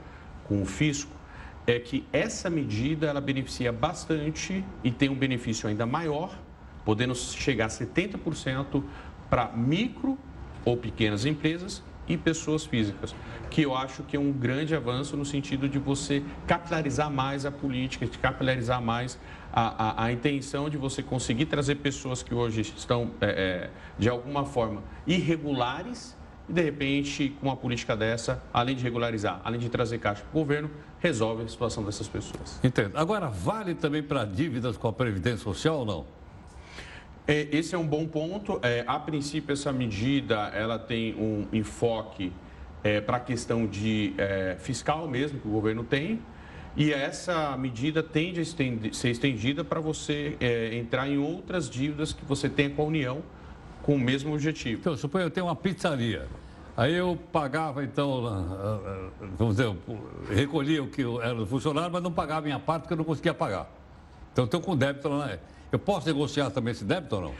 com 0.48 0.62
o 0.62 0.66
fisco, 0.66 1.12
é 1.68 1.78
que 1.78 2.06
essa 2.14 2.50
medida 2.50 3.08
ela 3.08 3.20
beneficia 3.20 3.74
bastante 3.74 4.64
e 4.82 4.90
tem 4.90 5.10
um 5.10 5.16
benefício 5.16 5.68
ainda 5.68 5.86
maior, 5.86 6.34
podendo 6.86 7.14
chegar 7.14 7.66
a 7.66 7.68
70% 7.68 8.82
para 9.30 9.52
micro 9.52 10.18
ou 10.64 10.78
pequenas 10.78 11.26
empresas 11.26 11.84
e 12.08 12.16
pessoas 12.16 12.66
físicas, 12.66 13.14
que 13.50 13.64
eu 13.64 13.76
acho 13.76 14.04
que 14.04 14.16
é 14.16 14.20
um 14.20 14.32
grande 14.32 14.74
avanço 14.74 15.18
no 15.18 15.26
sentido 15.26 15.68
de 15.68 15.78
você 15.78 16.24
capilarizar 16.48 17.12
mais 17.12 17.46
a 17.46 17.52
política, 17.52 18.06
de 18.06 18.18
capilarizar 18.18 18.82
mais 18.82 19.20
a, 19.52 20.04
a, 20.04 20.06
a 20.06 20.12
intenção 20.14 20.70
de 20.70 20.78
você 20.78 21.04
conseguir 21.04 21.48
trazer 21.48 21.76
pessoas 21.76 22.24
que 22.24 22.34
hoje 22.34 22.62
estão, 22.62 23.12
é, 23.20 23.28
é, 23.28 23.70
de 24.00 24.08
alguma 24.08 24.46
forma, 24.46 24.82
irregulares 25.06 26.16
e, 26.48 26.54
de 26.54 26.62
repente, 26.62 27.36
com 27.42 27.48
uma 27.48 27.58
política 27.58 27.94
dessa, 27.94 28.42
além 28.54 28.74
de 28.74 28.84
regularizar, 28.84 29.42
além 29.44 29.60
de 29.60 29.68
trazer 29.68 29.98
caixa 29.98 30.22
para 30.22 30.30
o 30.30 30.42
governo, 30.42 30.70
resolve 31.00 31.44
a 31.44 31.48
situação 31.48 31.84
dessas 31.84 32.08
pessoas. 32.08 32.60
Entendo. 32.64 32.98
Agora, 32.98 33.28
vale 33.28 33.76
também 33.76 34.02
para 34.02 34.26
dívidas 34.26 34.78
com 34.78 34.88
a 34.88 34.94
Previdência 34.94 35.40
Social 35.40 35.80
ou 35.80 35.86
não? 35.86 36.06
É, 37.28 37.48
esse 37.52 37.76
é 37.76 37.78
um 37.78 37.86
bom 37.86 38.08
ponto. 38.08 38.60
É, 38.64 38.84
a 38.88 38.98
princípio, 39.00 39.54
essa 39.54 39.72
medida 39.72 40.48
ela 40.54 40.80
tem 40.80 41.14
um 41.16 41.46
enfoque 41.52 42.32
é, 42.84 43.02
para 43.02 43.18
a 43.18 43.20
questão 43.20 43.68
de 43.68 44.14
é, 44.18 44.56
fiscal 44.60 45.08
mesmo, 45.08 45.40
que 45.40 45.48
o 45.48 45.52
governo 45.52 45.84
tem. 45.84 46.22
E 46.76 46.94
essa 46.94 47.58
medida 47.58 48.04
tende 48.04 48.40
a 48.40 48.44
estender, 48.44 48.94
ser 48.94 49.10
estendida 49.10 49.64
para 49.64 49.80
você 49.80 50.38
é, 50.40 50.76
entrar 50.76 51.10
em 51.10 51.18
outras 51.18 51.70
dívidas 51.70 52.14
que 52.14 52.24
você 52.24 52.48
tem 52.48 52.70
com 52.70 52.84
a 52.84 52.86
União 52.86 53.24
com 53.82 53.96
o 53.96 54.00
mesmo 54.00 54.34
objetivo. 54.34 54.82
Então, 54.82 54.96
suponho 54.96 55.26
eu 55.26 55.32
tenho 55.32 55.48
uma 55.48 55.56
pizzaria. 55.56 56.28
Aí 56.78 56.94
eu 56.94 57.18
pagava, 57.34 57.84
então, 57.84 58.22
vamos 59.36 59.56
dizer, 59.56 59.76
recolhia 60.30 60.84
o 60.84 60.88
que 60.88 61.02
era 61.02 61.34
do 61.34 61.48
funcionário, 61.48 61.92
mas 61.92 62.04
não 62.04 62.12
pagava 62.12 62.42
a 62.42 62.44
minha 62.44 62.60
parte 62.60 62.84
porque 62.84 62.94
eu 62.94 62.98
não 62.98 63.04
conseguia 63.04 63.34
pagar. 63.34 63.68
Então, 64.32 64.44
eu 64.44 64.46
estou 64.46 64.62
com 64.62 64.78
débito 64.78 65.10
lá. 65.10 65.40
Eu 65.72 65.80
posso 65.80 66.06
negociar 66.06 66.52
também 66.52 66.72
esse 66.72 66.86
débito 66.86 67.16
ou 67.16 67.22
não? 67.24 67.34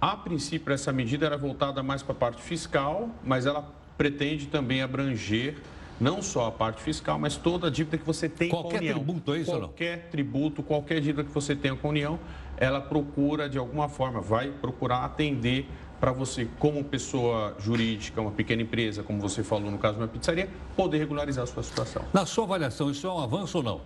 A 0.00 0.16
princípio, 0.16 0.72
essa 0.72 0.90
medida 0.90 1.26
era 1.26 1.36
voltada 1.36 1.82
mais 1.82 2.02
para 2.02 2.12
a 2.12 2.16
parte 2.16 2.40
fiscal, 2.40 3.10
mas 3.22 3.44
ela 3.44 3.70
pretende 3.98 4.46
também 4.46 4.80
abranger 4.80 5.58
não 6.00 6.22
só 6.22 6.46
a 6.46 6.52
parte 6.52 6.80
fiscal, 6.80 7.18
mas 7.18 7.36
toda 7.36 7.66
a 7.66 7.70
dívida 7.70 7.98
que 7.98 8.06
você 8.06 8.28
tem 8.28 8.48
qualquer 8.48 8.70
com 8.70 8.76
a 8.76 8.78
União. 8.78 8.94
Qualquer 8.94 9.04
tributo, 9.04 9.34
é 9.34 9.38
isso 9.38 9.50
qualquer 9.50 9.54
ou 9.54 9.60
não? 9.60 9.68
Qualquer 9.68 10.08
tributo, 10.10 10.62
qualquer 10.62 11.00
dívida 11.00 11.24
que 11.24 11.30
você 11.30 11.54
tenha 11.54 11.76
com 11.76 11.88
a 11.88 11.90
União, 11.90 12.18
ela 12.56 12.80
procura, 12.80 13.48
de 13.48 13.58
alguma 13.58 13.88
forma, 13.88 14.20
vai 14.20 14.50
procurar 14.50 15.04
atender 15.04 15.68
para 16.00 16.12
você, 16.12 16.48
como 16.58 16.82
pessoa 16.84 17.56
jurídica, 17.58 18.20
uma 18.20 18.30
pequena 18.30 18.62
empresa, 18.62 19.02
como 19.02 19.20
você 19.20 19.42
falou 19.42 19.70
no 19.70 19.78
caso 19.78 19.94
de 19.94 20.00
uma 20.02 20.08
pizzaria, 20.08 20.48
poder 20.76 20.98
regularizar 20.98 21.44
a 21.44 21.46
sua 21.46 21.62
situação. 21.62 22.04
Na 22.12 22.24
sua 22.24 22.44
avaliação, 22.44 22.90
isso 22.90 23.06
é 23.06 23.12
um 23.12 23.18
avanço 23.18 23.58
ou 23.58 23.64
não? 23.64 23.80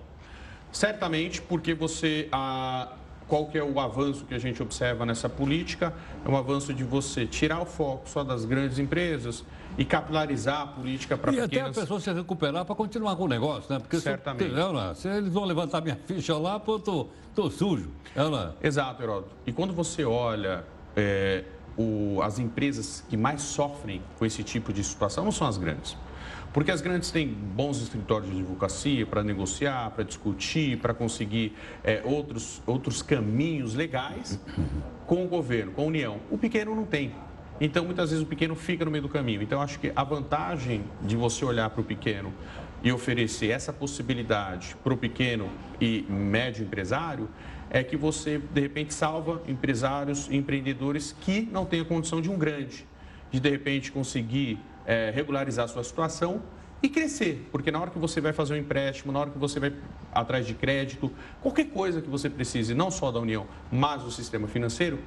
Certamente, 0.71 1.41
porque 1.41 1.75
você, 1.75 2.29
a, 2.31 2.93
qual 3.27 3.47
que 3.47 3.57
é 3.57 3.65
o 3.65 3.81
avanço 3.81 4.25
que 4.27 4.35
a 4.35 4.39
gente 4.39 4.63
observa 4.63 5.07
nessa 5.07 5.29
política? 5.29 5.93
É 6.25 6.29
um 6.29 6.37
avanço 6.37 6.75
de 6.75 6.85
você 6.85 7.27
tirar 7.27 7.61
o 7.61 7.67
foco 7.67 8.09
só 8.09 8.23
das 8.23 8.45
grandes 8.45 8.79
empresas 8.79 9.45
e 9.79 9.85
capilarizar 9.87 10.61
a 10.61 10.67
política 10.67 11.17
para 11.17 11.33
pequenas... 11.33 11.53
E 11.53 11.59
até 11.59 11.71
a 11.71 11.73
pessoa 11.73 11.99
se 11.99 12.13
recuperar 12.13 12.65
para 12.67 12.75
continuar 12.75 13.17
com 13.17 13.25
o 13.25 13.29
negócio, 13.29 13.73
né? 13.73 13.79
Porque 13.81 13.99
Certamente. 14.01 14.51
Se, 14.95 15.03
se 15.03 15.09
eles 15.09 15.33
vão 15.33 15.45
levantar 15.45 15.81
minha 15.81 15.99
ficha 16.07 16.37
lá, 16.37 16.61
pô, 16.61 16.75
eu 16.75 16.81
tô, 16.81 17.09
tô 17.35 17.51
sujo. 17.51 17.91
Eu, 18.15 18.31
Exato, 18.63 19.03
Heródoto. 19.03 19.35
E 19.47 19.53
quando 19.53 19.73
você 19.73 20.05
olha... 20.05 20.65
É, 20.95 21.43
o, 21.77 22.21
as 22.23 22.39
empresas 22.39 23.05
que 23.09 23.17
mais 23.17 23.43
sofrem 23.43 24.03
com 24.19 24.27
esse 24.27 24.43
tipo 24.43 24.73
de 24.73 24.83
situação 24.83 25.25
não 25.25 25.33
são 25.33 25.47
as 25.47 25.59
grandes. 25.59 25.97
Porque 26.53 26.71
as 26.71 26.83
grandes 26.83 27.11
têm 27.11 27.29
bons 27.29 27.81
escritórios 27.81 28.31
de 28.31 28.39
advocacia 28.39 29.07
para 29.07 29.25
negociar, 29.25 29.91
para 29.91 30.05
discutir, 30.05 30.79
para 30.79 30.93
conseguir 30.93 31.57
é, 31.83 32.03
outros, 32.05 32.63
outros 32.67 33.01
caminhos 33.03 33.75
legais 33.75 34.39
com 35.07 35.25
o 35.25 35.29
governo, 35.29 35.73
com 35.73 35.83
a 35.83 35.85
União. 35.87 36.21
O 36.31 36.37
pequeno 36.37 36.75
não 36.75 36.85
tem. 36.85 37.15
Então, 37.61 37.85
muitas 37.85 38.11
vezes, 38.11 38.25
o 38.25 38.27
pequeno 38.27 38.55
fica 38.55 38.85
no 38.85 38.91
meio 38.91 39.03
do 39.03 39.09
caminho. 39.09 39.41
Então, 39.41 39.63
acho 39.63 39.79
que 39.79 39.93
a 39.95 40.05
vantagem 40.05 40.85
de 41.01 41.17
você 41.17 41.45
olhar 41.45 41.71
para 41.71 41.81
o 41.81 41.85
pequeno 41.85 42.33
e 42.83 42.91
oferecer 42.91 43.51
essa 43.51 43.73
possibilidade 43.73 44.77
para 44.83 44.93
o 44.93 44.97
pequeno 44.97 45.49
e 45.81 46.05
médio 46.09 46.65
empresário 46.65 47.29
é 47.75 47.83
que 47.83 47.97
você, 47.97 48.39
de 48.39 48.61
repente, 48.61 48.93
salva 48.93 49.41
empresários 49.49 50.31
empreendedores 50.31 51.17
que 51.23 51.49
não 51.51 51.65
têm 51.65 51.81
a 51.81 51.85
condição 51.87 52.21
de 52.21 52.31
um 52.31 52.37
grande, 52.37 52.87
de, 53.31 53.41
de 53.41 53.49
repente, 53.49 53.91
conseguir 53.91 54.59
é, 54.85 55.11
regularizar 55.11 55.65
a 55.65 55.69
sua 55.69 55.83
situação 55.83 56.43
e 56.83 56.89
crescer, 56.91 57.49
porque 57.51 57.71
na 57.71 57.81
hora 57.81 57.91
que 57.91 57.99
você 57.99 58.21
vai 58.21 58.35
fazer 58.35 58.53
um 58.53 58.57
empréstimo, 58.59 59.11
na 59.11 59.21
hora 59.21 59.31
que 59.31 59.39
você 59.39 59.59
vai 59.59 59.73
atrás 60.13 60.47
de 60.47 60.53
crédito, 60.53 61.11
qualquer 61.41 61.65
coisa 61.71 62.03
que 62.03 62.11
você 62.11 62.29
precise, 62.29 62.75
não 62.75 62.91
só 62.91 63.11
da 63.11 63.21
União, 63.21 63.47
mas 63.71 64.03
do 64.03 64.11
sistema 64.11 64.47
financeiro, 64.47 64.99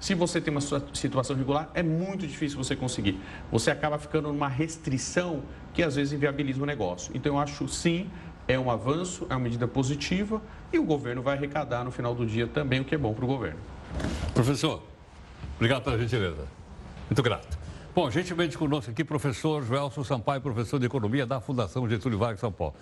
se 0.00 0.14
você 0.14 0.40
tem 0.40 0.50
uma 0.50 0.60
situação 0.60 1.36
regular, 1.36 1.70
é 1.74 1.82
muito 1.82 2.26
difícil 2.26 2.56
você 2.56 2.74
conseguir. 2.74 3.18
Você 3.50 3.70
acaba 3.70 3.98
ficando 3.98 4.28
numa 4.28 4.48
restrição 4.48 5.42
que 5.72 5.82
às 5.82 5.96
vezes 5.96 6.12
inviabiliza 6.12 6.62
o 6.62 6.66
negócio. 6.66 7.10
Então, 7.14 7.34
eu 7.34 7.38
acho 7.38 7.66
sim 7.68 8.10
é 8.46 8.58
um 8.58 8.70
avanço, 8.70 9.26
é 9.30 9.34
uma 9.34 9.40
medida 9.40 9.66
positiva 9.66 10.40
e 10.72 10.78
o 10.78 10.84
governo 10.84 11.22
vai 11.22 11.36
arrecadar 11.36 11.84
no 11.84 11.90
final 11.90 12.14
do 12.14 12.26
dia 12.26 12.46
também 12.46 12.80
o 12.80 12.84
que 12.84 12.94
é 12.94 12.98
bom 12.98 13.14
para 13.14 13.24
o 13.24 13.28
governo. 13.28 13.58
Professor, 14.34 14.82
obrigado 15.56 15.82
pela 15.82 15.98
gentileza. 15.98 16.46
Muito 17.08 17.22
grato. 17.22 17.58
Bom, 17.94 18.10
gentilmente 18.10 18.58
conosco 18.58 18.90
aqui, 18.90 19.04
professor 19.04 19.62
Joelson 19.62 20.02
Sampaio, 20.02 20.40
professor 20.40 20.80
de 20.80 20.86
Economia 20.86 21.24
da 21.24 21.40
Fundação 21.40 21.88
Getúlio 21.88 22.18
Vargas 22.18 22.40
São 22.40 22.50
Paulo. 22.50 22.74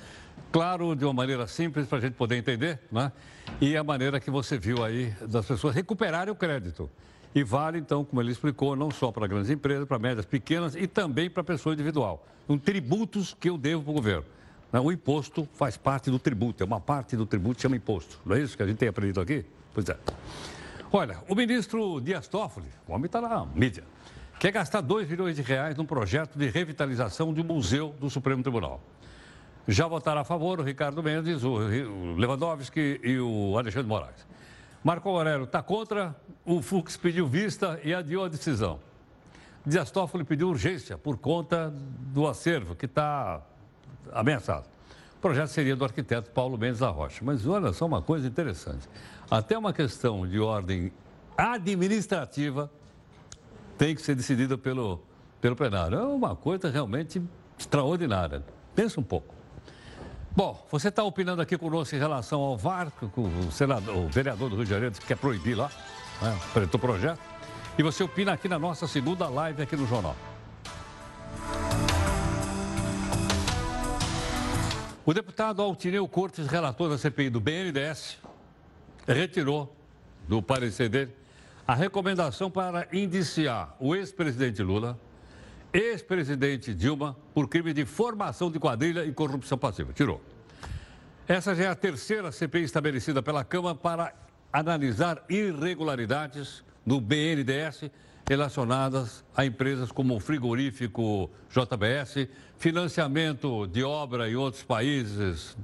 Claro, 0.51 0.97
de 0.97 1.05
uma 1.05 1.13
maneira 1.13 1.47
simples 1.47 1.87
para 1.87 1.99
a 1.99 2.01
gente 2.01 2.15
poder 2.15 2.37
entender, 2.37 2.79
né? 2.91 3.13
E 3.61 3.77
a 3.77 3.85
maneira 3.85 4.19
que 4.19 4.31
você 4.31 4.57
viu 4.57 4.83
aí 4.83 5.15
das 5.29 5.45
pessoas 5.45 5.75
recuperarem 5.75 6.33
o 6.33 6.35
crédito. 6.35 6.89
E 7.35 7.43
vale, 7.43 7.79
então, 7.79 8.05
como 8.05 8.23
ele 8.23 8.33
explicou, 8.33 8.75
não 8.75 8.91
só 8.91 9.13
para 9.13 9.27
grandes 9.27 9.51
empresas, 9.51 9.87
para 9.87 9.99
médias 9.99 10.25
pequenas 10.25 10.75
e 10.75 10.87
também 10.87 11.29
para 11.29 11.43
a 11.43 11.45
pessoa 11.45 11.75
individual. 11.75 12.27
Um 12.49 12.57
tributos 12.59 13.37
que 13.39 13.51
eu 13.51 13.59
devo 13.59 13.83
para 13.83 13.91
o 13.91 13.95
governo. 13.95 14.25
O 14.81 14.91
imposto 14.91 15.47
faz 15.53 15.77
parte 15.77 16.11
do 16.11 16.19
tributo, 16.19 16.63
é 16.63 16.67
uma 16.67 16.81
parte 16.81 17.17
do 17.17 17.27
tributo 17.27 17.61
chama 17.61 17.77
imposto. 17.77 18.19
Não 18.25 18.35
é 18.35 18.41
isso 18.41 18.57
que 18.57 18.63
a 18.63 18.67
gente 18.67 18.79
tem 18.79 18.89
aprendido 18.89 19.21
aqui? 19.21 19.45
Pois 19.75 19.89
é. 19.89 19.99
Olha, 20.91 21.19
o 21.29 21.35
ministro 21.35 22.01
Dias 22.01 22.27
Toffoli, 22.27 22.69
o 22.87 22.93
homem 22.93 23.07
está 23.07 23.21
na 23.21 23.45
mídia, 23.47 23.85
quer 24.39 24.51
gastar 24.51 24.81
2 24.81 25.09
milhões 25.09 25.37
de 25.37 25.43
reais 25.43 25.77
num 25.77 25.85
projeto 25.85 26.39
de 26.39 26.49
revitalização 26.49 27.33
de 27.33 27.41
um 27.41 27.45
museu 27.45 27.95
do 28.01 28.09
Supremo 28.09 28.43
Tribunal. 28.43 28.81
Já 29.69 29.87
votaram 29.87 30.23
a 30.23 30.25
favor 30.25 30.59
o 30.59 30.63
Ricardo 30.63 31.03
Mendes, 31.03 31.45
o 31.45 31.57
Lewandowski 32.17 33.01
e 33.03 33.19
o 33.19 33.57
Alexandre 33.57 33.89
Moraes. 33.89 34.27
Marco 34.83 35.09
Aurélio 35.09 35.45
está 35.45 35.63
contra, 35.63 36.17
o 36.45 36.61
Fux 36.61 36.97
pediu 36.97 37.27
vista 37.27 37.79
e 37.85 37.95
adiou 37.95 38.25
a 38.25 38.29
decisão. 38.29 38.81
Dias 39.65 39.91
Toffoli 39.91 40.25
pediu 40.25 40.49
urgência 40.49 40.99
por 40.99 41.19
conta 41.19 41.73
do 41.73 42.27
acervo 42.27 42.75
que 42.75 42.87
está 42.87 43.41
ameaçado. 44.13 44.67
O 45.17 45.21
projeto 45.23 45.49
seria 45.49 45.77
do 45.77 45.85
arquiteto 45.85 46.31
Paulo 46.31 46.59
Mendes 46.59 46.81
da 46.81 46.89
Rocha. 46.89 47.21
Mas 47.23 47.47
olha 47.47 47.73
só 47.73 47.87
uma 47.87 48.03
coisa 48.03 48.27
interessante. 48.27 48.89
Até 49.31 49.57
uma 49.57 49.73
questão 49.73 50.27
de 50.27 50.41
ordem 50.41 50.93
administrativa 51.37 52.71
tem 53.79 53.95
que 53.95 54.03
ser 54.03 54.15
decidida 54.15 54.59
pelo, 54.59 55.01
pelo 55.41 55.55
plenário. 55.55 55.99
É 55.99 56.03
uma 56.03 56.35
coisa 56.35 56.69
realmente 56.71 57.23
extraordinária. 57.59 58.43
Pensa 58.75 59.01
um 59.01 59.03
pouco. 59.03 59.35
Bom, 60.35 60.67
você 60.71 60.89
está 60.89 61.05
opinando 61.05 61.43
aqui 61.43 61.59
conosco 61.59 61.95
em 61.95 61.99
relação 61.99 62.41
ao 62.41 62.57
VAR, 62.57 62.91
o, 63.17 63.53
senador, 63.53 63.97
o 63.97 64.09
vereador 64.09 64.49
do 64.49 64.57
Rio 64.57 64.65
de 64.65 64.71
Janeiro 64.71 64.95
que 64.95 65.07
quer 65.07 65.17
proibir 65.17 65.55
lá, 65.55 65.71
né, 66.23 66.39
o 66.73 66.79
projeto. 66.79 67.21
E 67.77 67.83
você 67.83 68.03
opina 68.03 68.33
aqui 68.33 68.49
na 68.49 68.59
nossa 68.59 68.87
segunda 68.87 69.29
live 69.29 69.63
aqui 69.63 69.77
no 69.77 69.87
Jornal. 69.87 70.17
O 75.05 75.13
deputado 75.13 75.61
Altineu 75.61 76.07
Cortes, 76.07 76.47
relator 76.47 76.89
da 76.89 76.97
CPI 76.97 77.29
do 77.29 77.41
BNDES, 77.41 78.19
retirou 79.05 79.75
do 80.29 80.41
parecer 80.41 80.89
dele 80.89 81.11
a 81.67 81.75
recomendação 81.75 82.49
para 82.49 82.87
indiciar 82.93 83.75
o 83.81 83.97
ex-presidente 83.97 84.63
Lula, 84.63 84.97
ex-presidente 85.73 86.73
Dilma, 86.73 87.17
por 87.35 87.49
crime 87.49 87.73
de 87.73 87.85
formação 87.85 88.49
de 88.49 88.61
quadrilha 88.61 89.05
e 89.05 89.13
corrupção 89.13 89.59
passiva. 89.59 89.93
Tirou. 89.93 90.23
Essa 91.27 91.53
já 91.53 91.65
é 91.65 91.67
a 91.67 91.75
terceira 91.75 92.31
CPI 92.31 92.63
estabelecida 92.63 93.21
pela 93.21 93.43
Câmara 93.43 93.75
para 93.75 94.15
analisar 94.53 95.25
irregularidades 95.29 96.63
no 96.87 97.01
BNDES 97.01 97.91
relacionadas 98.27 99.25
a 99.37 99.45
empresas 99.45 99.91
como 99.91 100.17
o 100.17 100.21
frigorífico 100.21 101.31
JBS, 101.51 102.29
financiamento 102.57 103.67
de 103.67 103.83
obra 103.83 104.31
em 104.31 104.37
outros 104.37 104.63
países, 104.63 105.57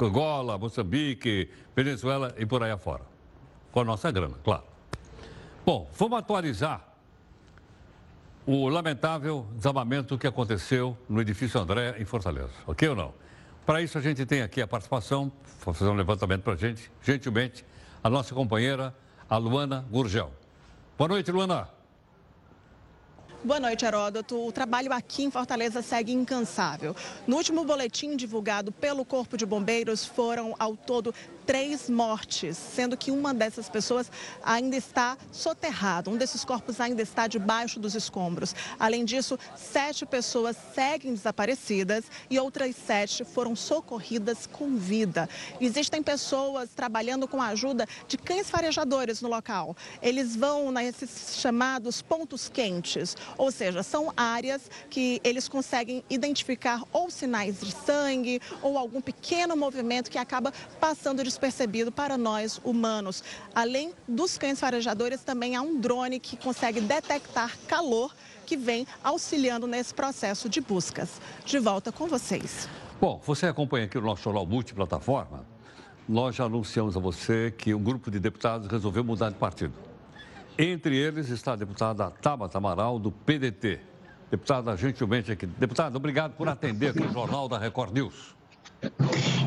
Angola, 0.00 0.58
Moçambique, 0.58 1.48
Venezuela 1.74 2.34
e 2.38 2.44
por 2.44 2.62
aí 2.62 2.70
afora. 2.70 3.02
Com 3.70 3.80
a 3.80 3.84
nossa 3.84 4.10
grana, 4.10 4.36
claro. 4.44 4.64
Bom, 5.64 5.90
vamos 5.96 6.18
atualizar 6.18 6.92
o 8.44 8.68
lamentável 8.68 9.46
desabamento 9.54 10.18
que 10.18 10.26
aconteceu 10.26 10.96
no 11.08 11.20
edifício 11.20 11.60
André, 11.60 11.96
em 11.98 12.04
Fortaleza. 12.04 12.50
Ok 12.66 12.88
ou 12.88 12.96
não? 12.96 13.14
Para 13.64 13.80
isso, 13.80 13.96
a 13.96 14.00
gente 14.00 14.26
tem 14.26 14.42
aqui 14.42 14.60
a 14.60 14.66
participação, 14.66 15.30
vou 15.64 15.72
fazer 15.72 15.90
um 15.90 15.94
levantamento 15.94 16.42
para 16.42 16.54
a 16.54 16.56
gente, 16.56 16.90
gentilmente, 17.00 17.64
a 18.02 18.10
nossa 18.10 18.34
companheira, 18.34 18.94
a 19.30 19.36
Luana 19.36 19.86
Gurgel. 19.88 20.32
Boa 20.98 21.08
noite, 21.08 21.30
Luana. 21.30 21.81
Boa 23.44 23.58
noite, 23.58 23.84
Heródoto. 23.84 24.46
O 24.46 24.52
trabalho 24.52 24.92
aqui 24.92 25.24
em 25.24 25.30
Fortaleza 25.30 25.82
segue 25.82 26.12
incansável. 26.12 26.94
No 27.26 27.36
último 27.36 27.64
boletim 27.64 28.14
divulgado 28.14 28.70
pelo 28.70 29.04
Corpo 29.04 29.36
de 29.36 29.44
Bombeiros, 29.44 30.04
foram 30.04 30.54
ao 30.60 30.76
todo 30.76 31.12
três 31.44 31.90
mortes, 31.90 32.56
sendo 32.56 32.96
que 32.96 33.10
uma 33.10 33.34
dessas 33.34 33.68
pessoas 33.68 34.08
ainda 34.44 34.76
está 34.76 35.18
soterrada. 35.32 36.08
Um 36.08 36.16
desses 36.16 36.44
corpos 36.44 36.80
ainda 36.80 37.02
está 37.02 37.26
debaixo 37.26 37.80
dos 37.80 37.96
escombros. 37.96 38.54
Além 38.78 39.04
disso, 39.04 39.36
sete 39.56 40.06
pessoas 40.06 40.56
seguem 40.72 41.12
desaparecidas 41.12 42.04
e 42.30 42.38
outras 42.38 42.76
sete 42.76 43.24
foram 43.24 43.56
socorridas 43.56 44.46
com 44.46 44.76
vida. 44.76 45.28
Existem 45.60 46.00
pessoas 46.00 46.70
trabalhando 46.70 47.26
com 47.26 47.42
a 47.42 47.48
ajuda 47.48 47.88
de 48.06 48.16
cães 48.16 48.48
farejadores 48.48 49.20
no 49.20 49.28
local. 49.28 49.76
Eles 50.00 50.36
vão 50.36 50.70
nesses 50.70 51.40
chamados 51.40 52.00
pontos 52.00 52.48
quentes, 52.48 53.16
ou 53.36 53.50
seja, 53.50 53.82
são 53.82 54.12
áreas 54.16 54.70
que 54.88 55.20
eles 55.24 55.48
conseguem 55.48 56.04
identificar 56.08 56.82
ou 56.92 57.10
sinais 57.10 57.60
de 57.60 57.72
sangue 57.72 58.40
ou 58.62 58.78
algum 58.78 59.00
pequeno 59.00 59.56
movimento 59.56 60.10
que 60.10 60.18
acaba 60.18 60.52
passando 60.80 61.22
de 61.22 61.32
despercebido 61.32 61.90
para 61.90 62.18
nós 62.18 62.60
humanos. 62.62 63.24
Além 63.54 63.92
dos 64.06 64.36
cães 64.36 64.60
farejadores, 64.60 65.22
também 65.22 65.56
há 65.56 65.62
um 65.62 65.80
drone 65.80 66.20
que 66.20 66.36
consegue 66.36 66.80
detectar 66.80 67.58
calor 67.66 68.14
que 68.44 68.56
vem 68.56 68.86
auxiliando 69.02 69.66
nesse 69.66 69.94
processo 69.94 70.48
de 70.48 70.60
buscas. 70.60 71.20
De 71.44 71.58
volta 71.58 71.90
com 71.90 72.06
vocês. 72.06 72.68
Bom, 73.00 73.20
você 73.24 73.46
acompanha 73.46 73.86
aqui 73.86 73.96
o 73.98 74.00
nosso 74.00 74.22
jornal 74.22 74.46
multiplataforma. 74.46 75.44
Nós 76.08 76.36
já 76.36 76.44
anunciamos 76.44 76.96
a 76.96 77.00
você 77.00 77.52
que 77.56 77.74
um 77.74 77.82
grupo 77.82 78.10
de 78.10 78.20
deputados 78.20 78.68
resolveu 78.68 79.02
mudar 79.02 79.30
de 79.30 79.36
partido. 79.36 79.91
Entre 80.58 80.96
eles 80.96 81.28
está 81.30 81.52
a 81.52 81.56
deputada 81.56 82.10
Tabata 82.10 82.58
Amaral, 82.58 82.98
do 82.98 83.10
PDT. 83.10 83.80
Deputada, 84.30 84.76
gentilmente 84.76 85.32
aqui. 85.32 85.46
Deputada, 85.46 85.96
obrigado 85.96 86.32
por 86.32 86.48
atender 86.48 86.88
aqui 86.88 87.02
o 87.02 87.12
Jornal 87.12 87.48
da 87.48 87.58
Record 87.58 87.92
News. 87.92 88.34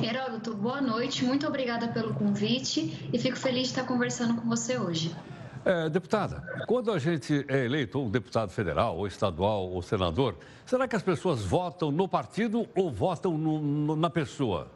Heródoto, 0.04 0.56
boa 0.56 0.82
noite, 0.82 1.26
muito 1.26 1.46
obrigada 1.46 1.88
pelo 1.90 2.14
convite 2.14 3.10
e 3.12 3.20
fico 3.20 3.38
feliz 3.38 3.64
de 3.64 3.70
estar 3.70 3.84
conversando 3.84 4.40
com 4.40 4.48
você 4.48 4.78
hoje. 4.78 5.16
É, 5.64 5.90
deputada, 5.90 6.44
quando 6.68 6.92
a 6.92 7.00
gente 7.00 7.44
é 7.48 7.66
eleito 7.66 8.00
um 8.00 8.10
deputado 8.10 8.50
federal, 8.50 8.98
ou 8.98 9.08
estadual, 9.08 9.68
ou 9.68 9.82
senador, 9.82 10.38
será 10.66 10.88
que 10.88 10.96
as 10.96 11.02
pessoas 11.02 11.44
votam 11.44 11.92
no 11.92 12.08
partido 12.08 12.68
ou 12.76 12.92
votam 12.92 13.38
no, 13.38 13.60
no, 13.60 13.96
na 13.96 14.10
pessoa? 14.10 14.70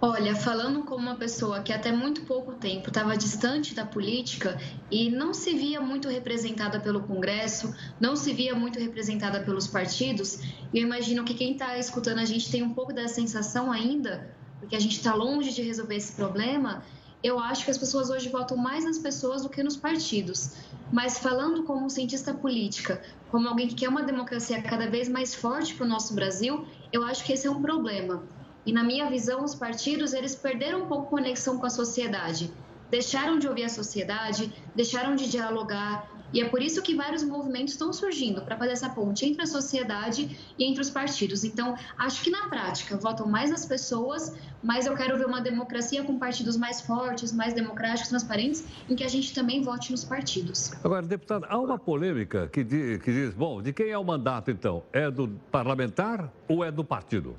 Olha, 0.00 0.36
falando 0.36 0.84
como 0.84 1.08
uma 1.08 1.16
pessoa 1.16 1.60
que 1.60 1.72
até 1.72 1.90
muito 1.90 2.20
pouco 2.20 2.54
tempo 2.54 2.86
estava 2.86 3.16
distante 3.16 3.74
da 3.74 3.84
política 3.84 4.56
e 4.88 5.10
não 5.10 5.34
se 5.34 5.52
via 5.54 5.80
muito 5.80 6.08
representada 6.08 6.78
pelo 6.78 7.00
Congresso, 7.00 7.74
não 7.98 8.14
se 8.14 8.32
via 8.32 8.54
muito 8.54 8.78
representada 8.78 9.40
pelos 9.40 9.66
partidos, 9.66 10.38
eu 10.72 10.82
imagino 10.82 11.24
que 11.24 11.34
quem 11.34 11.54
está 11.54 11.76
escutando 11.76 12.20
a 12.20 12.24
gente 12.24 12.48
tem 12.48 12.62
um 12.62 12.74
pouco 12.74 12.92
dessa 12.92 13.14
sensação 13.14 13.72
ainda, 13.72 14.32
porque 14.60 14.76
a 14.76 14.80
gente 14.80 14.98
está 14.98 15.12
longe 15.14 15.52
de 15.52 15.62
resolver 15.62 15.96
esse 15.96 16.12
problema. 16.12 16.84
Eu 17.20 17.40
acho 17.40 17.64
que 17.64 17.70
as 17.72 17.78
pessoas 17.78 18.08
hoje 18.08 18.28
votam 18.28 18.56
mais 18.56 18.84
nas 18.84 18.98
pessoas 18.98 19.42
do 19.42 19.48
que 19.48 19.64
nos 19.64 19.76
partidos. 19.76 20.52
Mas 20.92 21.18
falando 21.18 21.64
como 21.64 21.90
cientista 21.90 22.32
política, 22.32 23.02
como 23.32 23.48
alguém 23.48 23.66
que 23.66 23.74
quer 23.74 23.88
uma 23.88 24.04
democracia 24.04 24.62
cada 24.62 24.88
vez 24.88 25.08
mais 25.08 25.34
forte 25.34 25.74
para 25.74 25.84
o 25.84 25.88
nosso 25.88 26.14
Brasil, 26.14 26.64
eu 26.92 27.02
acho 27.02 27.24
que 27.24 27.32
esse 27.32 27.48
é 27.48 27.50
um 27.50 27.60
problema. 27.60 28.22
E 28.68 28.72
na 28.72 28.84
minha 28.84 29.08
visão, 29.08 29.44
os 29.44 29.54
partidos 29.54 30.12
eles 30.12 30.34
perderam 30.34 30.82
um 30.82 30.86
pouco 30.86 31.08
conexão 31.08 31.56
com 31.56 31.64
a 31.64 31.70
sociedade, 31.70 32.52
deixaram 32.90 33.38
de 33.38 33.48
ouvir 33.48 33.64
a 33.64 33.68
sociedade, 33.70 34.52
deixaram 34.76 35.16
de 35.16 35.26
dialogar. 35.30 36.06
E 36.34 36.42
é 36.42 36.46
por 36.50 36.60
isso 36.60 36.82
que 36.82 36.94
vários 36.94 37.22
movimentos 37.22 37.72
estão 37.72 37.94
surgindo 37.94 38.42
para 38.42 38.58
fazer 38.58 38.72
essa 38.72 38.90
ponte 38.90 39.24
entre 39.24 39.40
a 39.40 39.46
sociedade 39.46 40.36
e 40.58 40.64
entre 40.66 40.82
os 40.82 40.90
partidos. 40.90 41.44
Então, 41.44 41.74
acho 41.96 42.22
que 42.22 42.30
na 42.30 42.46
prática 42.46 42.98
votam 42.98 43.26
mais 43.26 43.50
as 43.50 43.64
pessoas, 43.64 44.36
mas 44.62 44.84
eu 44.84 44.94
quero 44.94 45.16
ver 45.16 45.24
uma 45.24 45.40
democracia 45.40 46.04
com 46.04 46.18
partidos 46.18 46.58
mais 46.58 46.82
fortes, 46.82 47.32
mais 47.32 47.54
democráticos, 47.54 48.10
transparentes, 48.10 48.66
em 48.86 48.94
que 48.94 49.02
a 49.02 49.08
gente 49.08 49.32
também 49.32 49.62
vote 49.62 49.90
nos 49.92 50.04
partidos. 50.04 50.72
Agora, 50.84 51.06
deputado, 51.06 51.46
há 51.48 51.58
uma 51.58 51.78
polêmica 51.78 52.46
que 52.48 52.62
diz, 52.62 53.00
que 53.00 53.10
diz 53.10 53.32
bom, 53.32 53.62
de 53.62 53.72
quem 53.72 53.88
é 53.88 53.96
o 53.96 54.04
mandato 54.04 54.50
então? 54.50 54.82
É 54.92 55.10
do 55.10 55.26
parlamentar 55.50 56.30
ou 56.46 56.62
é 56.62 56.70
do 56.70 56.84
partido? 56.84 57.34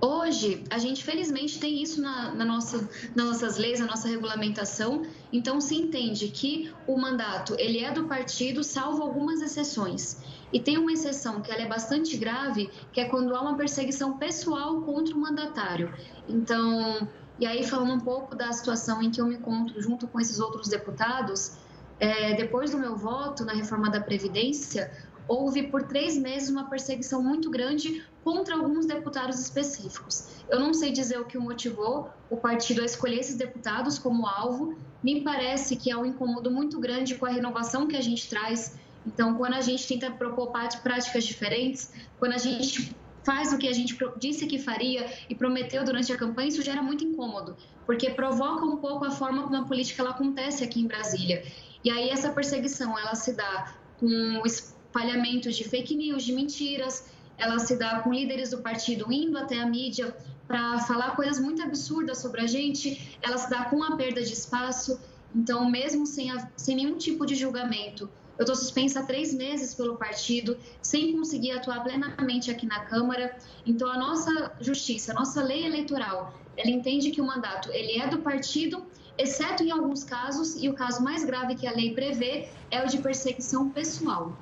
Hoje, 0.00 0.64
a 0.70 0.78
gente 0.78 1.02
felizmente 1.02 1.58
tem 1.58 1.82
isso 1.82 2.00
na, 2.00 2.34
na 2.34 2.44
nossa, 2.44 2.88
nas 3.14 3.26
nossas 3.26 3.56
leis, 3.56 3.80
na 3.80 3.86
nossa 3.86 4.08
regulamentação. 4.08 5.04
Então, 5.32 5.60
se 5.60 5.74
entende 5.74 6.28
que 6.28 6.72
o 6.86 6.96
mandato 6.96 7.54
ele 7.58 7.80
é 7.80 7.90
do 7.90 8.04
partido, 8.04 8.62
salvo 8.62 9.02
algumas 9.02 9.40
exceções. 9.40 10.18
E 10.52 10.60
tem 10.60 10.78
uma 10.78 10.92
exceção 10.92 11.40
que 11.40 11.50
ela 11.50 11.62
é 11.62 11.66
bastante 11.66 12.16
grave, 12.16 12.70
que 12.92 13.00
é 13.00 13.06
quando 13.06 13.34
há 13.34 13.40
uma 13.40 13.56
perseguição 13.56 14.16
pessoal 14.18 14.82
contra 14.82 15.14
o 15.14 15.18
mandatário. 15.18 15.92
Então, 16.28 17.08
e 17.38 17.46
aí 17.46 17.64
falando 17.64 17.92
um 17.92 18.00
pouco 18.00 18.36
da 18.36 18.52
situação 18.52 19.02
em 19.02 19.10
que 19.10 19.20
eu 19.20 19.26
me 19.26 19.34
encontro 19.34 19.80
junto 19.82 20.06
com 20.06 20.20
esses 20.20 20.38
outros 20.38 20.68
deputados, 20.68 21.56
é, 21.98 22.34
depois 22.34 22.70
do 22.70 22.78
meu 22.78 22.96
voto 22.96 23.44
na 23.44 23.52
reforma 23.52 23.90
da 23.90 24.00
Previdência, 24.00 24.92
houve 25.26 25.64
por 25.64 25.82
três 25.82 26.16
meses 26.16 26.48
uma 26.48 26.68
perseguição 26.70 27.22
muito 27.22 27.50
grande 27.50 28.04
contra 28.26 28.56
alguns 28.56 28.86
deputados 28.86 29.38
específicos. 29.38 30.26
Eu 30.48 30.58
não 30.58 30.74
sei 30.74 30.90
dizer 30.90 31.20
o 31.20 31.24
que 31.24 31.38
motivou 31.38 32.10
o 32.28 32.36
partido 32.36 32.82
a 32.82 32.84
escolher 32.84 33.20
esses 33.20 33.36
deputados 33.36 34.00
como 34.00 34.26
alvo. 34.26 34.76
Me 35.00 35.20
parece 35.20 35.76
que 35.76 35.92
há 35.92 35.96
um 35.96 36.04
incômodo 36.04 36.50
muito 36.50 36.80
grande 36.80 37.14
com 37.14 37.24
a 37.24 37.28
renovação 37.28 37.86
que 37.86 37.96
a 37.96 38.00
gente 38.00 38.28
traz. 38.28 38.80
Então, 39.06 39.36
quando 39.36 39.54
a 39.54 39.60
gente 39.60 39.86
tenta 39.86 40.10
propor 40.10 40.50
práticas 40.82 41.24
diferentes, 41.24 41.92
quando 42.18 42.32
a 42.32 42.38
gente 42.38 42.92
faz 43.22 43.52
o 43.52 43.58
que 43.58 43.68
a 43.68 43.72
gente 43.72 43.96
disse 44.18 44.44
que 44.48 44.58
faria 44.58 45.06
e 45.30 45.34
prometeu 45.36 45.84
durante 45.84 46.12
a 46.12 46.16
campanha, 46.16 46.48
isso 46.48 46.62
gera 46.62 46.82
muito 46.82 47.04
incômodo, 47.04 47.56
porque 47.86 48.10
provoca 48.10 48.64
um 48.64 48.78
pouco 48.78 49.04
a 49.04 49.10
forma 49.12 49.44
como 49.44 49.56
a 49.56 49.64
política 49.64 50.02
ela 50.02 50.10
acontece 50.10 50.64
aqui 50.64 50.80
em 50.80 50.88
Brasília. 50.88 51.44
E 51.84 51.90
aí 51.92 52.08
essa 52.08 52.30
perseguição, 52.30 52.98
ela 52.98 53.14
se 53.14 53.34
dá 53.34 53.72
com 54.00 54.40
o 54.42 54.44
espalhamentos 54.44 55.54
de 55.54 55.62
fake 55.62 55.94
news, 55.94 56.24
de 56.24 56.32
mentiras. 56.32 57.04
Ela 57.38 57.58
se 57.58 57.76
dá 57.76 58.00
com 58.00 58.12
líderes 58.12 58.50
do 58.50 58.58
partido 58.58 59.12
indo 59.12 59.36
até 59.36 59.58
a 59.60 59.66
mídia 59.66 60.16
para 60.46 60.78
falar 60.80 61.16
coisas 61.16 61.38
muito 61.38 61.62
absurdas 61.62 62.18
sobre 62.18 62.40
a 62.40 62.46
gente. 62.46 63.18
Ela 63.22 63.36
se 63.36 63.50
dá 63.50 63.64
com 63.64 63.82
a 63.82 63.96
perda 63.96 64.22
de 64.22 64.32
espaço. 64.32 64.98
Então, 65.34 65.68
mesmo 65.68 66.06
sem, 66.06 66.30
a, 66.30 66.48
sem 66.56 66.76
nenhum 66.76 66.96
tipo 66.96 67.26
de 67.26 67.34
julgamento, 67.34 68.08
eu 68.38 68.42
estou 68.42 68.54
suspensa 68.54 69.00
há 69.00 69.02
três 69.02 69.32
meses 69.32 69.74
pelo 69.74 69.96
partido, 69.96 70.58
sem 70.82 71.16
conseguir 71.16 71.52
atuar 71.52 71.82
plenamente 71.82 72.50
aqui 72.50 72.66
na 72.66 72.80
Câmara. 72.80 73.36
Então, 73.64 73.90
a 73.90 73.98
nossa 73.98 74.52
justiça, 74.60 75.12
a 75.12 75.14
nossa 75.14 75.42
lei 75.42 75.64
eleitoral, 75.64 76.34
ela 76.56 76.70
entende 76.70 77.10
que 77.10 77.20
o 77.20 77.26
mandato 77.26 77.70
ele 77.72 77.98
é 77.98 78.06
do 78.06 78.18
partido, 78.18 78.86
exceto 79.16 79.62
em 79.62 79.70
alguns 79.70 80.04
casos, 80.04 80.56
e 80.62 80.68
o 80.68 80.74
caso 80.74 81.02
mais 81.02 81.24
grave 81.24 81.54
que 81.54 81.66
a 81.66 81.72
lei 81.72 81.94
prevê 81.94 82.48
é 82.70 82.82
o 82.84 82.86
de 82.86 82.98
perseguição 82.98 83.70
pessoal. 83.70 84.36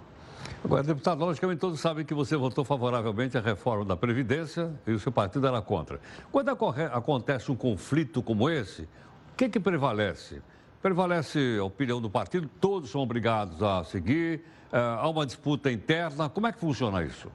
Agora, 0.65 0.83
deputado, 0.83 1.23
logicamente 1.23 1.61
todos 1.61 1.79
sabem 1.79 2.07
que 2.07 2.15
você 2.15 2.39
votou 2.39 2.65
favoravelmente 2.65 3.37
à 3.37 3.41
reforma 3.43 3.85
da 3.85 3.99
Previdência 3.99 4.73
e 4.87 4.93
o 4.93 4.99
seu 4.99 5.13
partido 5.13 5.47
era 5.47 5.61
contra. 5.61 6.01
Quando 6.33 6.49
acontece 6.49 7.53
um 7.53 7.55
conflito 7.55 8.23
como 8.23 8.49
esse, 8.49 8.83
o 8.83 9.37
que, 9.37 9.51
que 9.51 9.61
prevalece? 9.61 10.41
Prevalece 10.81 11.59
a 11.61 11.65
opinião 11.65 12.01
do 12.01 12.09
partido, 12.09 12.49
todos 12.59 12.91
são 12.91 13.03
obrigados 13.03 13.63
a 13.63 13.85
seguir, 13.85 14.43
uh, 14.73 14.77
há 15.01 15.09
uma 15.11 15.27
disputa 15.27 15.71
interna. 15.71 16.31
Como 16.31 16.47
é 16.47 16.53
que 16.53 16.59
funciona 16.59 17.05
isso? 17.05 17.31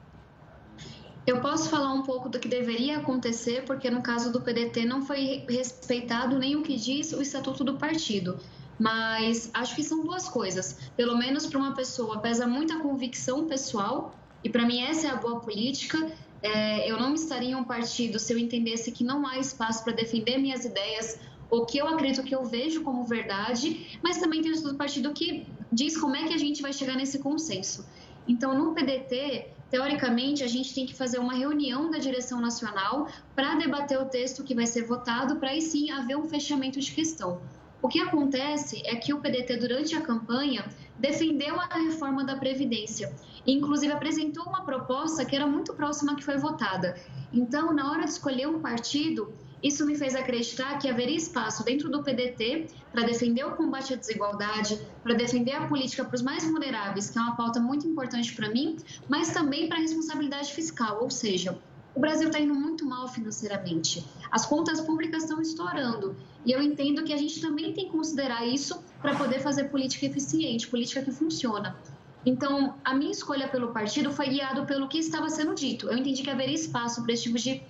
Eu 1.24 1.40
posso 1.40 1.70
falar 1.70 1.92
um 1.92 2.02
pouco 2.02 2.28
do 2.28 2.40
que 2.40 2.48
deveria 2.48 2.98
acontecer, 2.98 3.64
porque 3.64 3.88
no 3.88 4.02
caso 4.02 4.32
do 4.32 4.40
PDT 4.40 4.84
não 4.84 5.02
foi 5.02 5.44
respeitado 5.48 6.36
nem 6.36 6.56
o 6.56 6.62
que 6.62 6.74
diz 6.74 7.12
o 7.12 7.22
estatuto 7.22 7.62
do 7.62 7.74
partido. 7.74 8.40
Mas 8.80 9.50
acho 9.52 9.76
que 9.76 9.84
são 9.84 10.02
duas 10.02 10.26
coisas. 10.26 10.90
Pelo 10.96 11.14
menos 11.18 11.46
para 11.46 11.58
uma 11.58 11.74
pessoa 11.74 12.18
pesa 12.18 12.46
muito 12.46 12.72
a 12.72 12.80
convicção 12.80 13.46
pessoal, 13.46 14.14
e 14.42 14.48
para 14.48 14.64
mim 14.64 14.80
essa 14.80 15.06
é 15.06 15.10
a 15.10 15.16
boa 15.16 15.38
política. 15.38 16.10
É, 16.42 16.90
eu 16.90 16.98
não 16.98 17.12
estaria 17.12 17.50
em 17.50 17.54
um 17.54 17.62
partido 17.62 18.18
se 18.18 18.32
eu 18.32 18.38
entendesse 18.38 18.90
que 18.90 19.04
não 19.04 19.26
há 19.26 19.38
espaço 19.38 19.84
para 19.84 19.92
defender 19.92 20.38
minhas 20.38 20.64
ideias, 20.64 21.20
o 21.50 21.66
que 21.66 21.76
eu 21.76 21.86
acredito 21.88 22.24
que 22.24 22.34
eu 22.34 22.42
vejo 22.42 22.82
como 22.82 23.04
verdade, 23.04 23.98
mas 24.02 24.16
também 24.16 24.40
tem 24.40 24.50
o 24.50 24.74
partido 24.74 25.12
que 25.12 25.46
diz 25.70 25.98
como 25.98 26.16
é 26.16 26.24
que 26.26 26.32
a 26.32 26.38
gente 26.38 26.62
vai 26.62 26.72
chegar 26.72 26.96
nesse 26.96 27.18
consenso. 27.18 27.84
Então, 28.26 28.56
no 28.56 28.72
PDT, 28.72 29.48
teoricamente, 29.70 30.42
a 30.42 30.46
gente 30.46 30.74
tem 30.74 30.86
que 30.86 30.94
fazer 30.94 31.18
uma 31.18 31.34
reunião 31.34 31.90
da 31.90 31.98
direção 31.98 32.40
nacional 32.40 33.08
para 33.34 33.56
debater 33.56 34.00
o 34.00 34.06
texto 34.06 34.42
que 34.42 34.54
vai 34.54 34.66
ser 34.66 34.86
votado, 34.86 35.36
para 35.36 35.50
aí 35.50 35.60
sim 35.60 35.90
haver 35.90 36.16
um 36.16 36.24
fechamento 36.24 36.80
de 36.80 36.92
questão. 36.92 37.42
O 37.82 37.88
que 37.88 37.98
acontece 37.98 38.82
é 38.84 38.94
que 38.94 39.14
o 39.14 39.20
PDT, 39.20 39.56
durante 39.56 39.96
a 39.96 40.02
campanha, 40.02 40.68
defendeu 40.98 41.58
a 41.58 41.78
reforma 41.78 42.24
da 42.24 42.36
Previdência. 42.36 43.10
Inclusive, 43.46 43.92
apresentou 43.92 44.44
uma 44.44 44.64
proposta 44.64 45.24
que 45.24 45.34
era 45.34 45.46
muito 45.46 45.72
próxima 45.72 46.14
que 46.14 46.22
foi 46.22 46.36
votada. 46.36 46.94
Então, 47.32 47.72
na 47.72 47.90
hora 47.90 48.04
de 48.04 48.10
escolher 48.10 48.46
um 48.46 48.60
partido, 48.60 49.32
isso 49.62 49.86
me 49.86 49.94
fez 49.94 50.14
acreditar 50.14 50.78
que 50.78 50.88
haveria 50.88 51.16
espaço 51.16 51.64
dentro 51.64 51.90
do 51.90 52.02
PDT 52.02 52.66
para 52.92 53.02
defender 53.02 53.44
o 53.44 53.52
combate 53.52 53.94
à 53.94 53.96
desigualdade, 53.96 54.78
para 55.02 55.14
defender 55.14 55.52
a 55.52 55.66
política 55.66 56.04
para 56.04 56.14
os 56.14 56.22
mais 56.22 56.44
vulneráveis, 56.44 57.10
que 57.10 57.18
é 57.18 57.22
uma 57.22 57.36
pauta 57.36 57.60
muito 57.60 57.86
importante 57.86 58.34
para 58.34 58.50
mim, 58.50 58.76
mas 59.08 59.32
também 59.32 59.68
para 59.68 59.78
a 59.78 59.80
responsabilidade 59.80 60.52
fiscal, 60.52 61.02
ou 61.02 61.10
seja, 61.10 61.58
o 61.94 62.00
Brasil 62.00 62.28
está 62.28 62.38
indo 62.38 62.54
muito 62.54 62.84
mal 62.86 63.08
financeiramente. 63.08 64.04
As 64.30 64.46
contas 64.46 64.80
públicas 64.80 65.24
estão 65.24 65.40
estourando. 65.40 66.16
E 66.44 66.52
eu 66.52 66.62
entendo 66.62 67.04
que 67.04 67.12
a 67.12 67.16
gente 67.16 67.40
também 67.40 67.72
tem 67.72 67.86
que 67.86 67.90
considerar 67.90 68.46
isso 68.46 68.82
para 69.00 69.14
poder 69.14 69.40
fazer 69.40 69.64
política 69.64 70.06
eficiente, 70.06 70.68
política 70.68 71.02
que 71.02 71.10
funciona. 71.10 71.76
Então, 72.24 72.74
a 72.84 72.94
minha 72.94 73.10
escolha 73.10 73.48
pelo 73.48 73.72
partido 73.72 74.12
foi 74.12 74.28
guiado 74.28 74.66
pelo 74.66 74.88
que 74.88 74.98
estava 74.98 75.28
sendo 75.28 75.54
dito. 75.54 75.88
Eu 75.88 75.96
entendi 75.96 76.22
que 76.22 76.30
haveria 76.30 76.54
espaço 76.54 77.02
para 77.02 77.12
esse 77.12 77.24
tipo 77.24 77.38
de 77.38 77.62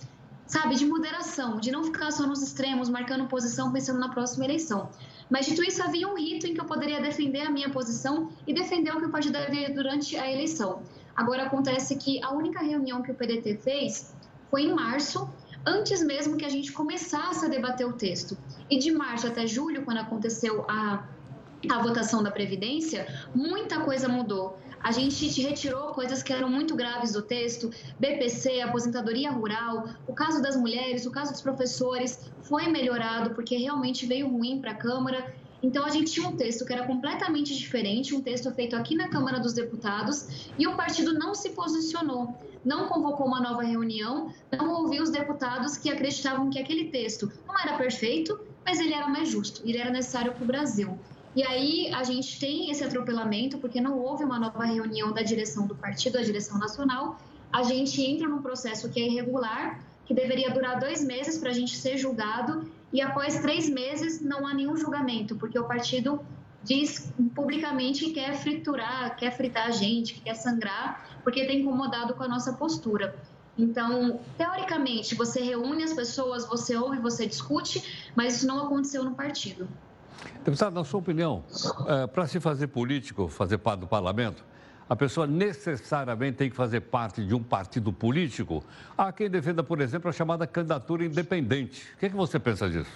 sabe, 0.50 0.74
de 0.74 0.84
moderação, 0.84 1.60
de 1.60 1.70
não 1.70 1.84
ficar 1.84 2.10
só 2.10 2.26
nos 2.26 2.42
extremos, 2.42 2.88
marcando 2.88 3.28
posição, 3.28 3.70
pensando 3.70 4.00
na 4.00 4.08
próxima 4.08 4.44
eleição. 4.44 4.90
Mas, 5.30 5.46
dito 5.46 5.62
isso, 5.62 5.80
havia 5.80 6.08
um 6.08 6.16
rito 6.16 6.44
em 6.44 6.54
que 6.54 6.60
eu 6.60 6.64
poderia 6.64 7.00
defender 7.00 7.42
a 7.42 7.50
minha 7.50 7.70
posição 7.70 8.32
e 8.48 8.52
defender 8.52 8.90
o 8.90 8.98
que 8.98 9.06
o 9.06 9.10
partido 9.10 9.38
devia 9.38 9.72
durante 9.72 10.16
a 10.16 10.28
eleição. 10.28 10.82
Agora, 11.20 11.42
acontece 11.42 11.96
que 11.96 12.18
a 12.24 12.30
única 12.32 12.60
reunião 12.60 13.02
que 13.02 13.10
o 13.12 13.14
PDT 13.14 13.58
fez 13.58 14.16
foi 14.50 14.62
em 14.62 14.72
março, 14.72 15.28
antes 15.66 16.02
mesmo 16.02 16.38
que 16.38 16.46
a 16.46 16.48
gente 16.48 16.72
começasse 16.72 17.44
a 17.44 17.48
debater 17.50 17.86
o 17.86 17.92
texto. 17.92 18.38
E 18.70 18.78
de 18.78 18.90
março 18.90 19.26
até 19.26 19.46
julho, 19.46 19.84
quando 19.84 19.98
aconteceu 19.98 20.64
a, 20.66 21.04
a 21.70 21.78
votação 21.82 22.22
da 22.22 22.30
Previdência, 22.30 23.06
muita 23.34 23.80
coisa 23.80 24.08
mudou. 24.08 24.58
A 24.82 24.92
gente 24.92 25.42
retirou 25.42 25.88
coisas 25.88 26.22
que 26.22 26.32
eram 26.32 26.48
muito 26.48 26.74
graves 26.74 27.12
do 27.12 27.20
texto, 27.20 27.68
BPC, 27.98 28.62
aposentadoria 28.62 29.30
rural, 29.30 29.90
o 30.06 30.14
caso 30.14 30.40
das 30.40 30.56
mulheres, 30.56 31.04
o 31.04 31.10
caso 31.10 31.32
dos 31.32 31.42
professores 31.42 32.30
foi 32.44 32.66
melhorado 32.68 33.34
porque 33.34 33.58
realmente 33.58 34.06
veio 34.06 34.26
ruim 34.26 34.58
para 34.58 34.70
a 34.70 34.74
Câmara. 34.74 35.34
Então 35.62 35.84
a 35.84 35.90
gente 35.90 36.12
tinha 36.12 36.26
um 36.26 36.36
texto 36.36 36.64
que 36.64 36.72
era 36.72 36.86
completamente 36.86 37.56
diferente, 37.56 38.14
um 38.14 38.20
texto 38.20 38.50
feito 38.52 38.74
aqui 38.74 38.94
na 38.94 39.08
Câmara 39.08 39.38
dos 39.38 39.52
Deputados, 39.52 40.48
e 40.58 40.66
o 40.66 40.74
partido 40.74 41.12
não 41.12 41.34
se 41.34 41.50
posicionou, 41.50 42.34
não 42.64 42.88
convocou 42.88 43.26
uma 43.26 43.40
nova 43.40 43.62
reunião, 43.62 44.32
não 44.52 44.70
ouviu 44.82 45.02
os 45.02 45.10
deputados 45.10 45.76
que 45.76 45.90
acreditavam 45.90 46.48
que 46.48 46.58
aquele 46.58 46.86
texto 46.86 47.30
não 47.46 47.58
era 47.58 47.76
perfeito, 47.76 48.40
mas 48.64 48.80
ele 48.80 48.94
era 48.94 49.08
mais 49.08 49.28
justo, 49.28 49.62
ele 49.64 49.78
era 49.78 49.90
necessário 49.90 50.32
para 50.32 50.42
o 50.42 50.46
Brasil. 50.46 50.98
E 51.34 51.44
aí 51.44 51.92
a 51.94 52.02
gente 52.02 52.40
tem 52.40 52.70
esse 52.70 52.82
atropelamento, 52.82 53.58
porque 53.58 53.80
não 53.80 53.98
houve 53.98 54.24
uma 54.24 54.38
nova 54.38 54.64
reunião 54.64 55.12
da 55.12 55.22
direção 55.22 55.66
do 55.66 55.76
partido, 55.76 56.14
da 56.14 56.22
direção 56.22 56.58
nacional. 56.58 57.18
A 57.52 57.62
gente 57.62 58.02
entra 58.02 58.28
num 58.28 58.42
processo 58.42 58.88
que 58.88 59.00
é 59.00 59.06
irregular, 59.06 59.80
que 60.06 60.12
deveria 60.12 60.50
durar 60.50 60.80
dois 60.80 61.04
meses 61.04 61.38
para 61.38 61.50
a 61.50 61.52
gente 61.52 61.76
ser 61.76 61.96
julgado, 61.96 62.68
e 62.92 63.00
após 63.00 63.38
três 63.38 63.68
meses 63.68 64.20
não 64.20 64.46
há 64.46 64.54
nenhum 64.54 64.76
julgamento, 64.76 65.36
porque 65.36 65.58
o 65.58 65.64
partido 65.64 66.20
diz 66.62 67.12
publicamente 67.34 68.04
que 68.06 68.12
quer 68.12 68.34
friturar, 68.36 69.16
quer 69.16 69.30
fritar 69.30 69.66
a 69.68 69.70
gente, 69.70 70.14
que 70.14 70.20
quer 70.20 70.34
sangrar, 70.34 71.06
porque 71.22 71.46
tem 71.46 71.60
incomodado 71.60 72.14
com 72.14 72.22
a 72.22 72.28
nossa 72.28 72.52
postura. 72.52 73.14
Então, 73.56 74.20
teoricamente, 74.36 75.14
você 75.14 75.40
reúne 75.42 75.84
as 75.84 75.92
pessoas, 75.92 76.46
você 76.46 76.76
ouve, 76.76 76.98
você 76.98 77.26
discute, 77.26 78.10
mas 78.14 78.36
isso 78.36 78.46
não 78.46 78.66
aconteceu 78.66 79.04
no 79.04 79.14
partido. 79.14 79.68
Deputado, 80.44 80.74
na 80.74 80.84
sua 80.84 81.00
opinião, 81.00 81.44
é, 81.86 82.06
para 82.06 82.26
se 82.26 82.40
fazer 82.40 82.68
político, 82.68 83.28
fazer 83.28 83.58
parte 83.58 83.80
do 83.80 83.86
parlamento, 83.86 84.44
a 84.90 84.96
pessoa 84.96 85.24
necessariamente 85.24 86.36
tem 86.36 86.50
que 86.50 86.56
fazer 86.56 86.80
parte 86.80 87.24
de 87.24 87.32
um 87.32 87.40
partido 87.40 87.92
político? 87.92 88.64
Há 88.98 89.12
quem 89.12 89.30
defenda, 89.30 89.62
por 89.62 89.80
exemplo, 89.80 90.10
a 90.10 90.12
chamada 90.12 90.48
candidatura 90.48 91.04
independente. 91.04 91.86
O 91.94 91.98
que, 91.98 92.06
é 92.06 92.08
que 92.08 92.16
você 92.16 92.40
pensa 92.40 92.68
disso? 92.68 92.90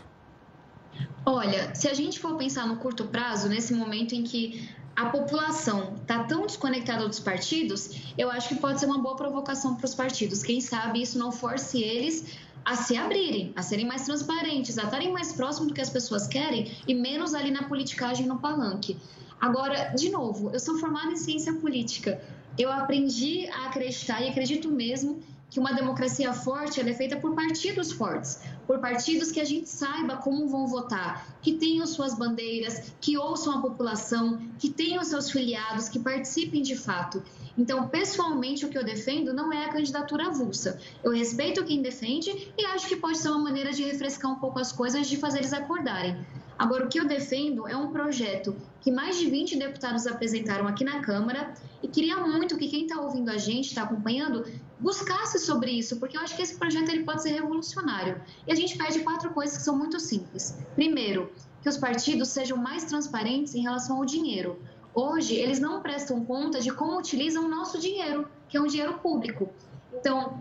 Olha, 1.24 1.72
se 1.72 1.86
a 1.86 1.94
gente 1.94 2.18
for 2.18 2.36
pensar 2.36 2.66
no 2.66 2.78
curto 2.78 3.04
prazo, 3.04 3.48
nesse 3.48 3.72
momento 3.72 4.12
em 4.12 4.24
que 4.24 4.68
a 4.96 5.06
população 5.06 5.94
está 6.02 6.24
tão 6.24 6.46
desconectada 6.46 7.06
dos 7.06 7.20
partidos, 7.20 8.12
eu 8.18 8.28
acho 8.28 8.48
que 8.48 8.56
pode 8.56 8.80
ser 8.80 8.86
uma 8.86 8.98
boa 8.98 9.14
provocação 9.14 9.76
para 9.76 9.86
os 9.86 9.94
partidos. 9.94 10.42
Quem 10.42 10.60
sabe 10.60 11.00
isso 11.00 11.16
não 11.16 11.30
force 11.30 11.80
eles 11.80 12.36
a 12.64 12.74
se 12.74 12.96
abrirem, 12.96 13.52
a 13.54 13.62
serem 13.62 13.86
mais 13.86 14.04
transparentes, 14.04 14.78
a 14.78 14.82
estarem 14.82 15.12
mais 15.12 15.32
próximos 15.32 15.68
do 15.68 15.74
que 15.74 15.80
as 15.80 15.90
pessoas 15.90 16.26
querem 16.26 16.72
e 16.88 16.94
menos 16.94 17.34
ali 17.34 17.52
na 17.52 17.62
politicagem 17.64 18.26
no 18.26 18.40
palanque. 18.40 18.96
Agora, 19.44 19.92
de 19.94 20.08
novo, 20.08 20.48
eu 20.54 20.58
sou 20.58 20.78
formada 20.78 21.12
em 21.12 21.16
ciência 21.16 21.52
política. 21.52 22.18
Eu 22.58 22.72
aprendi 22.72 23.46
a 23.48 23.66
acreditar 23.66 24.22
e 24.22 24.30
acredito 24.30 24.70
mesmo 24.70 25.22
que 25.50 25.60
uma 25.60 25.74
democracia 25.74 26.32
forte 26.32 26.80
é 26.80 26.94
feita 26.94 27.18
por 27.18 27.34
partidos 27.34 27.92
fortes, 27.92 28.40
por 28.66 28.78
partidos 28.78 29.30
que 29.30 29.38
a 29.38 29.44
gente 29.44 29.68
saiba 29.68 30.16
como 30.16 30.48
vão 30.48 30.66
votar, 30.66 31.36
que 31.42 31.52
tenham 31.52 31.86
suas 31.86 32.14
bandeiras, 32.14 32.90
que 33.02 33.18
ouçam 33.18 33.58
a 33.58 33.60
população, 33.60 34.40
que 34.58 34.70
tenham 34.70 35.04
seus 35.04 35.30
filiados, 35.30 35.90
que 35.90 35.98
participem 35.98 36.62
de 36.62 36.74
fato. 36.74 37.22
Então, 37.58 37.86
pessoalmente, 37.88 38.64
o 38.64 38.70
que 38.70 38.78
eu 38.78 38.82
defendo 38.82 39.34
não 39.34 39.52
é 39.52 39.66
a 39.66 39.72
candidatura 39.74 40.28
avulsa. 40.28 40.80
Eu 41.02 41.12
respeito 41.12 41.62
quem 41.64 41.82
defende 41.82 42.50
e 42.56 42.64
acho 42.64 42.88
que 42.88 42.96
pode 42.96 43.18
ser 43.18 43.28
uma 43.28 43.40
maneira 43.40 43.72
de 43.72 43.84
refrescar 43.84 44.32
um 44.32 44.36
pouco 44.36 44.58
as 44.58 44.72
coisas, 44.72 45.06
de 45.06 45.18
fazer 45.18 45.40
eles 45.40 45.52
acordarem. 45.52 46.16
Agora, 46.58 46.84
o 46.84 46.88
que 46.88 47.00
eu 47.00 47.06
defendo 47.06 47.66
é 47.66 47.76
um 47.76 47.90
projeto 47.90 48.56
que 48.80 48.90
mais 48.90 49.18
de 49.18 49.28
20 49.28 49.56
deputados 49.58 50.06
apresentaram 50.06 50.66
aqui 50.68 50.84
na 50.84 51.00
Câmara 51.00 51.54
e 51.82 51.88
queria 51.88 52.16
muito 52.18 52.56
que 52.56 52.68
quem 52.68 52.82
está 52.82 53.00
ouvindo 53.00 53.30
a 53.30 53.38
gente, 53.38 53.68
está 53.68 53.82
acompanhando, 53.82 54.44
buscasse 54.78 55.38
sobre 55.38 55.70
isso, 55.72 55.98
porque 55.98 56.16
eu 56.16 56.20
acho 56.20 56.36
que 56.36 56.42
esse 56.42 56.56
projeto 56.56 56.90
ele 56.90 57.02
pode 57.02 57.22
ser 57.22 57.30
revolucionário. 57.32 58.20
E 58.46 58.52
a 58.52 58.54
gente 58.54 58.76
pede 58.76 59.00
quatro 59.00 59.30
coisas 59.30 59.56
que 59.56 59.62
são 59.62 59.76
muito 59.76 59.98
simples. 59.98 60.56
Primeiro, 60.74 61.32
que 61.62 61.68
os 61.68 61.76
partidos 61.76 62.28
sejam 62.28 62.56
mais 62.56 62.84
transparentes 62.84 63.54
em 63.54 63.62
relação 63.62 63.96
ao 63.96 64.04
dinheiro. 64.04 64.60
Hoje, 64.94 65.34
eles 65.34 65.58
não 65.58 65.80
prestam 65.80 66.24
conta 66.24 66.60
de 66.60 66.70
como 66.70 66.98
utilizam 66.98 67.46
o 67.46 67.48
nosso 67.48 67.80
dinheiro, 67.80 68.28
que 68.48 68.56
é 68.56 68.60
um 68.60 68.66
dinheiro 68.66 68.94
público. 68.98 69.50
Então, 69.92 70.40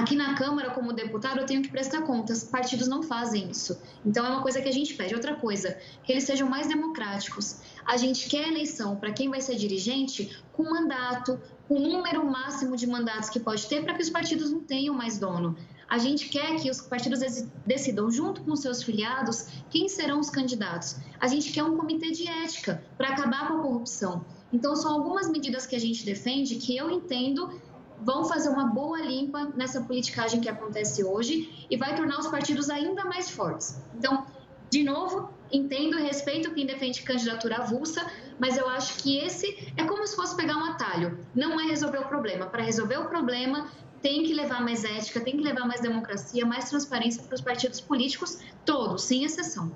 aqui 0.00 0.14
na 0.14 0.34
Câmara, 0.34 0.70
como 0.70 0.92
deputado, 0.92 1.40
eu 1.40 1.46
tenho 1.46 1.62
que 1.62 1.68
prestar 1.68 2.02
contas. 2.02 2.44
Partidos 2.44 2.88
não 2.88 3.02
fazem 3.02 3.50
isso. 3.50 3.80
Então, 4.04 4.24
é 4.24 4.28
uma 4.28 4.42
coisa 4.42 4.60
que 4.60 4.68
a 4.68 4.72
gente 4.72 4.94
pede. 4.94 5.14
Outra 5.14 5.36
coisa, 5.36 5.78
que 6.04 6.12
eles 6.12 6.24
sejam 6.24 6.48
mais 6.48 6.66
democráticos. 6.66 7.60
A 7.84 7.96
gente 7.96 8.28
quer 8.28 8.48
eleição 8.48 8.96
para 8.96 9.12
quem 9.12 9.28
vai 9.28 9.40
ser 9.40 9.56
dirigente 9.56 10.42
com 10.52 10.64
mandato, 10.64 11.40
com 11.68 11.74
o 11.74 11.88
número 11.88 12.24
máximo 12.24 12.76
de 12.76 12.86
mandatos 12.86 13.30
que 13.30 13.40
pode 13.40 13.66
ter, 13.66 13.84
para 13.84 13.94
que 13.94 14.02
os 14.02 14.10
partidos 14.10 14.50
não 14.50 14.60
tenham 14.60 14.94
mais 14.94 15.18
dono. 15.18 15.56
A 15.88 15.98
gente 15.98 16.28
quer 16.28 16.56
que 16.60 16.68
os 16.68 16.80
partidos 16.80 17.20
decidam, 17.64 18.10
junto 18.10 18.42
com 18.42 18.56
seus 18.56 18.82
filiados, 18.82 19.46
quem 19.70 19.88
serão 19.88 20.18
os 20.18 20.28
candidatos. 20.28 20.96
A 21.20 21.28
gente 21.28 21.52
quer 21.52 21.62
um 21.62 21.76
comitê 21.76 22.10
de 22.10 22.26
ética 22.26 22.82
para 22.96 23.10
acabar 23.10 23.48
com 23.48 23.54
a 23.54 23.62
corrupção. 23.62 24.24
Então, 24.52 24.74
são 24.74 24.92
algumas 24.92 25.28
medidas 25.28 25.66
que 25.66 25.76
a 25.76 25.80
gente 25.80 26.04
defende 26.04 26.56
que 26.56 26.76
eu 26.76 26.90
entendo 26.90 27.60
vão 28.00 28.24
fazer 28.24 28.48
uma 28.48 28.66
boa 28.66 29.00
limpa 29.00 29.52
nessa 29.56 29.80
politicagem 29.80 30.40
que 30.40 30.48
acontece 30.48 31.02
hoje 31.04 31.66
e 31.70 31.76
vai 31.76 31.94
tornar 31.94 32.18
os 32.18 32.26
partidos 32.26 32.70
ainda 32.70 33.04
mais 33.04 33.30
fortes. 33.30 33.80
Então, 33.94 34.26
de 34.70 34.82
novo, 34.82 35.30
entendo 35.50 35.98
e 35.98 36.02
respeito 36.02 36.52
quem 36.52 36.66
defende 36.66 37.02
candidatura 37.02 37.58
avulsa, 37.58 38.04
mas 38.38 38.56
eu 38.56 38.68
acho 38.68 38.96
que 38.98 39.18
esse 39.18 39.72
é 39.76 39.84
como 39.84 40.06
se 40.06 40.16
fosse 40.16 40.36
pegar 40.36 40.56
um 40.56 40.64
atalho. 40.64 41.18
Não 41.34 41.60
é 41.60 41.64
resolver 41.64 41.98
o 41.98 42.06
problema. 42.06 42.46
Para 42.46 42.62
resolver 42.62 42.98
o 42.98 43.06
problema, 43.06 43.68
tem 44.02 44.24
que 44.24 44.34
levar 44.34 44.60
mais 44.62 44.84
ética, 44.84 45.20
tem 45.20 45.36
que 45.36 45.42
levar 45.42 45.66
mais 45.66 45.80
democracia, 45.80 46.44
mais 46.44 46.68
transparência 46.68 47.22
para 47.22 47.34
os 47.34 47.40
partidos 47.40 47.80
políticos, 47.80 48.40
todos, 48.64 49.02
sem 49.02 49.24
exceção. 49.24 49.72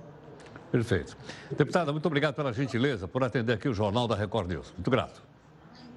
Perfeito. 0.71 1.17
Deputada, 1.51 1.91
muito 1.91 2.07
obrigado 2.07 2.35
pela 2.35 2.53
gentileza 2.53 3.09
por 3.09 3.25
atender 3.25 3.55
aqui 3.55 3.69
o 3.69 3.75
Jornal 3.75 4.07
da 4.07 4.15
Record 4.15 4.49
News. 4.49 4.73
Muito 4.73 4.91
grato. 4.91 5.23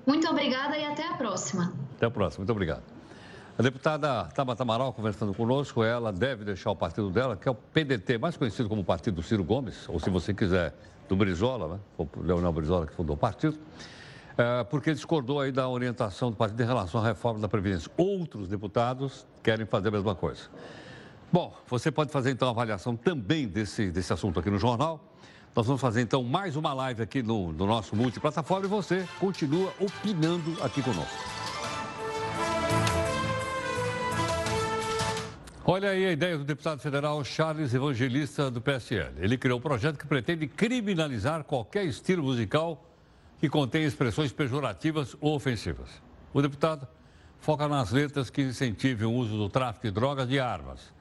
Muito 0.05 0.27
obrigada 0.27 0.77
e 0.77 0.85
até 0.85 1.07
a 1.07 1.13
próxima. 1.13 1.73
Até 1.95 2.05
a 2.05 2.11
próxima, 2.11 2.41
muito 2.41 2.51
obrigado. 2.51 2.83
A 3.57 3.61
deputada 3.61 4.25
Tabata 4.25 4.63
Amaral 4.63 4.91
conversando 4.93 5.33
conosco, 5.33 5.83
ela 5.83 6.11
deve 6.11 6.43
deixar 6.43 6.71
o 6.71 6.75
partido 6.75 7.11
dela, 7.11 7.37
que 7.37 7.47
é 7.47 7.51
o 7.51 7.55
PDT, 7.55 8.17
mais 8.17 8.35
conhecido 8.35 8.67
como 8.67 8.83
Partido 8.83 9.21
Ciro 9.21 9.43
Gomes, 9.43 9.87
ou 9.87 9.99
se 9.99 10.09
você 10.09 10.33
quiser, 10.33 10.73
do 11.07 11.15
Brizola, 11.15 11.75
né? 11.75 11.79
o 11.97 12.07
Leonel 12.21 12.51
Brizola 12.51 12.87
que 12.87 12.93
fundou 12.93 13.15
o 13.15 13.19
partido, 13.19 13.57
é, 14.35 14.63
porque 14.63 14.91
discordou 14.91 15.39
aí 15.39 15.51
da 15.51 15.69
orientação 15.69 16.31
do 16.31 16.37
partido 16.37 16.63
em 16.63 16.65
relação 16.65 16.99
à 16.99 17.05
reforma 17.05 17.39
da 17.39 17.47
Previdência. 17.47 17.91
Outros 17.95 18.47
deputados 18.47 19.27
querem 19.43 19.65
fazer 19.67 19.89
a 19.89 19.91
mesma 19.91 20.15
coisa. 20.15 20.49
Bom, 21.31 21.53
você 21.67 21.91
pode 21.91 22.11
fazer 22.11 22.31
então 22.31 22.47
a 22.47 22.51
avaliação 22.51 22.95
também 22.95 23.47
desse, 23.47 23.91
desse 23.91 24.11
assunto 24.11 24.39
aqui 24.39 24.49
no 24.49 24.57
jornal. 24.57 24.99
Nós 25.55 25.67
vamos 25.67 25.81
fazer 25.81 26.01
então 26.01 26.23
mais 26.23 26.55
uma 26.55 26.73
live 26.73 27.03
aqui 27.03 27.21
no, 27.21 27.51
no 27.51 27.67
nosso 27.67 27.95
multiplataforma 27.95 28.65
e 28.65 28.69
você 28.69 29.07
continua 29.19 29.71
opinando 29.79 30.57
aqui 30.63 30.81
conosco. 30.81 31.42
Olha 35.65 35.91
aí 35.91 36.05
a 36.05 36.11
ideia 36.11 36.37
do 36.37 36.43
deputado 36.43 36.81
federal 36.81 37.23
Charles 37.23 37.73
Evangelista 37.73 38.51
do 38.51 38.59
PSL. 38.59 39.13
Ele 39.17 39.37
criou 39.37 39.59
um 39.59 39.61
projeto 39.61 39.97
que 39.97 40.05
pretende 40.05 40.45
criminalizar 40.45 41.45
qualquer 41.45 41.85
estilo 41.85 42.21
musical 42.21 42.85
que 43.39 43.47
contém 43.47 43.85
expressões 43.85 44.33
pejorativas 44.33 45.15
ou 45.21 45.33
ofensivas. 45.33 45.89
O 46.33 46.41
deputado 46.41 46.85
foca 47.39 47.65
nas 47.69 47.93
letras 47.93 48.29
que 48.29 48.41
incentivem 48.41 49.07
o 49.07 49.13
uso 49.13 49.37
do 49.37 49.47
tráfico 49.47 49.87
de 49.87 49.91
drogas 49.91 50.29
e 50.29 50.37
armas, 50.37 50.93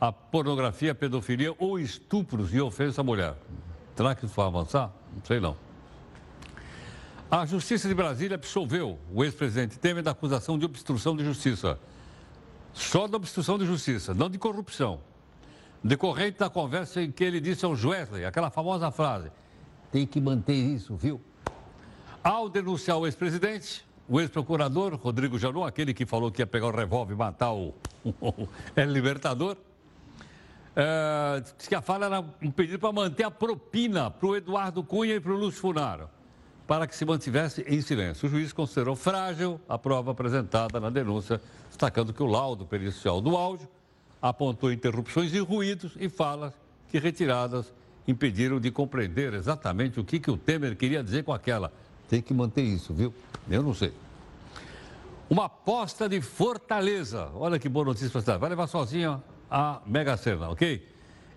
a 0.00 0.10
pornografia, 0.10 0.92
a 0.92 0.94
pedofilia 0.94 1.54
ou 1.58 1.78
estupros 1.78 2.54
e 2.54 2.60
ofensa 2.60 3.02
à 3.02 3.04
mulher. 3.04 3.34
Será 3.94 4.14
que 4.14 4.24
isso 4.24 4.34
vai 4.34 4.46
avançar? 4.46 4.90
Não 5.14 5.22
sei 5.26 5.40
não. 5.40 5.58
A 7.30 7.44
Justiça 7.44 7.86
de 7.86 7.94
Brasília 7.94 8.36
absolveu 8.36 8.98
o 9.12 9.22
ex-presidente 9.22 9.78
Temer 9.78 10.02
da 10.02 10.12
acusação 10.12 10.58
de 10.58 10.64
obstrução 10.64 11.14
de 11.14 11.22
justiça 11.22 11.78
só 12.76 13.08
da 13.08 13.16
obstrução 13.16 13.58
de 13.58 13.64
justiça, 13.64 14.12
não 14.12 14.28
de 14.28 14.38
corrupção. 14.38 15.00
Decorrente 15.82 16.38
da 16.38 16.50
conversa 16.50 17.02
em 17.02 17.10
que 17.10 17.24
ele 17.24 17.40
disse 17.40 17.64
ao 17.64 17.72
Wesley, 17.72 18.24
aquela 18.26 18.50
famosa 18.50 18.90
frase: 18.90 19.32
tem 19.90 20.06
que 20.06 20.20
manter 20.20 20.54
isso, 20.54 20.94
viu? 20.94 21.18
Ao 22.22 22.50
denunciar 22.50 22.98
o 22.98 23.06
ex-presidente, 23.06 23.82
o 24.06 24.20
ex-procurador 24.20 24.94
Rodrigo 24.96 25.38
Janot, 25.38 25.66
aquele 25.66 25.94
que 25.94 26.04
falou 26.04 26.30
que 26.30 26.42
ia 26.42 26.46
pegar 26.46 26.66
o 26.66 26.70
revólver 26.70 27.14
e 27.14 27.16
matar 27.16 27.52
o, 27.52 27.72
Libertador, 28.76 29.56
é, 30.74 31.40
disse 31.40 31.68
que 31.70 31.74
a 31.74 31.80
fala 31.80 32.06
era 32.06 32.24
um 32.42 32.50
pedido 32.50 32.78
para 32.78 32.92
manter 32.92 33.24
a 33.24 33.30
propina 33.30 34.10
para 34.10 34.26
o 34.26 34.36
Eduardo 34.36 34.84
Cunha 34.84 35.14
e 35.14 35.20
para 35.20 35.32
o 35.32 35.36
Lúcio 35.36 35.60
Funaro 35.60 36.10
para 36.66 36.86
que 36.86 36.96
se 36.96 37.04
mantivesse 37.04 37.64
em 37.66 37.80
silêncio. 37.80 38.26
O 38.26 38.30
juiz 38.30 38.52
considerou 38.52 38.96
frágil 38.96 39.60
a 39.68 39.78
prova 39.78 40.10
apresentada 40.10 40.80
na 40.80 40.90
denúncia, 40.90 41.40
destacando 41.76 42.12
que 42.12 42.22
o 42.22 42.26
laudo 42.26 42.64
pericial 42.64 43.20
do 43.20 43.36
áudio 43.36 43.68
apontou 44.20 44.72
interrupções 44.72 45.32
e 45.34 45.38
ruídos 45.38 45.92
e 46.00 46.08
falas 46.08 46.54
que 46.90 46.98
retiradas 46.98 47.72
impediram 48.08 48.58
de 48.58 48.70
compreender 48.70 49.34
exatamente 49.34 50.00
o 50.00 50.04
que, 50.04 50.18
que 50.18 50.30
o 50.30 50.38
Temer 50.38 50.74
queria 50.74 51.04
dizer 51.04 51.22
com 51.22 51.34
aquela. 51.34 51.70
Tem 52.08 52.22
que 52.22 52.32
manter 52.32 52.62
isso, 52.62 52.94
viu? 52.94 53.12
Eu 53.50 53.62
não 53.62 53.74
sei. 53.74 53.92
Uma 55.28 55.44
aposta 55.44 56.08
de 56.08 56.20
Fortaleza. 56.20 57.30
Olha 57.34 57.58
que 57.58 57.68
boa 57.68 57.84
notícia 57.84 58.08
para. 58.08 58.38
Vai 58.38 58.48
levar 58.48 58.68
sozinho 58.68 59.22
a 59.50 59.82
Mega 59.84 60.16
Sena, 60.16 60.48
ok? 60.48 60.86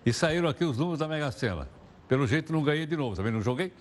E 0.06 0.12
saíram 0.12 0.48
aqui 0.48 0.64
os 0.64 0.78
números 0.78 1.00
da 1.00 1.08
Mega 1.08 1.30
Sena. 1.32 1.68
Pelo 2.08 2.26
jeito 2.26 2.52
não 2.52 2.62
ganhei 2.62 2.86
de 2.86 2.96
novo, 2.96 3.14
também 3.14 3.32
não 3.32 3.42
joguei? 3.42 3.72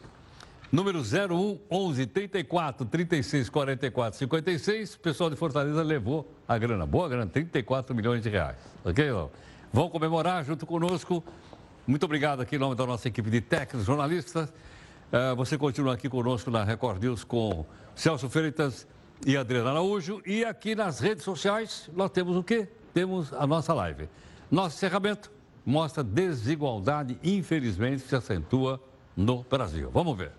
Número 0.72 1.00
01 1.00 1.60
11 1.72 2.06
34 2.06 2.86
36 2.86 3.50
44 3.50 4.20
56. 4.20 4.94
O 4.94 5.00
pessoal 5.00 5.30
de 5.32 5.36
Fortaleza 5.36 5.82
levou 5.82 6.32
a 6.48 6.58
grana. 6.60 6.86
Boa 6.86 7.10
grana, 7.10 7.26
34 7.26 7.96
milhões 7.96 8.22
de 8.22 8.30
reais. 8.30 8.58
Ok, 8.86 9.10
Vão 9.74 9.90
comemorar 9.90 10.44
junto 10.44 10.68
conosco. 10.68 11.24
Muito 11.88 12.04
obrigado 12.04 12.42
aqui 12.42 12.56
em 12.56 12.60
nome 12.60 12.76
da 12.76 12.86
nossa 12.86 13.08
equipe 13.08 13.32
de 13.32 13.42
técnicos, 13.42 13.86
jornalistas. 13.86 14.50
Uh, 15.12 15.36
você 15.36 15.58
continua 15.58 15.96
aqui 15.96 16.08
conosco 16.08 16.52
na 16.52 16.64
Record 16.64 17.02
News 17.02 17.24
com 17.24 17.66
Celso 17.96 18.30
Freitas 18.30 18.88
e 19.26 19.36
Adriana 19.36 19.72
Araújo. 19.72 20.22
E 20.24 20.46
aqui 20.46 20.76
nas 20.76 21.00
redes 21.00 21.24
sociais 21.24 21.90
nós 21.96 22.12
temos 22.12 22.38
o 22.38 22.44
quê? 22.44 22.68
Temos 22.94 23.34
a 23.34 23.48
nossa 23.48 23.74
live. 23.74 24.08
Nosso 24.52 24.76
encerramento 24.76 25.32
mostra 25.66 26.04
desigualdade, 26.04 27.18
infelizmente, 27.24 28.04
se 28.04 28.16
acentua 28.16 28.80
no 29.18 29.44
Brasil. 29.44 29.90
Vamos 29.92 30.16
ver. 30.16 30.39